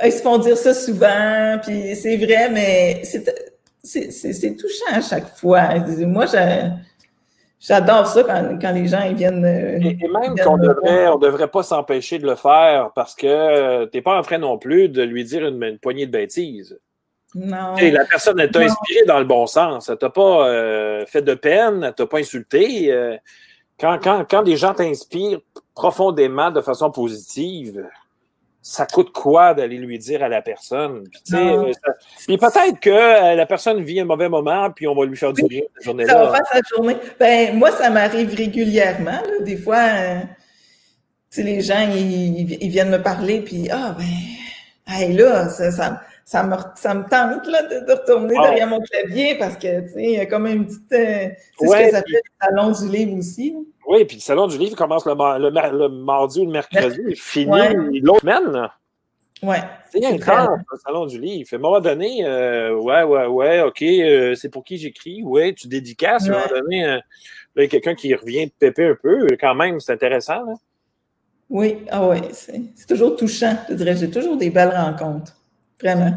ils 0.04 0.12
se 0.12 0.22
font 0.22 0.38
dire 0.38 0.56
ça 0.56 0.72
souvent, 0.72 1.58
puis 1.60 1.96
c'est 1.96 2.16
vrai, 2.16 2.48
mais 2.50 3.02
c'est 3.82 4.56
touchant 4.56 4.92
à 4.92 5.00
chaque 5.00 5.36
fois. 5.36 5.74
Moi, 6.06 6.26
j'adore 7.58 8.06
ça 8.06 8.22
quand, 8.22 8.58
quand, 8.60 8.72
les 8.72 8.86
gens 8.86 9.02
ils 9.02 9.16
viennent. 9.16 9.44
Euh, 9.44 9.80
et, 9.80 9.96
même 10.06 10.36
qu'on 10.38 10.58
devrait, 10.58 11.08
on 11.08 11.18
devrait 11.18 11.48
pas 11.48 11.64
s'empêcher 11.64 12.20
de 12.20 12.26
le 12.26 12.36
faire 12.36 12.92
parce 12.94 13.16
que 13.16 13.26
euh, 13.26 13.86
tu 13.90 13.96
n'es 13.96 14.02
pas 14.02 14.16
en 14.16 14.22
train 14.22 14.38
non 14.38 14.56
plus 14.56 14.88
de 14.88 15.02
lui 15.02 15.24
dire 15.24 15.48
une, 15.48 15.78
poignée 15.78 16.06
de 16.06 16.12
bêtises. 16.12 16.78
Non. 17.36 17.76
Et 17.76 17.90
la 17.90 18.04
personne, 18.04 18.40
elle 18.40 18.50
t'a 18.50 18.60
inspiré 18.60 19.04
dans 19.06 19.18
le 19.18 19.24
bon 19.24 19.46
sens. 19.46 19.88
Elle 19.88 19.98
t'a 19.98 20.10
pas 20.10 20.48
euh, 20.48 21.04
fait 21.06 21.22
de 21.22 21.34
peine, 21.34 21.84
elle 21.84 21.94
t'a 21.94 22.06
pas 22.06 22.18
insulté. 22.18 22.90
quand, 23.78 23.98
quand, 24.02 24.24
quand 24.28 24.42
des 24.42 24.56
gens 24.56 24.72
t'inspirent 24.72 25.40
profondément 25.74 26.50
de 26.50 26.62
façon 26.62 26.90
positive, 26.90 27.86
ça 28.68 28.84
coûte 28.84 29.12
quoi 29.12 29.54
d'aller 29.54 29.76
lui 29.76 29.96
dire 29.96 30.24
à 30.24 30.28
la 30.28 30.42
personne? 30.42 31.04
Puis, 31.08 31.36
euh, 31.36 31.72
peut-être 32.26 32.80
que 32.80 32.90
euh, 32.90 33.36
la 33.36 33.46
personne 33.46 33.80
vit 33.80 34.00
un 34.00 34.04
mauvais 34.04 34.28
moment, 34.28 34.70
puis 34.72 34.88
on 34.88 34.94
va 34.96 35.04
lui 35.04 35.16
faire 35.16 35.32
du 35.32 35.44
bien 35.44 35.62
cette 35.76 35.84
journée-là. 35.84 36.12
Ça 36.12 36.24
va 36.24 36.32
faire 36.32 36.46
sa 36.52 36.60
journée. 36.74 36.96
Ben, 37.20 37.56
moi, 37.56 37.70
ça 37.70 37.90
m'arrive 37.90 38.34
régulièrement. 38.34 39.22
Des 39.42 39.56
fois, 39.56 39.84
euh, 39.94 40.18
les 41.36 41.60
gens, 41.60 41.88
ils, 41.94 42.68
viennent 42.68 42.90
me 42.90 43.00
parler, 43.00 43.40
puis 43.40 43.70
ah, 43.70 43.96
ben, 43.96 45.16
là, 45.16 45.48
ça, 45.48 45.70
ça, 45.70 46.02
ça, 46.26 46.42
me, 46.42 46.56
ça 46.74 46.92
me 46.92 47.02
tente 47.02 47.46
là, 47.46 47.62
de, 47.62 47.92
retourner 47.92 48.34
ah. 48.36 48.48
derrière 48.48 48.66
mon 48.66 48.80
clavier 48.80 49.38
parce 49.38 49.56
que, 49.56 49.82
tu 49.82 49.92
sais, 49.92 50.02
il 50.02 50.10
y 50.10 50.18
a 50.18 50.26
comme 50.26 50.48
une 50.48 50.66
petite. 50.66 50.82
c'est 50.90 51.36
ce 51.60 51.64
que 51.64 51.90
ça 51.92 52.02
fait 52.02 52.04
le 52.08 52.20
salon 52.42 52.72
du 52.72 52.88
livre 52.88 53.16
aussi. 53.16 53.54
Oui, 53.86 54.04
puis 54.04 54.16
le 54.16 54.22
salon 54.22 54.48
du 54.48 54.58
livre 54.58 54.76
commence 54.76 55.06
le, 55.06 55.12
le, 55.14 55.88
mardi 55.88 56.40
ou 56.40 56.46
le 56.46 56.50
mercredi, 56.50 56.98
il 57.08 57.14
finit 57.14 58.00
l'autre 58.00 58.22
semaine. 58.22 58.68
Oui. 59.40 59.56
C'est 59.92 60.04
intense, 60.04 60.58
le 60.72 60.78
salon 60.84 61.06
du 61.06 61.20
livre. 61.20 61.48
À 61.52 61.54
un 61.54 61.58
moment 61.60 61.80
donné, 61.80 62.24
euh, 62.24 62.74
ouais, 62.74 63.04
ouais, 63.04 63.26
ouais, 63.26 63.60
OK, 63.60 63.82
euh, 63.82 64.34
c'est 64.34 64.48
pour 64.48 64.64
qui 64.64 64.78
j'écris? 64.78 65.22
Ouais, 65.22 65.54
tu 65.54 65.68
dédicaces. 65.68 66.28
À 66.28 66.32
un 66.32 66.32
moment 66.32 66.60
donné, 66.60 66.86
euh, 66.86 66.98
il 67.54 67.62
y 67.62 67.64
a 67.66 67.68
quelqu'un 67.68 67.94
qui 67.94 68.12
revient 68.14 68.46
de 68.46 68.52
péper 68.58 68.86
un 68.86 68.96
peu. 69.00 69.28
Quand 69.38 69.54
même, 69.54 69.78
c'est 69.78 69.92
intéressant. 69.92 70.44
Là. 70.44 70.54
Oui, 71.48 71.84
ah 71.90 72.08
ouais, 72.08 72.22
c'est 72.32 72.86
toujours 72.88 73.14
touchant. 73.14 73.56
Je 73.68 73.74
dirais, 73.74 73.94
j'ai 73.94 74.10
toujours 74.10 74.36
des 74.36 74.50
belles 74.50 74.74
rencontres. 74.74 75.36
Vraiment. 75.80 76.14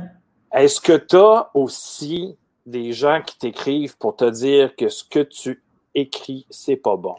Est-ce 0.54 0.82
que 0.82 0.93
tu 0.93 1.15
as 1.15 1.50
aussi 1.54 2.38
des 2.65 2.91
gens 2.91 3.22
qui 3.26 3.38
t'écrivent 3.38 3.98
pour 3.98 4.15
te 4.15 4.30
dire 4.30 4.76
que 4.76 4.89
ce 4.89 5.04
que 5.04 5.19
tu 5.19 5.62
écris, 5.93 6.45
c'est 6.50 6.76
pas 6.76 6.95
bon? 6.95 7.15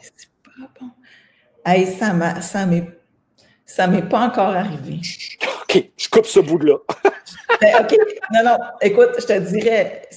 Hey, 1.65 1.87
ça 1.87 2.13
m'a, 2.13 2.41
ça 2.41 2.65
m'est, 2.65 2.87
ça 3.65 3.87
m'est 3.87 4.07
pas 4.07 4.27
encore 4.27 4.55
arrivé. 4.55 4.99
OK, 5.63 5.91
je 5.95 6.09
coupe 6.09 6.25
ce 6.25 6.39
bout-là. 6.39 6.77
Ben, 7.59 7.83
OK, 7.83 7.95
non, 8.33 8.43
non, 8.43 8.57
écoute, 8.81 9.11
je 9.19 9.25
te 9.25 9.37
dirais, 9.37 10.07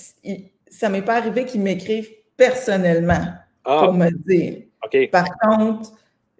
ça 0.70 0.88
m'est 0.88 1.02
pas 1.02 1.16
arrivé 1.16 1.44
qu'ils 1.44 1.60
m'écrivent 1.60 2.08
personnellement 2.38 3.22
ah. 3.64 3.82
pour 3.84 3.92
me 3.92 4.08
dire. 4.10 4.62
Par 5.10 5.26
contre, 5.42 5.90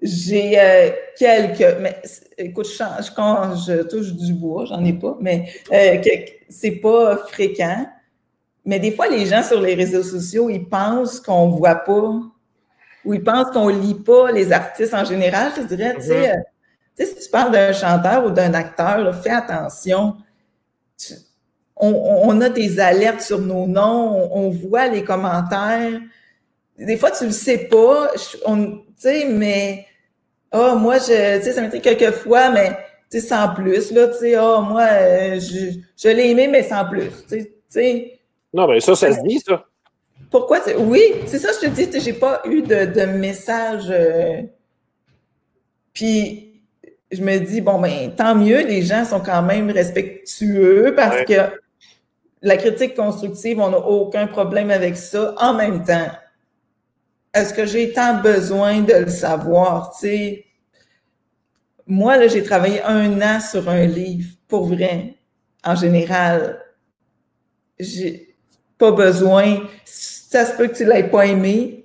j'ai 0.03 0.61
euh, 0.61 0.91
quelques, 1.19 1.79
mais 1.81 2.01
écoute, 2.37 2.67
je 2.67 3.15
quand 3.15 3.57
je 3.57 3.83
touche 3.83 4.13
du 4.13 4.35
bois, 4.35 4.65
j'en 4.67 4.85
ai 4.85 4.93
pas, 4.93 5.17
mais 5.21 5.49
euh, 5.73 6.03
c'est 6.49 6.73
pas 6.73 7.17
fréquent. 7.17 7.87
Mais 8.67 8.79
des 8.79 8.93
fois, 8.93 9.09
les 9.09 9.27
gens 9.27 9.43
sur 9.43 9.61
les 9.61 9.75
réseaux 9.75 10.03
sociaux, 10.03 10.49
ils 10.51 10.69
pensent 10.69 11.21
qu'on 11.21 11.49
voit 11.49 11.75
pas 11.75 12.21
où 13.05 13.13
ils 13.13 13.23
pensent 13.23 13.51
qu'on 13.51 13.69
lit 13.69 13.95
pas 13.95 14.33
les 14.33 14.53
artistes 14.53 14.95
en 14.95 15.05
général, 15.05 15.53
je 15.57 15.63
dirais, 15.63 15.95
tu 15.97 16.07
sais, 16.07 16.29
mm-hmm. 16.29 17.01
euh, 17.01 17.05
si 17.05 17.25
tu 17.25 17.31
parles 17.31 17.53
d'un 17.53 17.73
chanteur 17.73 18.25
ou 18.25 18.31
d'un 18.31 18.55
acteur, 18.55 19.15
fais 19.23 19.31
attention. 19.31 20.17
on, 21.77 22.41
a 22.41 22.49
des 22.49 22.81
alertes 22.81 23.21
sur 23.21 23.41
nos 23.41 23.67
noms, 23.67 24.31
on, 24.33 24.51
voit 24.51 24.89
les 24.89 25.05
commentaires. 25.05 26.01
Des 26.79 26.97
fois, 26.97 27.11
tu 27.11 27.27
le 27.27 27.31
sais 27.33 27.69
pas, 27.69 28.11
tu 28.97 29.03
sais, 29.09 29.27
mais 29.27 29.87
oh, 30.53 30.77
moi, 30.77 30.99
je, 30.99 31.39
tu 31.39 31.45
sais, 31.45 31.53
ça 31.53 31.61
m'était 31.61 31.81
quelques 31.81 32.15
fois, 32.15 32.51
mais 32.51 32.71
tu 33.11 33.21
sais, 33.21 33.27
sans 33.27 33.55
plus, 33.55 33.91
là, 33.93 34.09
tu 34.09 34.19
sais, 34.19 34.39
oh, 34.39 34.63
moi, 34.63 34.87
euh, 34.91 35.41
je, 35.41 35.79
je 35.97 36.09
l'ai 36.09 36.31
aimé, 36.31 36.49
mais 36.49 36.63
sans 36.63 36.85
plus, 36.85 37.11
tu 37.29 37.47
sais. 37.69 38.21
Non, 38.53 38.69
mais 38.69 38.81
ça, 38.81 38.95
ça 38.95 39.13
se 39.13 39.21
dit, 39.23 39.41
ça. 39.41 39.65
Pourquoi? 40.31 40.59
Oui, 40.79 41.01
c'est 41.27 41.39
ça, 41.39 41.51
je 41.53 41.67
te 41.67 41.71
dis, 41.71 42.01
j'ai 42.01 42.13
pas 42.13 42.43
eu 42.45 42.63
de, 42.63 43.05
message. 43.05 43.87
Euh, 43.89 44.43
puis 45.93 46.61
je 47.11 47.23
me 47.23 47.39
dis, 47.39 47.61
bon, 47.61 47.81
ben, 47.81 48.13
tant 48.17 48.35
mieux, 48.35 48.67
les 48.67 48.83
gens 48.83 49.05
sont 49.05 49.21
quand 49.21 49.43
même 49.43 49.71
respectueux 49.71 50.93
parce 50.97 51.25
que 51.25 51.35
la 52.43 52.57
critique 52.57 52.95
constructive, 52.95 53.61
on 53.61 53.71
n'a 53.71 53.79
aucun 53.79 54.27
problème 54.27 54.71
avec 54.71 54.97
ça. 54.97 55.35
En 55.39 55.55
même 55.55 55.85
temps, 55.85 56.07
est-ce 57.35 57.53
que 57.53 57.67
j'ai 57.67 57.93
tant 57.93 58.21
besoin 58.21 58.81
de 58.81 58.95
le 58.95 59.09
savoir? 59.09 59.93
Tu 59.93 60.07
sais, 60.07 60.45
moi, 61.87 62.17
là, 62.17 62.29
j'ai 62.29 62.43
travaillé 62.43 62.83
un 62.83 63.21
an 63.21 63.41
sur 63.41 63.69
un 63.69 63.85
livre, 63.85 64.31
pour 64.49 64.67
vrai, 64.67 65.17
en 65.65 65.75
général. 65.75 66.61
J'ai 67.79 68.37
pas 68.79 68.93
besoin 68.93 69.61
ça 70.35 70.45
se 70.45 70.57
peut 70.57 70.67
que 70.67 70.75
tu 70.75 70.85
ne 70.85 70.91
l'aies 70.91 71.09
pas 71.09 71.27
aimé. 71.27 71.85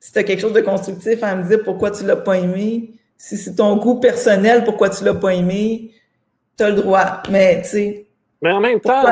Si 0.00 0.12
tu 0.12 0.18
as 0.18 0.24
quelque 0.24 0.40
chose 0.40 0.54
de 0.54 0.62
constructif 0.62 1.22
à 1.22 1.36
me 1.36 1.46
dire 1.46 1.62
pourquoi 1.62 1.90
tu 1.90 2.02
ne 2.02 2.08
l'as 2.08 2.16
pas 2.16 2.38
aimé, 2.38 2.94
si 3.18 3.36
c'est 3.36 3.56
ton 3.56 3.76
goût 3.76 4.00
personnel, 4.00 4.64
pourquoi 4.64 4.88
tu 4.88 5.04
ne 5.04 5.10
l'as 5.10 5.14
pas 5.14 5.34
aimé, 5.34 5.90
tu 6.56 6.64
as 6.64 6.70
le 6.70 6.76
droit. 6.76 7.22
Mais, 7.30 7.60
tu 7.60 7.68
sais. 7.68 8.06
Mais 8.40 8.50
en 8.50 8.60
même 8.60 8.80
temps. 8.80 9.04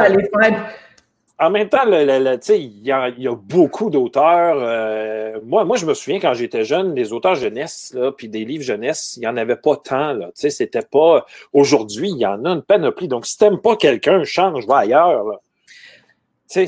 En 1.43 1.51
même 1.51 1.69
temps, 1.69 1.83
il 1.89 2.83
y, 2.85 2.93
a, 2.93 3.35
beaucoup 3.35 3.91
d'auteurs. 3.91 4.59
Euh, 4.61 5.41
moi, 5.45 5.65
moi, 5.65 5.77
je 5.77 5.85
me 5.85 5.93
souviens 5.93 6.21
quand 6.21 6.35
j'étais 6.35 6.63
jeune, 6.63 6.95
des 6.95 7.13
auteurs 7.13 7.35
jeunesse, 7.35 7.97
puis 8.17 8.29
des 8.29 8.45
livres 8.45 8.63
jeunesse, 8.63 9.15
il 9.17 9.21
n'y 9.21 9.27
en 9.27 9.37
avait 9.37 9.57
pas 9.57 9.75
tant. 9.77 10.13
Là, 10.13 10.31
c'était 10.35 10.83
pas. 10.83 11.27
Aujourd'hui, 11.53 12.11
il 12.11 12.19
y 12.19 12.27
en 12.27 12.45
a 12.45 12.51
une 12.51 12.63
panoplie. 12.63 13.09
Donc, 13.09 13.27
si 13.27 13.37
tu 13.37 13.43
n'aimes 13.43 13.61
pas 13.61 13.75
quelqu'un, 13.75 14.23
change, 14.23 14.69
va 14.69 14.79
ailleurs. 14.79 15.25
Là. 15.25 15.41
Ben, 16.55 16.67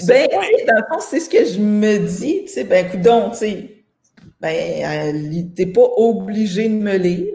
dans 0.66 0.76
le 0.76 0.84
fond, 0.88 0.98
c'est 0.98 1.20
ce 1.20 1.30
que 1.30 1.44
je 1.44 1.60
me 1.60 1.98
dis. 1.98 2.42
Tu 2.46 2.48
sais, 2.48 2.64
ben, 2.64 3.00
donc, 3.00 3.34
tu 3.34 3.38
sais, 3.38 3.68
ben, 4.40 5.54
t'es 5.54 5.66
pas 5.66 5.88
obligé 5.96 6.68
de 6.68 6.74
me 6.74 6.96
lire. 6.96 7.32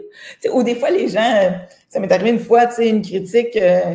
ou 0.52 0.62
des 0.62 0.74
fois, 0.74 0.90
les 0.90 1.08
gens, 1.08 1.52
ça 1.88 2.00
m'est 2.00 2.12
arrivé 2.12 2.30
une 2.30 2.38
fois, 2.38 2.66
tu 2.66 2.74
sais, 2.74 2.88
une 2.90 3.00
critique, 3.00 3.56
euh, 3.56 3.94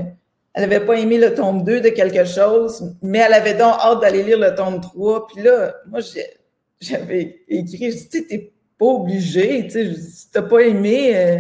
elle 0.55 0.69
n'avait 0.69 0.85
pas 0.85 0.93
aimé 0.93 1.17
le 1.17 1.33
tome 1.35 1.65
2 1.65 1.81
de 1.81 1.89
quelque 1.89 2.23
chose, 2.23 2.95
mais 3.01 3.19
elle 3.19 3.33
avait 3.33 3.55
donc 3.55 3.75
hâte 3.77 3.99
d'aller 3.99 4.23
lire 4.23 4.39
le 4.39 4.55
tome 4.55 4.79
3. 4.79 5.27
Puis 5.27 5.43
là, 5.43 5.75
moi, 5.85 5.99
j'avais 6.79 7.41
écrit, 7.49 7.91
je 7.91 7.97
dis, 7.97 8.09
tu 8.09 8.27
t'es 8.27 8.53
pas 8.79 8.85
obligé, 8.85 9.67
tu 9.67 9.71
sais, 9.71 9.93
si 9.93 10.31
t'as 10.31 10.43
pas 10.43 10.61
aimé, 10.61 11.11
euh, 11.13 11.39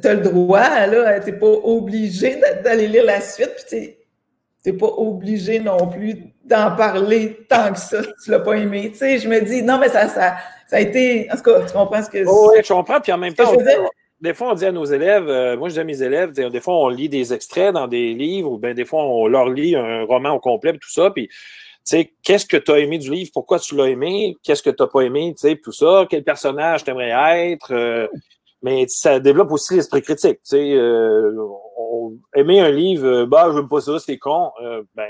t'as 0.00 0.14
le 0.14 0.22
droit, 0.22 0.86
là, 0.86 1.20
t'es 1.20 1.32
pas 1.32 1.46
obligé 1.46 2.40
d'aller 2.64 2.88
lire 2.88 3.04
la 3.04 3.20
suite, 3.20 3.66
puis 3.68 3.96
t'es 4.62 4.72
pas 4.72 4.86
obligé 4.86 5.60
non 5.60 5.88
plus 5.88 6.16
d'en 6.44 6.74
parler 6.74 7.46
tant 7.50 7.74
que 7.74 7.78
ça, 7.78 8.02
si 8.02 8.24
tu 8.24 8.30
l'as 8.30 8.40
pas 8.40 8.54
aimé. 8.54 8.92
Tu 8.92 8.98
sais, 8.98 9.18
je 9.18 9.28
me 9.28 9.40
dis, 9.42 9.62
non, 9.62 9.78
mais 9.78 9.90
ça, 9.90 10.08
ça, 10.08 10.36
ça 10.68 10.76
a 10.76 10.80
été. 10.80 11.28
En 11.30 11.36
tout 11.36 11.42
cas, 11.42 11.66
tu 11.66 11.72
comprends 11.74 12.02
ce 12.02 12.08
que 12.08 12.24
oh, 12.26 12.52
Oui, 12.54 12.62
je 12.64 12.72
comprends. 12.72 12.98
Puis 12.98 13.12
en 13.12 13.18
même 13.18 13.34
temps, 13.34 13.52
des 14.20 14.34
fois, 14.34 14.52
on 14.52 14.54
dit 14.54 14.66
à 14.66 14.72
nos 14.72 14.84
élèves, 14.84 15.28
euh, 15.28 15.56
moi 15.56 15.68
je 15.68 15.74
dis 15.74 15.80
à 15.80 15.84
mes 15.84 16.02
élèves, 16.02 16.32
des 16.32 16.60
fois, 16.60 16.74
on 16.74 16.88
lit 16.88 17.08
des 17.08 17.32
extraits 17.32 17.72
dans 17.72 17.86
des 17.86 18.14
livres, 18.14 18.52
ou 18.52 18.58
bien 18.58 18.74
des 18.74 18.84
fois, 18.84 19.04
on 19.04 19.26
leur 19.28 19.48
lit 19.48 19.76
un 19.76 20.04
roman 20.04 20.30
au 20.30 20.40
complet, 20.40 20.72
tout 20.72 20.90
ça. 20.90 21.10
Puis, 21.10 21.28
tu 21.28 21.34
sais, 21.84 22.12
qu'est-ce 22.22 22.46
que 22.46 22.56
tu 22.56 22.70
as 22.72 22.78
aimé 22.80 22.98
du 22.98 23.10
livre? 23.10 23.30
Pourquoi 23.32 23.58
tu 23.58 23.76
l'as 23.76 23.88
aimé? 23.88 24.36
Qu'est-ce 24.42 24.62
que 24.62 24.70
tu 24.70 24.82
n'as 24.82 24.88
pas 24.88 25.00
aimé? 25.02 25.34
Tu 25.36 25.48
sais, 25.48 25.56
tout 25.56 25.72
ça. 25.72 26.06
Quel 26.10 26.24
personnage 26.24 26.84
t'aimerais 26.84 27.52
être? 27.52 27.72
Euh, 27.72 28.08
mais 28.62 28.86
ça 28.88 29.20
développe 29.20 29.52
aussi 29.52 29.76
l'esprit 29.76 30.02
critique. 30.02 30.38
Tu 30.42 30.50
sais, 30.50 30.72
euh, 30.74 31.32
aimer 32.34 32.60
un 32.60 32.70
livre, 32.70 33.24
bah, 33.24 33.50
je 33.52 33.58
n'aime 33.58 33.68
pas 33.68 33.80
ça, 33.80 33.98
c'est 34.00 34.18
con. 34.18 34.50
ben, 34.94 35.08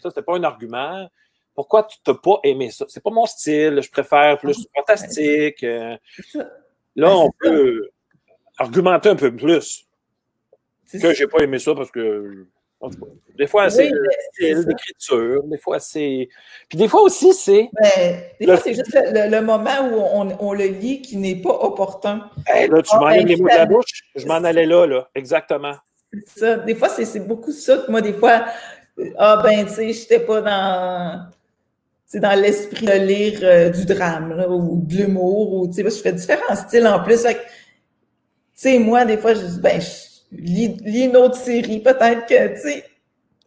ça, 0.00 0.10
c'était 0.10 0.22
pas 0.22 0.36
un 0.36 0.44
argument. 0.44 1.08
Pourquoi 1.54 1.84
tu 1.84 1.98
t'as 2.02 2.14
pas 2.14 2.40
aimé 2.44 2.70
ça? 2.70 2.84
C'est 2.88 3.02
pas 3.02 3.10
mon 3.10 3.26
style, 3.26 3.80
je 3.80 3.90
préfère 3.90 4.38
plus 4.38 4.66
fantastique. 4.74 5.62
Euh. 5.62 5.96
là, 6.96 7.16
on 7.16 7.30
peut 7.38 7.90
argumenter 8.58 9.08
un 9.10 9.16
peu 9.16 9.34
plus. 9.34 9.86
Que 10.92 11.12
j'ai 11.12 11.26
pas 11.26 11.42
aimé 11.42 11.58
ça 11.58 11.74
parce 11.74 11.90
que 11.90 12.46
des 13.36 13.46
fois, 13.48 13.68
c'est 13.68 13.90
le 13.90 14.08
style 14.32 14.64
d'écriture, 14.64 15.42
des 15.44 15.58
fois, 15.58 15.80
c'est. 15.80 16.28
Puis 16.68 16.78
des 16.78 16.88
fois 16.88 17.02
aussi, 17.02 17.32
c'est. 17.32 17.68
Ben, 17.72 18.20
des 18.38 18.46
fois, 18.46 18.56
c'est 18.58 18.74
juste 18.74 18.94
le, 18.94 19.40
moment 19.40 19.88
où 19.90 19.94
on, 19.96 20.36
on, 20.38 20.52
le 20.52 20.66
lit 20.66 21.02
qui 21.02 21.16
n'est 21.16 21.36
pas 21.36 21.50
opportun. 21.50 22.30
là, 22.46 22.82
tu 22.82 22.90
ah, 22.92 22.98
m'enlèves 23.00 23.22
ben, 23.22 23.28
les 23.28 23.36
mots 23.36 23.48
de 23.48 23.54
la 23.54 23.66
bouche. 23.66 24.04
Je 24.14 24.26
m'en 24.26 24.34
allais 24.34 24.66
là, 24.66 24.86
là. 24.86 25.08
Exactement. 25.14 25.74
Ça. 26.36 26.58
Des 26.58 26.76
fois, 26.76 26.88
c'est 26.88 27.26
beaucoup 27.26 27.50
ça 27.50 27.84
moi, 27.88 28.00
des 28.00 28.12
fois, 28.12 28.44
ah 29.18 29.40
ben, 29.42 29.66
tu 29.66 29.72
sais, 29.72 29.92
j'étais 29.92 30.20
pas 30.20 30.40
dans, 30.40 31.26
dans 32.20 32.40
l'esprit 32.40 32.86
de 32.86 32.92
lire 32.92 33.40
euh, 33.42 33.70
du 33.70 33.84
drame 33.84 34.44
ou 34.48 34.80
de 34.86 34.94
l'humour, 34.94 35.54
ou 35.54 35.66
tu 35.66 35.82
sais, 35.82 35.82
je 35.82 36.02
fais 36.02 36.12
différents 36.12 36.54
styles 36.54 36.86
en 36.86 37.02
plus. 37.02 37.22
Tu 37.22 37.34
sais, 38.54 38.78
moi, 38.78 39.04
des 39.04 39.16
fois, 39.16 39.34
je 39.34 39.40
dis, 39.40 39.60
ben, 39.60 39.80
je 39.80 40.36
lis, 40.36 41.04
une 41.04 41.16
autre 41.16 41.36
série, 41.36 41.80
peut-être 41.80 42.26
que, 42.26 42.54
tu 42.54 42.60
sais. 42.60 42.84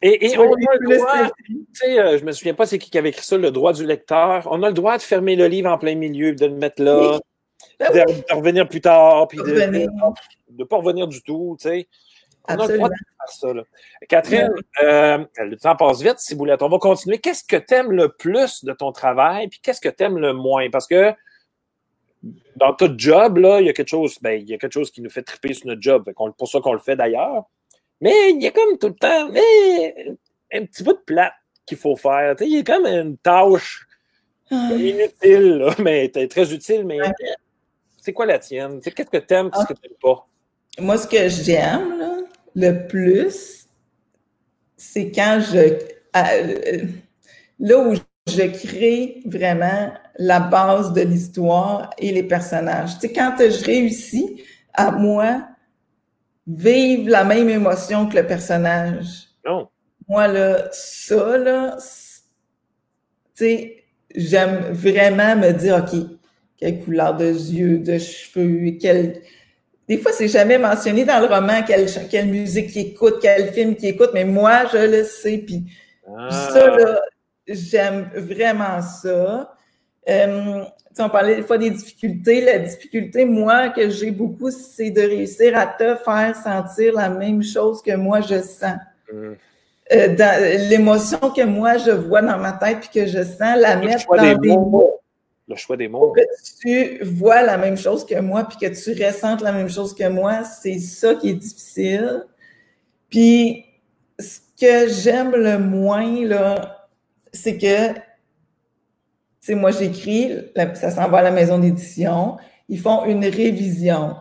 Et, 0.02 0.28
et 0.28 0.38
on 0.38 0.54
a 0.54 0.76
le 0.80 0.96
droit, 0.96 1.30
tu 1.44 1.66
sais, 1.74 2.00
euh, 2.00 2.20
je 2.20 2.24
me 2.24 2.32
souviens 2.32 2.54
pas 2.54 2.68
c'est 2.68 2.78
qui 2.78 2.92
qui 2.92 3.00
avait 3.00 3.10
écrit 3.10 3.26
ça, 3.26 3.36
le 3.36 3.50
droit 3.50 3.74
du 3.74 3.84
lecteur. 3.84 4.48
On 4.52 4.62
a 4.62 4.68
le 4.68 4.74
droit 4.74 4.96
de 4.96 5.02
fermer 5.02 5.36
le 5.36 5.48
livre 5.48 5.72
en 5.72 5.80
plein 5.80 5.96
milieu, 5.96 6.34
de 6.34 6.46
le 6.46 6.54
mettre 6.54 6.84
là, 6.84 7.20
ben 7.80 7.92
de, 7.92 8.36
revenir 8.36 8.68
plus 8.68 8.82
tard, 8.82 9.28
puis 9.28 9.40
de 9.40 9.88
ne 10.52 10.64
pas 10.66 10.78
revenir 10.78 11.08
du 11.08 11.24
tout, 11.24 11.58
tu 11.60 11.70
sais. 11.70 11.88
On 12.50 12.54
a 12.54 12.68
le 12.68 12.78
droit 12.78 12.90
de 12.90 12.94
faire 12.94 13.28
ça. 13.28 13.54
Là. 13.54 13.64
Catherine, 14.08 14.50
euh, 14.82 15.26
le 15.38 15.56
temps 15.58 15.76
passe 15.76 16.02
vite, 16.02 16.20
si 16.20 16.34
vous 16.34 16.40
voulez. 16.40 16.56
On 16.62 16.70
va 16.70 16.78
continuer. 16.78 17.18
Qu'est-ce 17.18 17.44
que 17.44 17.58
tu 17.58 17.74
aimes 17.74 17.92
le 17.92 18.10
plus 18.10 18.64
de 18.64 18.74
ton 18.74 18.92
travail, 18.92 19.48
puis 19.48 19.60
qu'est-ce 19.62 19.82
que 19.82 19.90
tu 19.90 20.04
aimes 20.04 20.18
le 20.18 20.34
moins? 20.34 20.70
Parce 20.70 20.88
que 20.88 21.14
dans 22.56 22.74
tout 22.74 22.94
job, 22.98 23.38
là, 23.38 23.62
il 23.62 23.68
y 23.68 23.70
a 23.70 23.74
quelque 23.74 23.90
chose, 23.90 24.18
ben, 24.22 24.40
il 24.40 24.50
y 24.50 24.54
a 24.54 24.58
quelque 24.58 24.74
chose 24.74 24.92
qui 24.92 25.02
nous 25.02 25.10
fait 25.10 25.24
triper 25.24 25.54
sur 25.54 25.68
notre 25.68 25.82
job. 25.82 26.04
C'est 26.06 26.14
pour 26.14 26.48
ça 26.48 26.60
qu'on 26.60 26.74
le 26.74 26.80
fait 26.80 26.96
d'ailleurs. 26.96 27.46
Mais 28.02 28.32
il 28.32 28.42
y 28.42 28.48
a 28.48 28.52
comme 28.52 28.78
tout 28.78 28.88
le 28.88 28.96
temps 28.96 29.30
un 30.54 30.66
petit 30.66 30.84
peu 30.84 30.94
de 30.94 31.00
plat 31.06 31.34
qu'il 31.66 31.78
faut 31.78 31.96
faire. 31.96 32.36
il 32.42 32.56
y 32.56 32.60
a 32.60 32.64
comme 32.64 32.86
une 32.86 33.18
tâche 33.18 33.88
inutile, 34.52 35.58
là, 35.58 35.76
mais 35.80 36.10
très 36.10 36.54
utile, 36.54 36.86
mais 36.86 37.00
c'est 38.02 38.14
quoi 38.14 38.26
la 38.26 38.40
tienne? 38.40 38.80
Qu'est-ce 38.82 38.96
que 38.96 39.18
tu 39.18 39.34
aimes, 39.34 39.52
qu'est-ce 39.52 39.68
que 39.68 39.74
tu 39.74 39.82
n'aimes 39.88 39.98
pas? 40.02 40.28
Moi, 40.80 40.98
ce 40.98 41.08
que 41.08 41.28
j'aime 41.28 42.26
le 42.56 42.88
plus, 42.88 43.68
c'est 44.78 45.12
quand 45.12 45.42
je. 45.42 45.78
là 47.60 47.80
où 47.80 47.96
je 48.30 48.44
crée 48.44 49.22
vraiment 49.26 49.92
la 50.18 50.40
base 50.40 50.94
de 50.94 51.02
l'histoire 51.02 51.90
et 51.98 52.12
les 52.12 52.24
personnages. 52.24 52.96
Tu 52.96 53.08
sais, 53.08 53.14
quand 53.14 53.36
je 53.40 53.64
réussis 53.64 54.42
à 54.74 54.92
moi 54.92 55.48
vivre 56.48 57.10
la 57.10 57.24
même 57.24 57.50
émotion 57.50 58.08
que 58.08 58.16
le 58.16 58.26
personnage. 58.26 59.28
Non. 59.46 59.68
Moi, 60.08 60.28
là, 60.28 60.70
ça, 60.72 61.38
là, 61.38 61.76
tu 61.78 61.84
sais, 63.34 63.84
j'aime 64.16 64.72
vraiment 64.72 65.36
me 65.36 65.52
dire, 65.52 65.84
OK, 65.84 66.00
quelle 66.58 66.80
couleur 66.80 67.18
de 67.18 67.26
yeux, 67.26 67.80
de 67.80 67.98
cheveux, 67.98 68.78
quel 68.80 69.22
des 69.88 69.98
fois, 69.98 70.12
c'est 70.12 70.28
jamais 70.28 70.58
mentionné 70.58 71.06
dans 71.06 71.20
le 71.22 71.34
roman 71.34 71.64
quelle, 71.66 71.88
quelle 72.10 72.28
musique 72.28 72.76
il 72.76 72.88
écoute, 72.88 73.20
quel 73.22 73.54
film 73.54 73.74
qu'il 73.76 73.90
écoute, 73.90 74.10
mais 74.14 74.26
moi, 74.26 74.66
je 74.74 74.78
le 74.78 75.04
sais. 75.06 75.38
Puis 75.38 75.64
ah. 76.06 76.30
ça, 76.30 76.68
là, 76.68 77.00
j'aime 77.48 78.10
vraiment 78.16 78.82
ça. 78.82 79.56
Euh, 80.10 80.64
on 81.00 81.10
parlait 81.10 81.36
des 81.38 81.44
fois 81.44 81.58
des 81.58 81.70
difficultés. 81.70 82.42
La 82.42 82.60
difficulté, 82.60 83.26
moi, 83.26 83.70
que 83.70 83.90
j'ai 83.90 84.12
beaucoup, 84.12 84.50
c'est 84.50 84.90
de 84.90 85.02
réussir 85.02 85.58
à 85.58 85.68
te 85.68 85.96
faire 85.96 86.36
sentir 86.36 86.94
la 86.94 87.10
même 87.10 87.44
chose 87.44 87.82
que 87.82 87.96
moi, 87.96 88.22
je 88.22 88.42
sens. 88.42 88.78
Mm. 89.12 89.34
Euh, 89.94 90.16
dans 90.16 90.70
l'émotion 90.70 91.20
que 91.20 91.44
moi, 91.44 91.78
je 91.78 91.92
vois 91.92 92.22
dans 92.22 92.38
ma 92.38 92.54
tête 92.54 92.80
puis 92.80 92.90
que 92.94 93.06
je 93.06 93.24
sens, 93.24 93.58
la 93.58 93.78
mettre 93.78 94.06
dans 94.08 94.38
des 94.38 94.58
mots 94.58 94.98
le 95.48 95.56
choix 95.56 95.78
des 95.78 95.88
mots. 95.88 96.12
Que 96.12 96.22
tu 96.62 97.04
vois 97.04 97.42
la 97.42 97.58
même 97.58 97.78
chose 97.78 98.06
que 98.06 98.20
moi, 98.20 98.44
puis 98.48 98.58
que 98.58 98.74
tu 98.74 99.04
ressentes 99.04 99.42
la 99.42 99.52
même 99.52 99.70
chose 99.70 99.94
que 99.94 100.08
moi, 100.08 100.44
c'est 100.44 100.80
ça 100.80 101.16
qui 101.16 101.30
est 101.30 101.36
difficile. 101.36 102.26
Puis, 103.10 103.66
ce 104.20 104.40
que 104.60 104.90
j'aime 104.90 105.32
le 105.32 105.58
moins, 105.58 106.26
là, 106.26 106.77
c'est 107.32 107.58
que, 107.58 107.94
tu 107.94 108.02
sais, 109.42 109.56
moi, 109.56 109.72
j'écris, 109.72 110.32
ça 110.74 110.92
s'en 110.92 111.08
va 111.10 111.20
à 111.20 111.22
la 111.24 111.32
maison 111.32 111.60
d'édition, 111.60 112.38
ils 112.70 112.80
font 112.80 113.06
une 113.06 113.26
révision. 113.26 114.16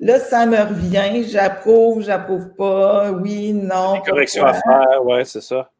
Là, 0.00 0.20
ça 0.20 0.46
me 0.46 0.56
revient, 0.56 1.28
j'approuve, 1.28 2.04
j'approuve 2.04 2.50
pas, 2.54 3.10
oui, 3.10 3.52
non. 3.52 3.94
Des 3.94 4.10
corrections 4.10 4.44
à 4.44 4.54
faire, 4.54 5.04
ouais, 5.04 5.24
c'est 5.24 5.40
ça. 5.40 5.70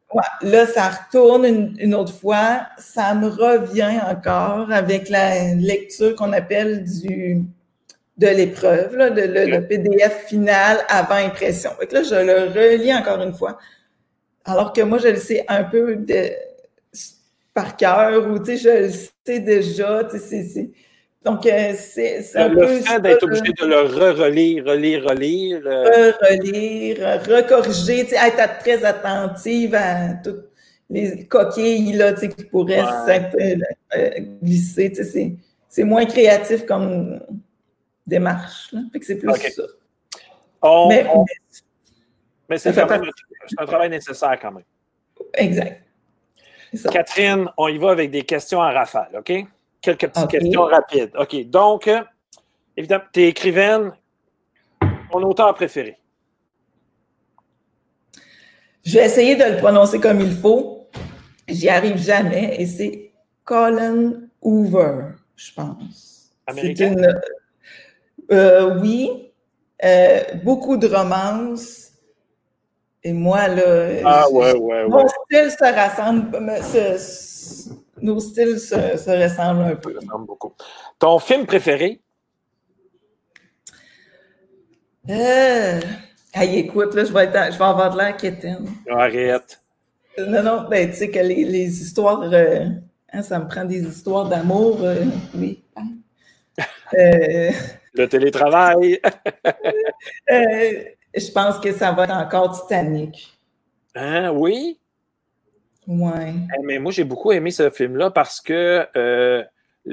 Là, 0.41 0.65
ça 0.65 0.89
retourne 0.89 1.45
une, 1.77 1.93
autre 1.93 2.13
fois. 2.13 2.61
Ça 2.77 3.13
me 3.13 3.27
revient 3.27 3.99
encore 4.09 4.71
avec 4.71 5.07
la 5.07 5.53
lecture 5.53 6.15
qu'on 6.15 6.33
appelle 6.33 6.83
du 6.83 7.43
de 8.17 8.27
l'épreuve, 8.27 8.97
le, 8.97 9.59
PDF 9.61 10.25
final 10.25 10.79
avant 10.89 11.15
impression. 11.15 11.69
Fait 11.79 11.93
là, 11.93 12.03
je 12.03 12.15
le 12.15 12.49
relis 12.51 12.93
encore 12.93 13.21
une 13.21 13.33
fois. 13.33 13.57
Alors 14.43 14.73
que 14.73 14.81
moi, 14.81 14.97
je 14.97 15.07
le 15.07 15.15
sais 15.15 15.45
un 15.47 15.63
peu 15.63 15.95
de, 15.95 16.31
par 17.59 17.75
cœur 17.75 18.27
ou, 18.27 18.39
tu 18.39 18.57
sais, 18.57 18.57
je 18.57 18.69
le 18.85 18.89
sais 19.25 19.39
déjà. 19.39 20.03
Tu 20.05 20.17
sais, 20.17 20.43
c'est 20.43 20.71
donc, 21.25 21.45
euh, 21.45 21.73
c'est 21.77 22.37
un 22.37 22.47
le 22.47 22.55
peu. 22.55 22.61
Le 22.61 22.79
fait 22.79 23.01
d'être 23.01 23.23
obligé 23.23 23.51
de 23.51 23.65
le 23.65 23.81
re-relire, 23.81 24.63
relire, 24.65 25.03
relire. 25.03 25.61
Euh... 25.65 26.11
Re-relire, 26.11 26.97
recorriger, 27.27 28.07
être 28.13 28.59
très 28.59 28.85
attentive 28.85 29.75
à 29.75 30.13
toutes 30.23 30.45
les 30.89 31.25
coquilles 31.25 31.91
là, 31.91 32.13
qui 32.13 32.45
pourraient 32.45 32.81
ouais. 32.81 33.57
euh, 33.97 34.09
glisser. 34.41 34.93
C'est 35.67 35.83
moins 35.83 36.05
créatif 36.05 36.65
comme 36.65 37.19
démarche. 38.07 38.71
Là. 38.71 38.79
Fait 38.93 38.99
que 38.99 39.05
c'est 39.05 39.17
plus 39.17 39.29
ça. 39.29 39.63
mais, 40.87 41.05
mais 42.47 42.57
c'est 42.57 42.77
un 42.79 43.65
travail 43.65 43.89
nécessaire 43.89 44.39
quand 44.41 44.53
même. 44.53 44.63
Exact. 45.33 45.83
Catherine, 46.91 47.49
on 47.57 47.67
y 47.67 47.77
va 47.77 47.91
avec 47.91 48.11
des 48.11 48.23
questions 48.23 48.59
en 48.59 48.71
rafale, 48.71 49.09
OK? 49.17 49.45
Quelques 49.81 50.07
petites 50.07 50.29
questions 50.29 50.63
rapides. 50.63 51.11
OK. 51.17 51.49
Donc, 51.49 51.87
euh, 51.87 52.01
évidemment, 52.75 53.03
tu 53.13 53.21
es 53.21 53.29
écrivaine. 53.29 53.91
Mon 55.11 55.23
auteur 55.23 55.53
préféré? 55.53 55.97
Je 58.85 58.93
vais 58.93 59.05
essayer 59.05 59.35
de 59.35 59.43
le 59.43 59.57
prononcer 59.57 59.99
comme 59.99 60.19
il 60.19 60.31
faut. 60.31 60.87
J'y 61.47 61.69
arrive 61.69 61.97
jamais. 61.97 62.55
Et 62.59 62.65
c'est 62.65 63.11
Colin 63.43 64.13
Hoover, 64.41 65.13
je 65.35 65.53
pense. 65.53 66.31
Américain? 66.45 66.95
Euh, 68.31 68.79
oui. 68.79 69.31
Euh, 69.83 70.21
beaucoup 70.43 70.77
de 70.77 70.87
romances. 70.87 71.88
Et 73.03 73.13
moi, 73.13 73.47
là. 73.47 74.01
Ah, 74.05 74.29
ouais, 74.29 74.53
ouais, 74.55 74.87
mon 74.87 75.07
style 75.07 75.51
se 75.51 75.73
rassemble 75.73 76.37
nos 78.01 78.19
styles 78.19 78.59
se, 78.59 78.75
ressemblent 79.23 79.63
un 79.63 79.75
peu. 79.75 79.95
ressemblent 79.95 80.25
beaucoup. 80.25 80.53
Ton 80.99 81.19
film 81.19 81.45
préféré? 81.45 81.99
Euh, 85.09 85.79
Hey, 86.31 86.59
écoute, 86.59 86.93
là, 86.93 87.03
je 87.05 87.11
vais, 87.11 87.23
être, 87.23 87.53
je 87.53 87.57
vais 87.57 87.65
avoir 87.65 87.91
de 87.91 87.97
l'air 87.97 88.15
quétaine. 88.15 88.67
Arrête. 88.87 89.59
Non, 90.19 90.43
non, 90.43 90.67
ben, 90.69 90.87
tu 90.91 90.95
sais 90.97 91.09
que 91.09 91.17
les, 91.19 91.43
les 91.43 91.81
histoires, 91.81 92.21
euh, 92.21 92.65
hein, 93.11 93.21
ça 93.23 93.39
me 93.39 93.47
prend 93.47 93.65
des 93.65 93.81
histoires 93.81 94.29
d'amour, 94.29 94.79
euh, 94.83 95.05
oui. 95.35 95.63
Hein. 95.75 95.87
Euh, 96.95 97.51
Le 97.93 98.07
télétravail. 98.07 98.99
euh, 100.31 100.83
je 101.15 101.31
pense 101.31 101.59
que 101.59 101.71
ça 101.71 101.91
va 101.91 102.03
être 102.05 102.13
encore 102.15 102.59
Titanic. 102.61 103.37
Hein, 103.95 104.31
oui? 104.31 104.79
Ouais. 105.87 106.33
Eh, 106.57 106.63
Mais 106.65 106.79
moi, 106.79 106.91
j'ai 106.91 107.03
beaucoup 107.03 107.31
aimé 107.31 107.51
ce 107.51 107.69
film-là 107.69 108.11
parce 108.11 108.39
que 108.41 108.85
euh, 108.95 109.43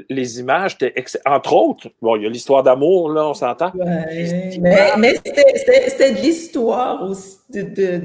les 0.09 0.39
images 0.39 0.75
étaient 0.75 0.93
ex- 0.95 1.19
Entre 1.25 1.53
autres, 1.53 1.89
bon, 2.01 2.15
il 2.17 2.23
y 2.23 2.25
a 2.27 2.29
l'histoire 2.29 2.61
d'amour, 2.61 3.09
là, 3.11 3.27
on 3.27 3.33
s'entend. 3.33 3.71
Ouais, 3.73 4.57
mais 4.61 4.91
mais 4.97 5.15
c'était- 5.25 6.13
de 6.13 6.21
l'histoire 6.21 7.01
aussi, 7.03 7.37
de, 7.49 7.61
de, 7.63 8.01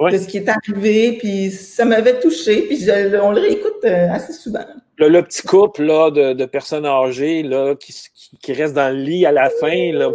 De 0.00 0.16
ce 0.16 0.28
qui 0.28 0.36
est 0.36 0.48
arrivé, 0.48 1.18
puis 1.18 1.50
ça 1.50 1.84
m'avait 1.84 2.20
touché, 2.20 2.62
puis 2.68 2.78
je- 2.78 3.18
on 3.20 3.32
le 3.32 3.40
réécoute 3.40 3.84
euh, 3.84 4.08
assez 4.12 4.32
souvent. 4.32 4.64
Le, 4.96 5.08
le 5.08 5.22
petit 5.24 5.42
couple 5.42 5.82
là, 5.82 6.10
de, 6.12 6.34
de 6.34 6.44
personnes 6.44 6.86
âgées 6.86 7.42
là, 7.42 7.74
qui, 7.74 7.92
qui, 8.14 8.38
qui 8.38 8.52
restent 8.52 8.74
dans 8.74 8.94
le 8.94 9.00
lit 9.02 9.26
à 9.26 9.32
la 9.32 9.50
fin. 9.50 9.92
Là. 9.92 10.10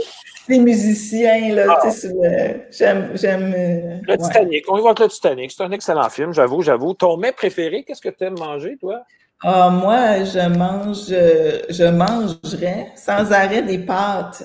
Les 0.47 0.59
musiciens, 0.59 1.53
là, 1.53 1.65
Ah. 1.69 1.79
tu 1.83 1.91
sais, 1.91 2.07
sur 2.07 2.15
le- 2.21 2.61
j'aime, 2.71 3.11
j'aime. 3.15 3.53
euh, 3.57 3.97
Le 4.07 4.11
ouais. 4.13 4.17
Titanic. 4.17 4.71
On 4.71 4.77
y 4.77 4.81
va 4.81 4.87
avec 4.91 4.99
le 4.99 5.07
Titanic. 5.09 5.51
C'est 5.51 5.63
un 5.63 5.71
excellent 5.71 6.09
film, 6.09 6.33
j'avoue, 6.33 6.61
j'avoue. 6.61 6.93
Ton 6.93 7.17
mets 7.17 7.33
préféré, 7.33 7.83
qu'est-ce 7.83 8.01
que 8.01 8.07
tu 8.09 8.23
aimes 8.23 8.39
manger, 8.39 8.77
toi? 8.79 9.03
Ah, 9.43 9.69
moi, 9.69 10.23
je 10.23 10.47
mange, 10.57 11.07
euh, 11.11 11.59
je 11.69 11.83
mangerais 11.83 12.87
sans 12.95 13.29
arrêt 13.33 13.61
des 13.63 13.79
pâtes. 13.79 14.43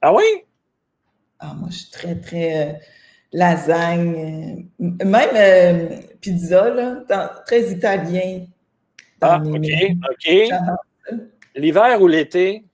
Ah 0.00 0.14
oui? 0.14 0.24
Ah, 1.38 1.52
moi, 1.58 1.68
je 1.70 1.76
suis 1.76 1.90
très, 1.90 2.14
très 2.14 2.56
euh, 2.56 2.72
lasagne, 3.32 4.66
euh, 4.80 5.04
même 5.04 5.30
euh, 5.34 5.96
pizza, 6.20 6.70
là, 6.70 6.96
dans- 7.08 7.30
très 7.46 7.70
italien. 7.70 8.46
dans 9.20 9.28
Ah, 9.28 9.42
OK. 9.44 9.66
OK. 10.10 11.18
L'hiver 11.54 12.00
ou 12.00 12.06
l'été? 12.06 12.64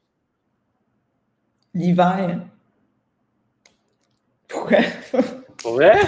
L'hiver. 1.73 2.41
Pourquoi? 4.49 4.79
Pour 5.63 5.73
vrai? 5.75 5.99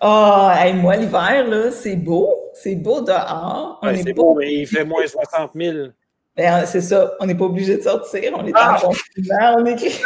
Ah, 0.00 0.54
hey, 0.58 0.74
moi, 0.74 0.96
l'hiver, 0.96 1.46
là, 1.48 1.70
c'est 1.70 1.96
beau. 1.96 2.34
C'est 2.54 2.74
beau 2.76 3.00
dehors. 3.02 3.78
Ouais, 3.82 3.96
c'est 4.02 4.12
beau, 4.14 4.34
mais 4.34 4.52
il 4.54 4.66
fait 4.66 4.84
moins 4.84 5.06
60 5.06 5.50
000. 5.54 5.88
Ben, 6.36 6.64
c'est 6.66 6.80
ça. 6.80 7.12
On 7.20 7.26
n'est 7.26 7.34
pas 7.34 7.44
obligé 7.44 7.76
de 7.76 7.82
sortir. 7.82 8.32
On 8.36 8.46
est 8.46 8.52
Ah! 8.54 8.76
en 8.82 8.88
confinement. 8.88 9.54
On 9.58 9.64
est... 9.66 9.76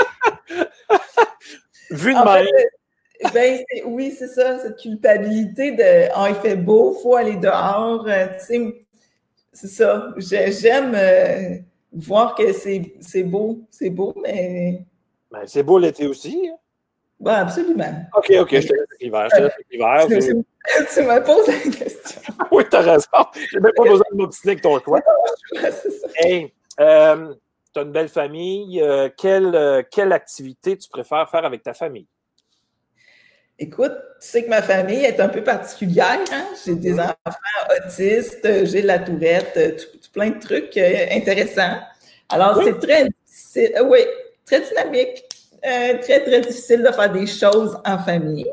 Vu 1.91 2.13
de 2.13 2.19
En 2.19 2.25
même. 2.25 2.45
fait, 2.47 2.71
ben, 3.35 3.59
c'est- 3.71 3.83
oui, 3.85 4.11
c'est 4.17 4.29
ça, 4.29 4.59
cette 4.59 4.79
culpabilité 4.79 5.73
de 5.73 6.09
Ah, 6.15 6.29
il 6.31 6.35
fait 6.37 6.57
beau, 6.57 6.95
il 6.99 7.03
faut 7.03 7.17
aller 7.17 7.37
dehors. 7.37 8.07
euh, 8.09 8.27
tu 8.39 8.45
sais, 8.47 8.81
c'est 9.53 9.69
ça. 9.69 10.13
J'ai- 10.17 10.53
J'aime 10.53 10.95
euh, 10.95 11.57
voir 11.93 12.35
que 12.35 12.53
c'est 12.53 13.23
beau, 13.25 13.61
c'est 13.71 13.91
beau, 13.91 14.15
mais 14.23 14.83
Ben, 15.31 15.43
c'est 15.47 15.63
beau 15.63 15.79
l'été 15.79 16.07
aussi. 16.07 16.49
hein. 16.53 16.57
bon, 17.21 17.31
absolument. 17.33 18.05
OK, 18.17 18.33
OK, 18.41 18.55
je 18.61 18.69
te 18.69 18.73
laisse 18.73 18.87
l'hiver. 19.01 19.29
Je 19.31 19.37
te 19.37 19.43
laisse 19.43 19.53
avec 19.55 19.67
l'hiver. 19.71 20.07
Tu, 20.95 21.03
me 21.03 21.25
poses 21.25 21.47
la 21.47 21.71
question. 21.85 22.21
Oui, 22.53 22.65
t'as 22.71 22.81
raison. 22.81 23.07
J'ai 23.53 23.61
même 23.61 23.73
pas 23.77 23.83
besoin 23.85 24.05
de 24.13 24.17
m'obstiner 24.17 24.53
avec 24.53 24.63
ton 24.63 24.79
choix. 24.81 25.01
Hey, 26.17 26.53
euh, 26.81 27.35
tu 27.73 27.81
as 27.81 27.83
une 27.83 27.93
belle 27.93 28.09
famille. 28.09 28.81
euh, 28.83 29.09
quelle, 29.17 29.85
quelle 29.91 30.13
activité 30.13 30.77
tu 30.77 30.89
préfères 30.89 31.29
faire 31.31 31.45
avec 31.45 31.63
ta 31.63 31.75
famille? 31.75 32.07
Écoute, 33.63 33.93
tu 34.23 34.27
sais 34.27 34.45
que 34.45 34.49
ma 34.49 34.63
famille 34.63 35.05
est 35.05 35.21
un 35.21 35.29
peu 35.29 35.45
particulière. 35.45 36.19
Hein? 36.33 36.45
J'ai 36.65 36.75
des 36.77 36.99
enfants 36.99 37.15
autistes, 37.85 38.65
j'ai 38.65 38.81
de 38.81 38.87
la 38.87 38.99
tourette, 38.99 39.77
tout, 39.77 39.99
tout 39.99 40.11
plein 40.15 40.31
de 40.31 40.39
trucs 40.41 40.75
euh, 40.79 41.07
intéressants. 41.13 41.77
Alors, 42.31 42.57
Oui. 42.57 42.65
c'est 42.67 42.79
très 42.81 43.05
difficile, 43.05 43.73
euh, 43.77 43.85
oui, 43.85 43.99
très 44.47 44.61
dynamique, 44.63 45.25
euh, 45.67 45.99
très, 46.01 46.21
très 46.21 46.41
difficile 46.41 46.83
de 46.83 46.91
faire 46.91 47.13
des 47.13 47.27
choses 47.27 47.79
en 47.85 47.99
famille. 47.99 48.47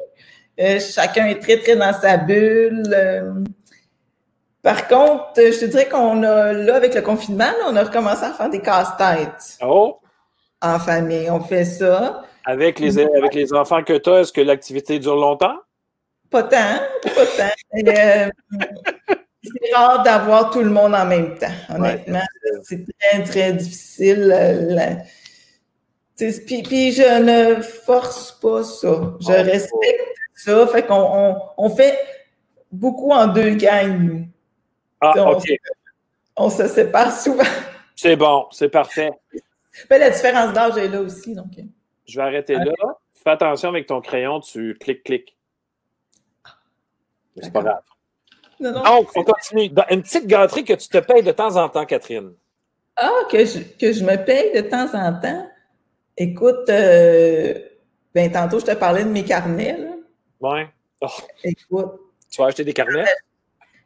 Chacun 0.59 1.27
est 1.27 1.39
très, 1.41 1.57
très 1.59 1.77
dans 1.77 1.93
sa 1.93 2.17
bulle. 2.17 3.45
Par 4.61 4.87
contre, 4.89 5.31
je 5.37 5.57
te 5.57 5.65
dirais 5.65 5.87
qu'on 5.87 6.21
a, 6.23 6.51
là, 6.51 6.75
avec 6.75 6.95
le 6.95 7.01
confinement, 7.01 7.45
là, 7.45 7.67
on 7.69 7.75
a 7.77 7.83
recommencé 7.83 8.25
à 8.25 8.33
faire 8.33 8.49
des 8.49 8.59
casse-têtes 8.59 9.59
Oh, 9.61 9.99
en 10.61 10.79
famille. 10.79 11.29
On 11.29 11.39
fait 11.39 11.65
ça. 11.65 12.23
avec 12.45 12.79
les, 12.79 12.99
avec 12.99 13.33
les 13.33 13.53
enfants 13.53 13.83
que 13.83 13.97
tu 13.97 14.09
as, 14.09 14.21
est-ce 14.21 14.33
que 14.33 14.41
l'activité 14.41 14.99
dure 14.99 15.15
longtemps? 15.15 15.57
Pas 16.29 16.43
tant, 16.43 16.79
pas 17.03 17.25
tant. 17.37 17.49
Euh, 17.87 18.29
c'est 19.43 19.73
rare 19.75 20.01
d'avoir 20.03 20.49
tout 20.49 20.61
le 20.61 20.69
monde 20.69 20.95
en 20.95 21.05
même 21.05 21.37
temps, 21.37 21.51
honnêtement. 21.69 22.21
c'est 22.63 22.83
très, 22.99 23.23
très 23.23 23.53
difficile. 23.53 24.33
euh, 24.35 24.73
la- 24.73 24.97
Puis, 26.17 26.63
puis 26.63 26.91
je 26.91 27.21
ne 27.57 27.61
force 27.61 28.31
pas 28.41 28.63
ça. 28.63 28.87
Je 29.21 29.27
Oh. 29.29 29.43
respecte 29.43 30.01
ça. 30.33 30.67
Fait 30.67 30.83
qu'on 30.83 30.95
on, 30.95 31.35
on 31.57 31.69
fait 31.69 31.97
beaucoup 32.71 33.11
en 33.11 33.27
deux 33.27 33.51
gangs, 33.51 33.99
nous. 33.99 34.27
Ah, 35.01 35.13
On- 35.17 35.33
OK. 35.37 35.45
On 36.35 36.49
se 36.49 36.67
sépare 36.67 37.11
souvent. 37.15 37.43
C'est 37.95 38.15
bon, 38.15 38.47
c'est 38.51 38.69
parfait. 38.69 39.11
Ben, 39.89 39.99
la 39.99 40.09
différence 40.09 40.53
d'âge 40.53 40.78
est 40.78 40.88
là 40.88 41.01
aussi. 41.01 41.34
Donc. 41.36 41.57
euh. 41.57 41.63
Je 42.05 42.17
vais 42.17 42.23
arrêter 42.23 42.55
là. 42.55 42.71
Fais 43.13 43.32
attention 43.32 43.69
avec 43.69 43.88
ton 43.88 43.99
crayon, 44.01 44.39
tu 44.39 44.75
cliques, 44.80 45.03
cliques. 45.03 45.38
C'est 47.41 47.51
pas 47.53 47.61
grave. 47.61 47.82
Non, 48.59 48.71
non. 48.71 48.84
Donc, 48.84 49.09
on 49.15 49.23
continue. 49.23 49.69
Une 49.91 50.01
petite 50.01 50.25
gâterie 50.25 50.63
que 50.63 50.73
tu 50.73 50.88
te 50.88 50.97
payes 50.97 51.21
de 51.21 51.32
temps 51.32 51.55
en 51.57 51.69
temps, 51.69 51.86
Catherine. 51.86 52.34
Ah, 52.95 53.11
que 53.30 53.45
je, 53.45 53.59
que 53.80 53.91
je 53.91 54.03
me 54.03 54.15
paye 54.15 54.51
de 54.53 54.61
temps 54.61 54.88
en 54.95 55.13
temps? 55.19 55.47
Écoute, 56.15 56.67
euh, 56.69 57.53
ben, 58.15 58.32
tantôt, 58.32 58.59
je 58.59 58.65
te 58.65 58.73
parlais 58.73 59.03
de 59.03 59.09
mes 59.09 59.23
carnets. 59.23 59.78
Là. 59.78 59.89
Ouais. 60.39 60.67
Oh, 61.01 61.07
Écoute, 61.43 61.91
tu 62.32 62.41
vas 62.41 62.47
acheter 62.47 62.63
des 62.63 62.73
carnets? 62.73 63.05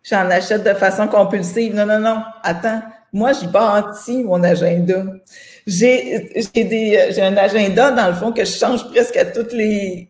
j'en 0.03 0.29
achète 0.29 0.63
de 0.63 0.73
façon 0.73 1.07
compulsive. 1.09 1.75
Non, 1.75 1.85
non, 1.85 1.99
non. 1.99 2.23
Attends. 2.41 2.81
Moi, 3.11 3.33
je 3.33 3.45
bâtis 3.45 4.23
mon 4.23 4.41
agenda. 4.41 5.03
J'ai 5.71 6.27
j'ai 7.13 7.21
un 7.21 7.37
agenda, 7.37 7.91
dans 7.91 8.07
le 8.07 8.13
fond, 8.13 8.31
que 8.33 8.43
je 8.43 8.51
change 8.51 8.89
presque 8.89 9.15
à 9.17 9.25
tous 9.25 9.53
les 9.53 10.09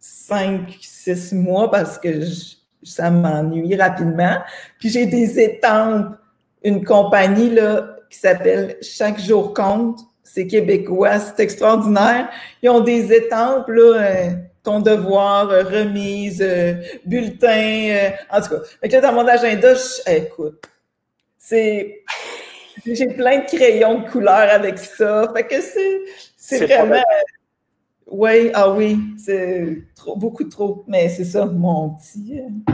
cinq, 0.00 0.76
six 0.80 1.32
mois 1.34 1.70
parce 1.70 1.98
que 1.98 2.20
je- 2.22 2.54
ça 2.82 3.10
m'ennuie 3.10 3.76
rapidement. 3.76 4.36
Puis 4.78 4.88
j'ai 4.90 5.06
des 5.06 5.38
étampes. 5.40 6.16
Une 6.62 6.82
compagnie 6.84 7.50
là, 7.50 7.96
qui 8.10 8.18
s'appelle 8.18 8.76
Chaque 8.80 9.20
jour 9.20 9.52
compte. 9.52 9.98
C'est 10.22 10.46
québécois, 10.46 11.18
c'est 11.20 11.40
extraordinaire. 11.40 12.28
Ils 12.62 12.70
ont 12.70 12.80
des 12.80 13.12
étampes, 13.12 13.68
là, 13.68 13.92
euh, 14.00 14.30
ton 14.62 14.80
devoir, 14.80 15.50
euh, 15.50 15.62
remise, 15.62 16.40
euh, 16.42 16.74
bulletin, 17.04 17.90
euh, 17.90 18.10
en 18.30 18.40
tout 18.40 18.48
cas. 18.54 18.62
Fait 18.80 19.00
dans 19.02 19.12
mon 19.12 19.26
agenda, 19.28 19.74
je, 19.74 20.10
écoute, 20.10 20.62
c'est, 21.38 22.02
j'ai 22.86 23.06
plein 23.08 23.38
de 23.40 23.44
crayons 23.46 24.00
de 24.00 24.08
couleur 24.10 24.48
avec 24.50 24.78
ça. 24.78 25.30
Fait 25.34 25.46
que 25.46 25.60
c'est, 25.60 26.00
c'est 26.36 26.66
vraiment, 26.66 26.94
pas 26.96 27.02
oui, 28.06 28.50
ah 28.54 28.70
oui, 28.70 28.98
c'est 29.18 29.78
trop, 29.96 30.16
beaucoup 30.16 30.44
trop. 30.44 30.84
Mais 30.86 31.08
c'est 31.08 31.24
ça, 31.24 31.46
mon 31.46 31.90
petit. 31.90 32.40
euh, 32.40 32.72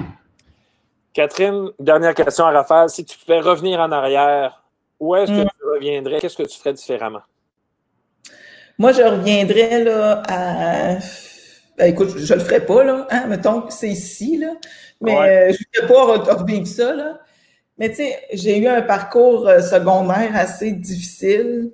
Catherine, 1.12 1.70
dernière 1.78 2.14
question 2.14 2.46
à 2.46 2.50
Raphaël. 2.50 2.88
Si 2.88 3.04
tu 3.04 3.18
pouvais 3.18 3.40
revenir 3.40 3.80
en 3.80 3.90
arrière, 3.92 4.64
où 4.98 5.14
est-ce 5.16 5.30
que 5.32 5.40
Mm. 5.42 5.48
tu 5.58 5.66
reviendrais? 5.74 6.20
Qu'est-ce 6.20 6.36
que 6.36 6.42
tu 6.42 6.58
ferais 6.58 6.72
différemment? 6.72 7.22
Moi, 8.78 8.92
je 8.92 9.02
reviendrais 9.02 9.84
là 9.84 10.22
à. 10.28 10.98
Ben, 11.76 11.86
écoute, 11.86 12.10
je, 12.10 12.18
je 12.18 12.34
le 12.34 12.40
ferai 12.40 12.64
pas, 12.64 12.84
là. 12.84 13.06
Hein, 13.10 13.26
mettons 13.26 13.62
que 13.62 13.72
c'est 13.72 13.88
ici, 13.88 14.36
là. 14.36 14.52
Mais 15.00 15.14
Ouais. 15.14 15.50
euh, 15.50 15.52
je 15.52 15.80
ne 15.82 15.86
vais 15.86 15.92
pas 15.92 16.04
re- 16.16 16.38
revivre 16.40 16.66
ça, 16.66 16.94
là. 16.94 17.20
Mais 17.80 17.88
tu 17.88 17.96
sais, 17.96 18.18
j'ai 18.34 18.58
eu 18.58 18.66
un 18.68 18.82
parcours 18.82 19.48
euh, 19.48 19.62
secondaire 19.62 20.36
assez 20.36 20.70
difficile. 20.70 21.72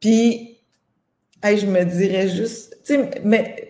Puis, 0.00 0.58
je 1.44 1.66
me 1.66 1.84
dirais 1.84 2.28
juste. 2.28 2.76
Tu 2.84 2.94
sais, 2.94 3.10
mais 3.22 3.68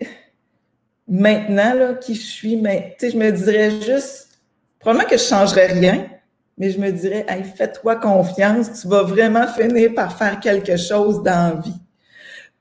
maintenant, 1.07 1.75
là, 1.75 1.93
qui 1.93 2.15
je 2.15 2.25
suis, 2.25 2.55
mais 2.57 2.95
tu 2.99 3.05
sais, 3.05 3.11
je 3.11 3.17
me 3.17 3.31
dirais 3.31 3.79
juste. 3.79 4.39
Probablement 4.79 5.07
que 5.07 5.17
je 5.17 5.23
ne 5.23 5.27
changerais 5.27 5.67
rien. 5.67 6.09
Mais 6.57 6.71
je 6.71 6.79
me 6.79 6.91
dirais, 6.91 7.23
hey, 7.29 7.43
fais-toi 7.43 7.97
confiance, 7.97 8.81
tu 8.81 8.87
vas 8.87 9.03
vraiment 9.03 9.45
finir 9.47 9.93
par 9.93 10.17
faire 10.17 10.39
quelque 10.39 10.75
chose 10.75 11.21
dans 11.21 11.53
la 11.53 11.61
vie. 11.61 11.79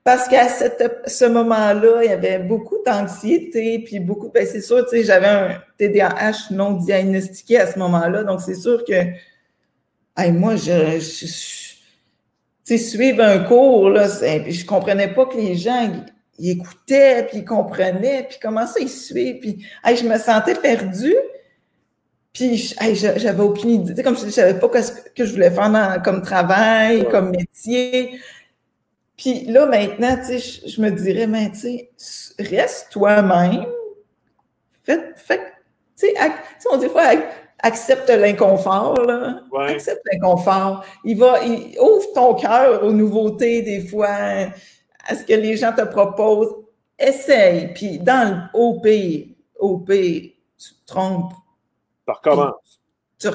Parce 0.06 0.28
qu'à 0.28 0.46
ce 0.48 1.24
moment-là, 1.24 2.04
il 2.04 2.08
y 2.10 2.12
avait 2.12 2.38
beaucoup 2.38 2.76
d'anxiété, 2.86 3.80
puis 3.80 3.98
beaucoup, 3.98 4.30
ben 4.32 4.46
c'est 4.46 4.60
sûr, 4.60 4.84
tu 4.88 4.98
sais, 4.98 5.02
j'avais 5.02 5.26
un 5.26 5.60
TDAH 5.78 6.52
non 6.52 6.74
diagnostiqué 6.74 7.58
à 7.58 7.66
ce 7.66 7.76
moment-là, 7.80 8.22
donc 8.22 8.40
c'est 8.40 8.54
sûr 8.54 8.84
que, 8.84 8.92
hey, 10.16 10.30
moi, 10.30 10.54
je, 10.54 11.00
je- 11.00 11.26
je- 11.26 11.74
tu 12.64 12.78
sais, 12.78 12.78
suivre 12.78 13.24
un 13.24 13.40
cours, 13.40 13.90
là, 13.90 14.06
je 14.06 14.64
comprenais 14.64 15.12
pas 15.12 15.26
que 15.26 15.36
les 15.36 15.56
gens, 15.56 15.90
il 16.38 16.50
écoutait, 16.50 17.24
puis 17.28 17.38
il 17.38 17.44
comprenait, 17.44 18.26
puis 18.28 18.38
comment 18.40 18.68
ça, 18.68 18.78
il 18.80 18.88
suit, 18.88 19.34
puis 19.40 19.66
hey, 19.84 19.96
je 19.96 20.06
me 20.06 20.18
sentais 20.18 20.54
perdue. 20.54 21.16
Puis 22.32 22.74
hey, 22.80 22.94
j'avais 22.94 23.42
aucune 23.42 23.70
idée, 23.70 24.02
comme 24.04 24.16
je 24.16 24.26
ne 24.26 24.30
savais 24.30 24.58
pas 24.58 24.82
ce 24.82 24.92
que 25.14 25.24
je 25.24 25.32
voulais 25.32 25.50
faire 25.50 26.00
comme 26.04 26.22
travail, 26.22 27.08
comme 27.08 27.30
métier. 27.30 28.20
Puis 29.16 29.46
là, 29.46 29.66
maintenant, 29.66 30.16
tu 30.16 30.38
sais, 30.38 30.68
je, 30.68 30.80
me 30.80 30.90
dirais, 30.90 31.26
mais 31.26 31.50
tu 31.50 31.88
sais, 31.96 32.34
reste 32.38 32.90
toi-même. 32.90 33.66
Fais, 34.82 35.14
fait, 35.16 35.40
tu 35.98 36.08
sais, 36.08 36.14
on 36.70 36.76
dit 36.76 36.88
fois, 36.88 37.12
accepte 37.60 38.10
l'inconfort, 38.10 39.00
là. 39.00 39.42
Accepte 39.68 40.02
l'inconfort. 40.12 40.84
Il 41.04 41.18
va, 41.18 41.42
il, 41.42 41.78
ouvre 41.80 42.12
ton 42.14 42.34
cœur 42.34 42.84
aux 42.84 42.92
nouveautés, 42.92 43.62
des 43.62 43.86
fois 43.86 44.08
à 45.08 45.14
ce 45.14 45.24
que 45.24 45.32
les 45.32 45.56
gens 45.56 45.72
te 45.72 45.82
proposent. 45.82 46.54
Essaye. 46.98 47.72
Puis 47.74 47.98
dans 47.98 48.50
le 48.52 48.58
au 48.58 48.80
pire, 48.80 49.26
au 49.58 49.78
pire, 49.78 50.30
tu 50.58 50.74
te 50.74 50.86
trompes. 50.86 51.32
Tu 52.06 52.12
recommences. 52.12 52.80
Tu, 53.18 53.28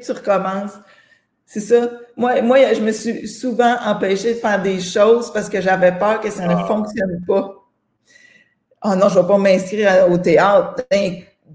tu 0.00 0.12
recommences. 0.12 0.78
C'est 1.52 1.58
ça. 1.58 1.90
Moi, 2.16 2.42
moi, 2.42 2.72
je 2.74 2.80
me 2.80 2.92
suis 2.92 3.26
souvent 3.26 3.74
empêchée 3.84 4.34
de 4.34 4.38
faire 4.38 4.62
des 4.62 4.78
choses 4.78 5.32
parce 5.32 5.48
que 5.48 5.60
j'avais 5.60 5.90
peur 5.90 6.20
que 6.20 6.30
ça 6.30 6.46
ne 6.46 6.54
ah. 6.54 6.64
fonctionne 6.64 7.24
pas. 7.26 7.56
Oh 8.84 8.94
non, 8.94 9.08
je 9.08 9.18
ne 9.18 9.22
vais 9.22 9.26
pas 9.26 9.36
m'inscrire 9.36 10.08
au 10.08 10.16
théâtre. 10.16 10.84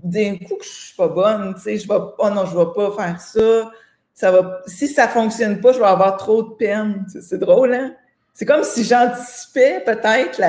D'un 0.03 0.35
coup 0.35 0.57
je 0.61 0.67
suis 0.67 0.95
pas 0.97 1.07
bonne, 1.07 1.55
tu 1.55 1.61
sais, 1.61 1.77
je 1.77 1.87
vais, 1.87 1.95
oh 1.95 2.29
non, 2.29 2.45
je 2.45 2.57
ne 2.57 2.65
vais 2.65 2.73
pas 2.75 2.91
faire 2.91 3.21
ça. 3.21 3.71
Ça 4.13 4.31
va, 4.31 4.59
si 4.67 4.89
ça 4.89 5.05
ne 5.05 5.11
fonctionne 5.11 5.61
pas, 5.61 5.71
je 5.71 5.79
vais 5.79 5.85
avoir 5.85 6.17
trop 6.17 6.43
de 6.43 6.55
peine. 6.55 7.05
C'est 7.21 7.39
drôle, 7.39 7.73
hein? 7.73 7.95
C'est 8.33 8.45
comme 8.45 8.65
si 8.65 8.83
j'anticipais 8.83 9.79
peut-être 9.79 10.41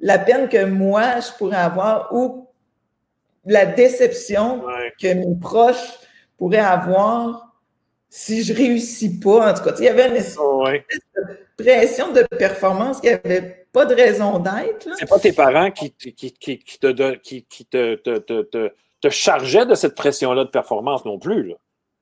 la, 0.00 0.18
peine 0.20 0.48
que 0.48 0.64
moi, 0.64 1.20
je 1.20 1.36
pourrais 1.36 1.58
avoir 1.58 2.14
ou 2.14 2.48
la 3.44 3.66
déception 3.66 4.64
que 4.98 5.12
mes 5.12 5.38
proches 5.38 5.98
pourraient 6.38 6.60
avoir 6.60 7.43
si 8.16 8.44
je 8.44 8.54
réussis 8.54 9.18
pas. 9.18 9.50
En 9.50 9.54
tout 9.54 9.64
cas, 9.64 9.74
il 9.76 9.86
y 9.86 9.88
avait 9.88 10.06
une 10.06 10.82
pression 11.56 12.12
de 12.12 12.22
performance 12.22 13.00
qui 13.00 13.08
n'avait 13.08 13.66
pas 13.72 13.86
de 13.86 13.94
raison 13.94 14.38
d'être. 14.38 14.88
C'est 14.96 15.08
pas 15.08 15.18
tes 15.18 15.32
parents 15.32 15.72
qui, 15.72 15.90
qui, 15.90 16.14
qui, 16.14 16.32
qui 16.32 16.78
te, 16.78 17.16
qui, 17.16 17.44
te, 17.66 17.96
te, 17.96 18.70
te, 19.00 19.08
chargeaient 19.08 19.66
de 19.66 19.74
cette 19.74 19.96
pression-là 19.96 20.44
de 20.44 20.50
performance 20.50 21.04
non 21.04 21.18
plus. 21.18 21.48
Là? 21.48 21.54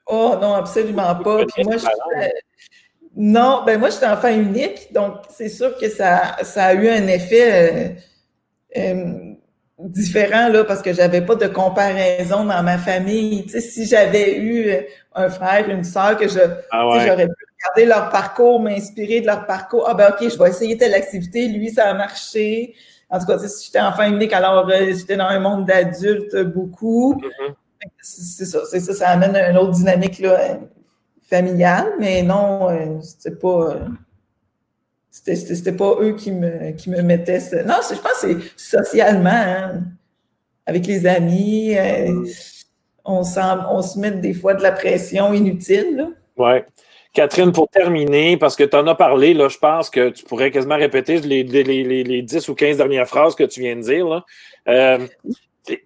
Oh 0.07 0.35
non, 0.39 0.53
absolument 0.53 1.15
pas. 1.15 1.47
Puis 1.47 1.65
moi, 1.65 1.79
je, 1.79 1.87
non, 3.17 3.63
ben 3.65 3.81
moi, 3.81 3.89
j'étais 3.89 4.07
enfant 4.07 4.29
unique, 4.29 4.93
donc 4.93 5.15
c'est 5.31 5.49
sûr 5.49 5.79
que 5.79 5.89
ça, 5.89 6.37
ça 6.43 6.67
a 6.67 6.75
eu 6.75 6.89
un 6.89 7.07
effet 7.07 7.97
euh, 8.77 8.81
euh, 8.81 9.35
différent, 9.89 10.49
là, 10.49 10.65
parce 10.65 10.83
que 10.83 10.93
j'avais 10.93 11.21
pas 11.23 11.35
de 11.35 11.47
comparaison 11.47 12.45
dans 12.45 12.63
ma 12.63 12.79
famille. 12.79 13.45
Tu 13.45 13.51
sais, 13.51 13.61
si 13.61 13.87
j'avais 13.87 14.39
eu 14.39 14.73
un 15.15 15.29
frère, 15.29 15.69
une 15.69 15.85
sœur, 15.85 16.17
que 16.17 16.29
je, 16.29 16.41
ah 16.71 16.89
j'aurais 17.07 17.27
pu 17.27 17.35
regarder 17.63 17.87
leur 17.87 18.11
parcours, 18.11 18.61
m'inspirer 18.61 19.21
de 19.21 19.27
leur 19.27 19.47
parcours. 19.47 19.87
Ah 19.89 19.95
ben 19.95 20.11
ok, 20.11 20.29
je 20.29 20.39
vais 20.39 20.51
essayer 20.51 20.77
telle 20.77 20.95
activité, 20.95 21.49
lui, 21.49 21.71
ça 21.71 21.89
a 21.89 21.95
marché. 21.95 22.75
En 23.11 23.19
tout 23.19 23.27
cas, 23.27 23.39
si 23.39 23.67
j'étais 23.67 23.81
enfant 23.81 24.05
unique, 24.05 24.33
alors 24.33 24.69
euh, 24.69 24.93
j'étais 24.93 25.17
dans 25.17 25.27
un 25.27 25.39
monde 25.39 25.67
d'adultes 25.67 26.37
beaucoup. 26.45 27.15
Mm-hmm. 27.15 27.55
C'est 28.01 28.45
ça, 28.47 28.61
c'est 28.71 28.81
ça, 28.81 28.95
ça 28.95 29.09
amène 29.09 29.37
une 29.37 29.59
autre 29.59 29.73
dynamique 29.73 30.21
là, 30.21 30.59
familiale, 31.23 31.93
mais 31.99 32.23
non, 32.23 32.71
euh, 32.71 33.01
c'était 33.01 33.37
pas. 33.37 33.73
Euh, 33.73 33.79
c'était 35.13 35.73
pas 35.73 35.97
eux 36.01 36.17
qui 36.17 36.33
me, 36.33 36.73
qui 36.73 36.89
me 36.91 37.03
mettaient. 37.03 37.39
Non, 37.67 37.77
je 37.83 38.01
pense 38.01 38.21
que 38.23 38.41
c'est 38.57 38.83
socialement, 38.83 39.31
hein, 39.31 39.83
avec 40.65 40.87
les 40.87 41.07
amis, 41.07 41.77
euh, 41.77 42.25
on, 43.05 43.21
on 43.21 43.83
se 43.83 43.99
met 43.99 44.13
des 44.13 44.33
fois 44.33 44.55
de 44.55 44.63
la 44.63 44.73
pression 44.73 45.35
inutile. 45.35 46.09
Oui. 46.39 46.61
Catherine, 47.13 47.53
pour 47.53 47.69
terminer, 47.69 48.39
parce 48.39 48.57
que 48.57 48.65
tu 48.65 48.75
en 48.75 48.87
as 48.87 48.95
parlé, 48.95 49.35
là, 49.35 49.49
je 49.49 49.59
pense 49.59 49.91
que 49.91 50.09
tu 50.09 50.25
pourrais 50.25 50.51
quasiment 50.51 50.79
répéter 50.79 51.21
les, 51.21 51.43
les, 51.43 51.63
les, 52.05 52.23
10 52.23 52.49
ou 52.49 52.55
15 52.55 52.79
dernières 52.79 53.07
phrases 53.07 53.35
que 53.35 53.45
tu 53.45 53.61
viens 53.61 53.77
de 53.77 53.83
dire. 53.83 54.09
Là 54.09 54.99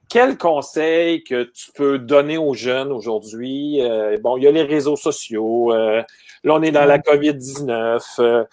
quel 0.08 0.38
conseil 0.38 1.22
que 1.24 1.44
tu 1.44 1.70
peux 1.72 1.98
donner 1.98 2.38
aux 2.38 2.54
jeunes 2.54 2.92
aujourd'hui? 2.92 3.80
Euh, 3.82 4.16
bon, 4.22 4.36
il 4.36 4.44
y 4.44 4.46
a 4.46 4.50
les 4.50 4.62
réseaux 4.62 4.96
sociaux. 4.96 5.72
Euh, 5.72 6.02
là, 6.44 6.54
on 6.54 6.62
est 6.62 6.70
dans 6.70 6.84
la 6.84 6.98
COVID-19. 6.98 8.46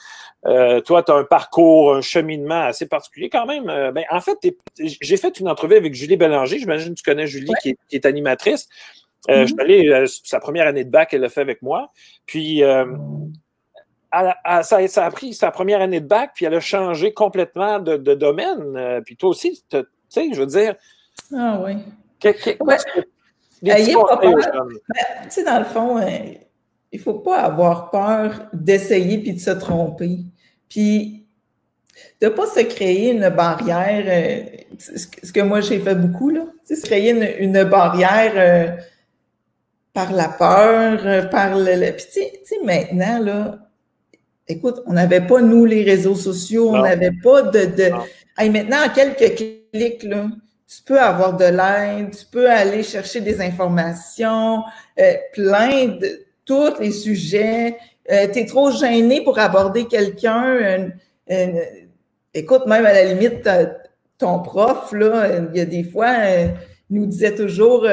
Euh, 0.45 0.81
toi, 0.81 1.03
tu 1.03 1.11
as 1.11 1.15
un 1.15 1.23
parcours, 1.23 1.95
un 1.95 2.01
cheminement 2.01 2.63
assez 2.63 2.87
particulier 2.87 3.29
quand 3.29 3.45
même. 3.45 3.65
ben, 3.65 4.03
en 4.11 4.21
fait, 4.21 4.37
j'ai 4.77 5.17
fait 5.17 5.39
une 5.39 5.47
entrevue 5.47 5.75
avec 5.75 5.93
Julie 5.93 6.17
Bélanger. 6.17 6.59
J'imagine 6.59 6.93
que 6.93 6.99
tu 6.99 7.03
connais 7.03 7.27
Julie, 7.27 7.53
qui, 7.61 7.77
est, 7.91 8.05
animatrice. 8.05 8.67
Je 9.29 9.45
suis 9.45 9.55
allé, 9.59 10.05
sa 10.07 10.39
première 10.39 10.67
année 10.67 10.83
de 10.83 10.89
bac, 10.89 11.13
elle 11.13 11.21
l'a 11.21 11.29
fait 11.29 11.41
avec 11.41 11.61
moi. 11.61 11.91
Puis, 12.25 12.61
ça, 14.11 14.35
a 14.41 15.11
pris 15.11 15.33
sa 15.33 15.51
première 15.51 15.81
année 15.81 16.01
de 16.01 16.07
bac, 16.07 16.31
puis 16.35 16.45
elle 16.45 16.55
a 16.55 16.59
changé 16.59 17.13
complètement 17.13 17.79
de, 17.79 17.95
de 17.95 18.13
domaine. 18.13 19.01
puis 19.05 19.15
toi 19.15 19.29
aussi, 19.29 19.63
tu 19.69 19.77
sais, 20.09 20.29
je 20.33 20.39
veux 20.39 20.47
dire, 20.47 20.75
ah 21.35 21.61
oui. 21.63 21.77
Tu 22.19 22.31
sais, 25.29 25.43
dans 25.43 25.59
le 25.59 25.65
fond, 25.65 25.97
euh, 25.97 26.07
il 26.91 26.99
ne 26.99 27.03
faut 27.03 27.15
pas 27.15 27.41
avoir 27.41 27.89
peur 27.89 28.47
d'essayer 28.53 29.17
puis 29.19 29.33
de 29.33 29.39
se 29.39 29.51
tromper. 29.51 30.19
Puis 30.69 31.25
de 32.21 32.27
ne 32.27 32.31
pas 32.31 32.47
se 32.47 32.61
créer 32.61 33.11
une 33.11 33.29
barrière, 33.29 34.03
euh, 34.07 34.43
ce 34.79 35.31
que 35.31 35.41
moi 35.41 35.61
j'ai 35.61 35.79
fait 35.79 35.95
beaucoup, 35.95 36.29
là, 36.29 36.45
se 36.67 36.81
créer 36.81 37.11
une, 37.39 37.63
barrière 37.63 38.33
euh, 38.35 38.81
par 39.93 40.11
la 40.11 40.29
peur, 40.29 41.29
par 41.29 41.57
le. 41.57 41.91
Puis 41.91 42.05
tu 42.13 42.21
sais, 42.43 42.59
maintenant, 42.63 43.19
là, 43.19 43.59
écoute, 44.47 44.81
on 44.85 44.93
n'avait 44.93 45.21
pas, 45.21 45.41
nous, 45.41 45.65
les 45.65 45.83
réseaux 45.83 46.15
sociaux, 46.15 46.71
on 46.71 46.81
n'avait 46.81 47.11
pas 47.23 47.43
de. 47.43 47.65
de... 47.65 48.49
maintenant, 48.49 48.85
en 48.85 48.89
quelques 48.89 49.35
clics, 49.35 50.03
là, 50.03 50.27
tu 50.67 50.81
peux 50.83 50.99
avoir 50.99 51.37
de 51.37 51.45
l'aide, 51.45 52.15
tu 52.15 52.25
peux 52.31 52.49
aller 52.49 52.83
chercher 52.83 53.21
des 53.21 53.41
informations, 53.41 54.63
euh, 54.99 55.13
plein 55.33 55.87
de 55.87 56.25
tous 56.45 56.79
les 56.79 56.91
sujets. 56.91 57.77
Euh, 58.11 58.27
tu 58.31 58.39
es 58.39 58.45
trop 58.45 58.71
gêné 58.71 59.23
pour 59.23 59.39
aborder 59.39 59.85
quelqu'un. 59.85 60.91
écoute, 62.33 62.65
même 62.67 62.85
à 62.85 62.93
la 62.93 63.05
limite, 63.05 63.49
ton 64.17 64.39
prof, 64.39 64.91
là, 64.93 65.39
il 65.51 65.57
y 65.57 65.61
a 65.61 65.65
des 65.65 65.83
fois, 65.83 66.13
euh, 66.19 66.47
il 66.89 66.99
nous 66.99 67.05
disait 67.05 67.35
toujours 67.35 67.87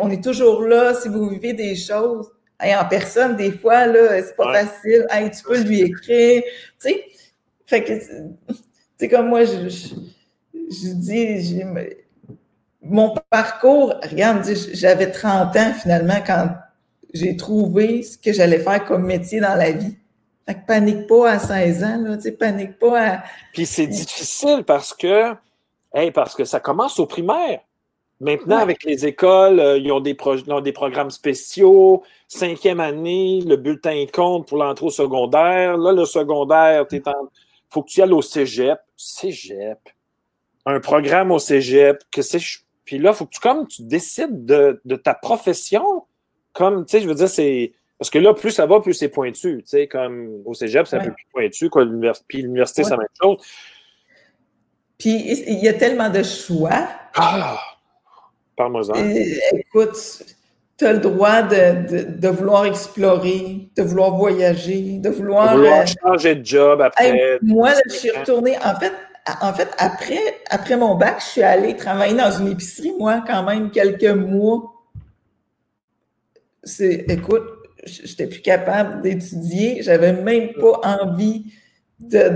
on 0.00 0.10
est 0.10 0.22
toujours 0.22 0.62
là 0.62 0.94
si 0.94 1.08
vous 1.08 1.28
vivez 1.28 1.52
des 1.52 1.76
choses. 1.76 2.30
en 2.60 2.88
personne, 2.88 3.36
des 3.36 3.52
fois, 3.52 3.86
là, 3.86 4.22
c'est 4.22 4.36
pas 4.36 4.52
facile. 4.52 5.06
tu 5.36 5.42
peux 5.42 5.60
lui 5.60 5.82
écrire. 5.82 6.42
Tu 6.42 6.50
sais, 6.78 7.04
fait 7.66 7.84
que, 7.84 7.92
c'est 8.96 9.08
comme 9.08 9.28
moi, 9.28 9.44
je, 9.44 9.68
je, 9.68 9.94
je 10.70 10.92
dis, 10.94 11.62
mon 12.80 13.14
parcours, 13.30 13.94
regarde, 14.02 14.46
j'avais 14.72 15.10
30 15.10 15.56
ans 15.56 15.72
finalement 15.74 16.22
quand 16.26 16.48
j'ai 17.12 17.36
trouvé 17.36 18.02
ce 18.02 18.18
que 18.18 18.32
j'allais 18.32 18.58
faire 18.58 18.84
comme 18.84 19.04
métier 19.04 19.40
dans 19.40 19.54
la 19.54 19.72
vie. 19.72 19.96
Fait 20.46 20.54
que 20.54 20.66
panique 20.66 21.06
pas 21.06 21.32
à 21.32 21.38
16 21.38 21.84
ans, 21.84 21.98
là, 22.02 22.16
tu 22.16 22.22
sais, 22.22 22.32
panique 22.32 22.78
pas 22.78 23.00
à... 23.00 23.22
Puis 23.52 23.66
c'est 23.66 23.86
difficile 23.86 24.64
parce 24.66 24.94
que, 24.94 25.34
hey, 25.94 26.10
parce 26.10 26.34
que 26.34 26.44
ça 26.44 26.60
commence 26.60 26.98
au 26.98 27.06
primaire. 27.06 27.60
Maintenant, 28.20 28.56
avec 28.56 28.82
les 28.82 29.06
écoles, 29.06 29.60
euh, 29.60 29.78
ils, 29.78 29.92
ont 29.92 30.00
des 30.00 30.16
des 30.62 30.72
programmes 30.72 31.10
spéciaux. 31.10 32.02
Cinquième 32.26 32.80
année, 32.80 33.42
le 33.46 33.56
bulletin 33.56 34.06
compte 34.12 34.48
pour 34.48 34.58
l'entrée 34.58 34.86
au 34.86 34.90
secondaire. 34.90 35.76
Là, 35.76 35.92
le 35.92 36.04
secondaire, 36.04 36.84
il 36.90 37.02
faut 37.70 37.82
que 37.82 37.90
tu 37.90 38.02
ailles 38.02 38.10
au 38.10 38.22
cégep. 38.22 38.78
Cégep. 38.96 39.78
Un 40.66 40.80
programme 40.80 41.30
au 41.30 41.38
cégep. 41.38 42.02
Que 42.10 42.20
puis 42.84 42.98
là, 42.98 43.10
il 43.10 43.16
faut 43.16 43.26
que 43.26 43.34
tu, 43.34 43.40
comme 43.40 43.68
tu 43.68 43.82
décides 43.82 44.44
de, 44.46 44.96
ta 44.96 45.14
profession, 45.14 46.04
comme, 46.58 46.84
tu 46.84 46.90
sais, 46.90 47.00
je 47.00 47.08
veux 47.08 47.14
dire, 47.14 47.28
c'est. 47.28 47.72
Parce 47.98 48.10
que 48.10 48.18
là, 48.18 48.34
plus 48.34 48.50
ça 48.50 48.66
va, 48.66 48.80
plus 48.80 48.94
c'est 48.94 49.08
pointu. 49.08 49.62
Tu 49.62 49.62
sais, 49.64 49.86
comme 49.86 50.42
au 50.44 50.54
cégep, 50.54 50.86
c'est 50.86 50.96
un 50.96 51.04
peu 51.04 51.12
plus 51.12 51.26
pointu. 51.32 51.70
Quoi, 51.70 51.84
puis 52.26 52.42
l'université, 52.42 52.82
c'est 52.82 52.90
la 52.90 52.96
même 52.96 53.06
chose. 53.20 53.38
Puis 54.98 55.10
il 55.46 55.58
y 55.58 55.68
a 55.68 55.74
tellement 55.74 56.10
de 56.10 56.22
choix. 56.22 56.88
Ah! 57.14 57.60
Parle-moi-en. 58.56 58.94
Écoute, 59.52 60.24
tu 60.76 60.84
as 60.84 60.92
le 60.94 60.98
droit 60.98 61.42
de, 61.42 62.28
vouloir 62.28 62.66
explorer, 62.66 63.68
de 63.76 63.82
vouloir 63.82 64.16
voyager, 64.16 64.98
de 64.98 65.10
vouloir. 65.10 65.52
De 65.52 65.58
vouloir 65.58 65.80
euh, 65.80 65.86
changer 66.02 66.34
de 66.34 66.44
job 66.44 66.80
après. 66.80 67.38
moi, 67.42 67.70
je 67.86 67.92
suis 67.92 68.10
retournée. 68.10 68.56
En 68.58 68.74
fait, 68.78 68.92
en 69.40 69.52
fait, 69.52 69.68
après, 69.78 70.40
après 70.50 70.76
mon 70.76 70.96
bac, 70.96 71.20
je 71.20 71.26
suis 71.26 71.42
allée 71.42 71.76
travailler 71.76 72.14
dans 72.14 72.32
une 72.32 72.48
épicerie, 72.48 72.92
moi, 72.98 73.22
quand 73.24 73.44
même, 73.44 73.70
quelques 73.70 74.04
mois. 74.04 74.77
C'est, 76.62 77.04
écoute, 77.08 77.44
j'étais 77.84 78.26
plus 78.26 78.40
capable 78.40 79.02
d'étudier. 79.02 79.82
J'avais 79.82 80.12
même 80.12 80.52
pas 80.54 80.80
envie 80.84 81.52
de, 82.00 82.30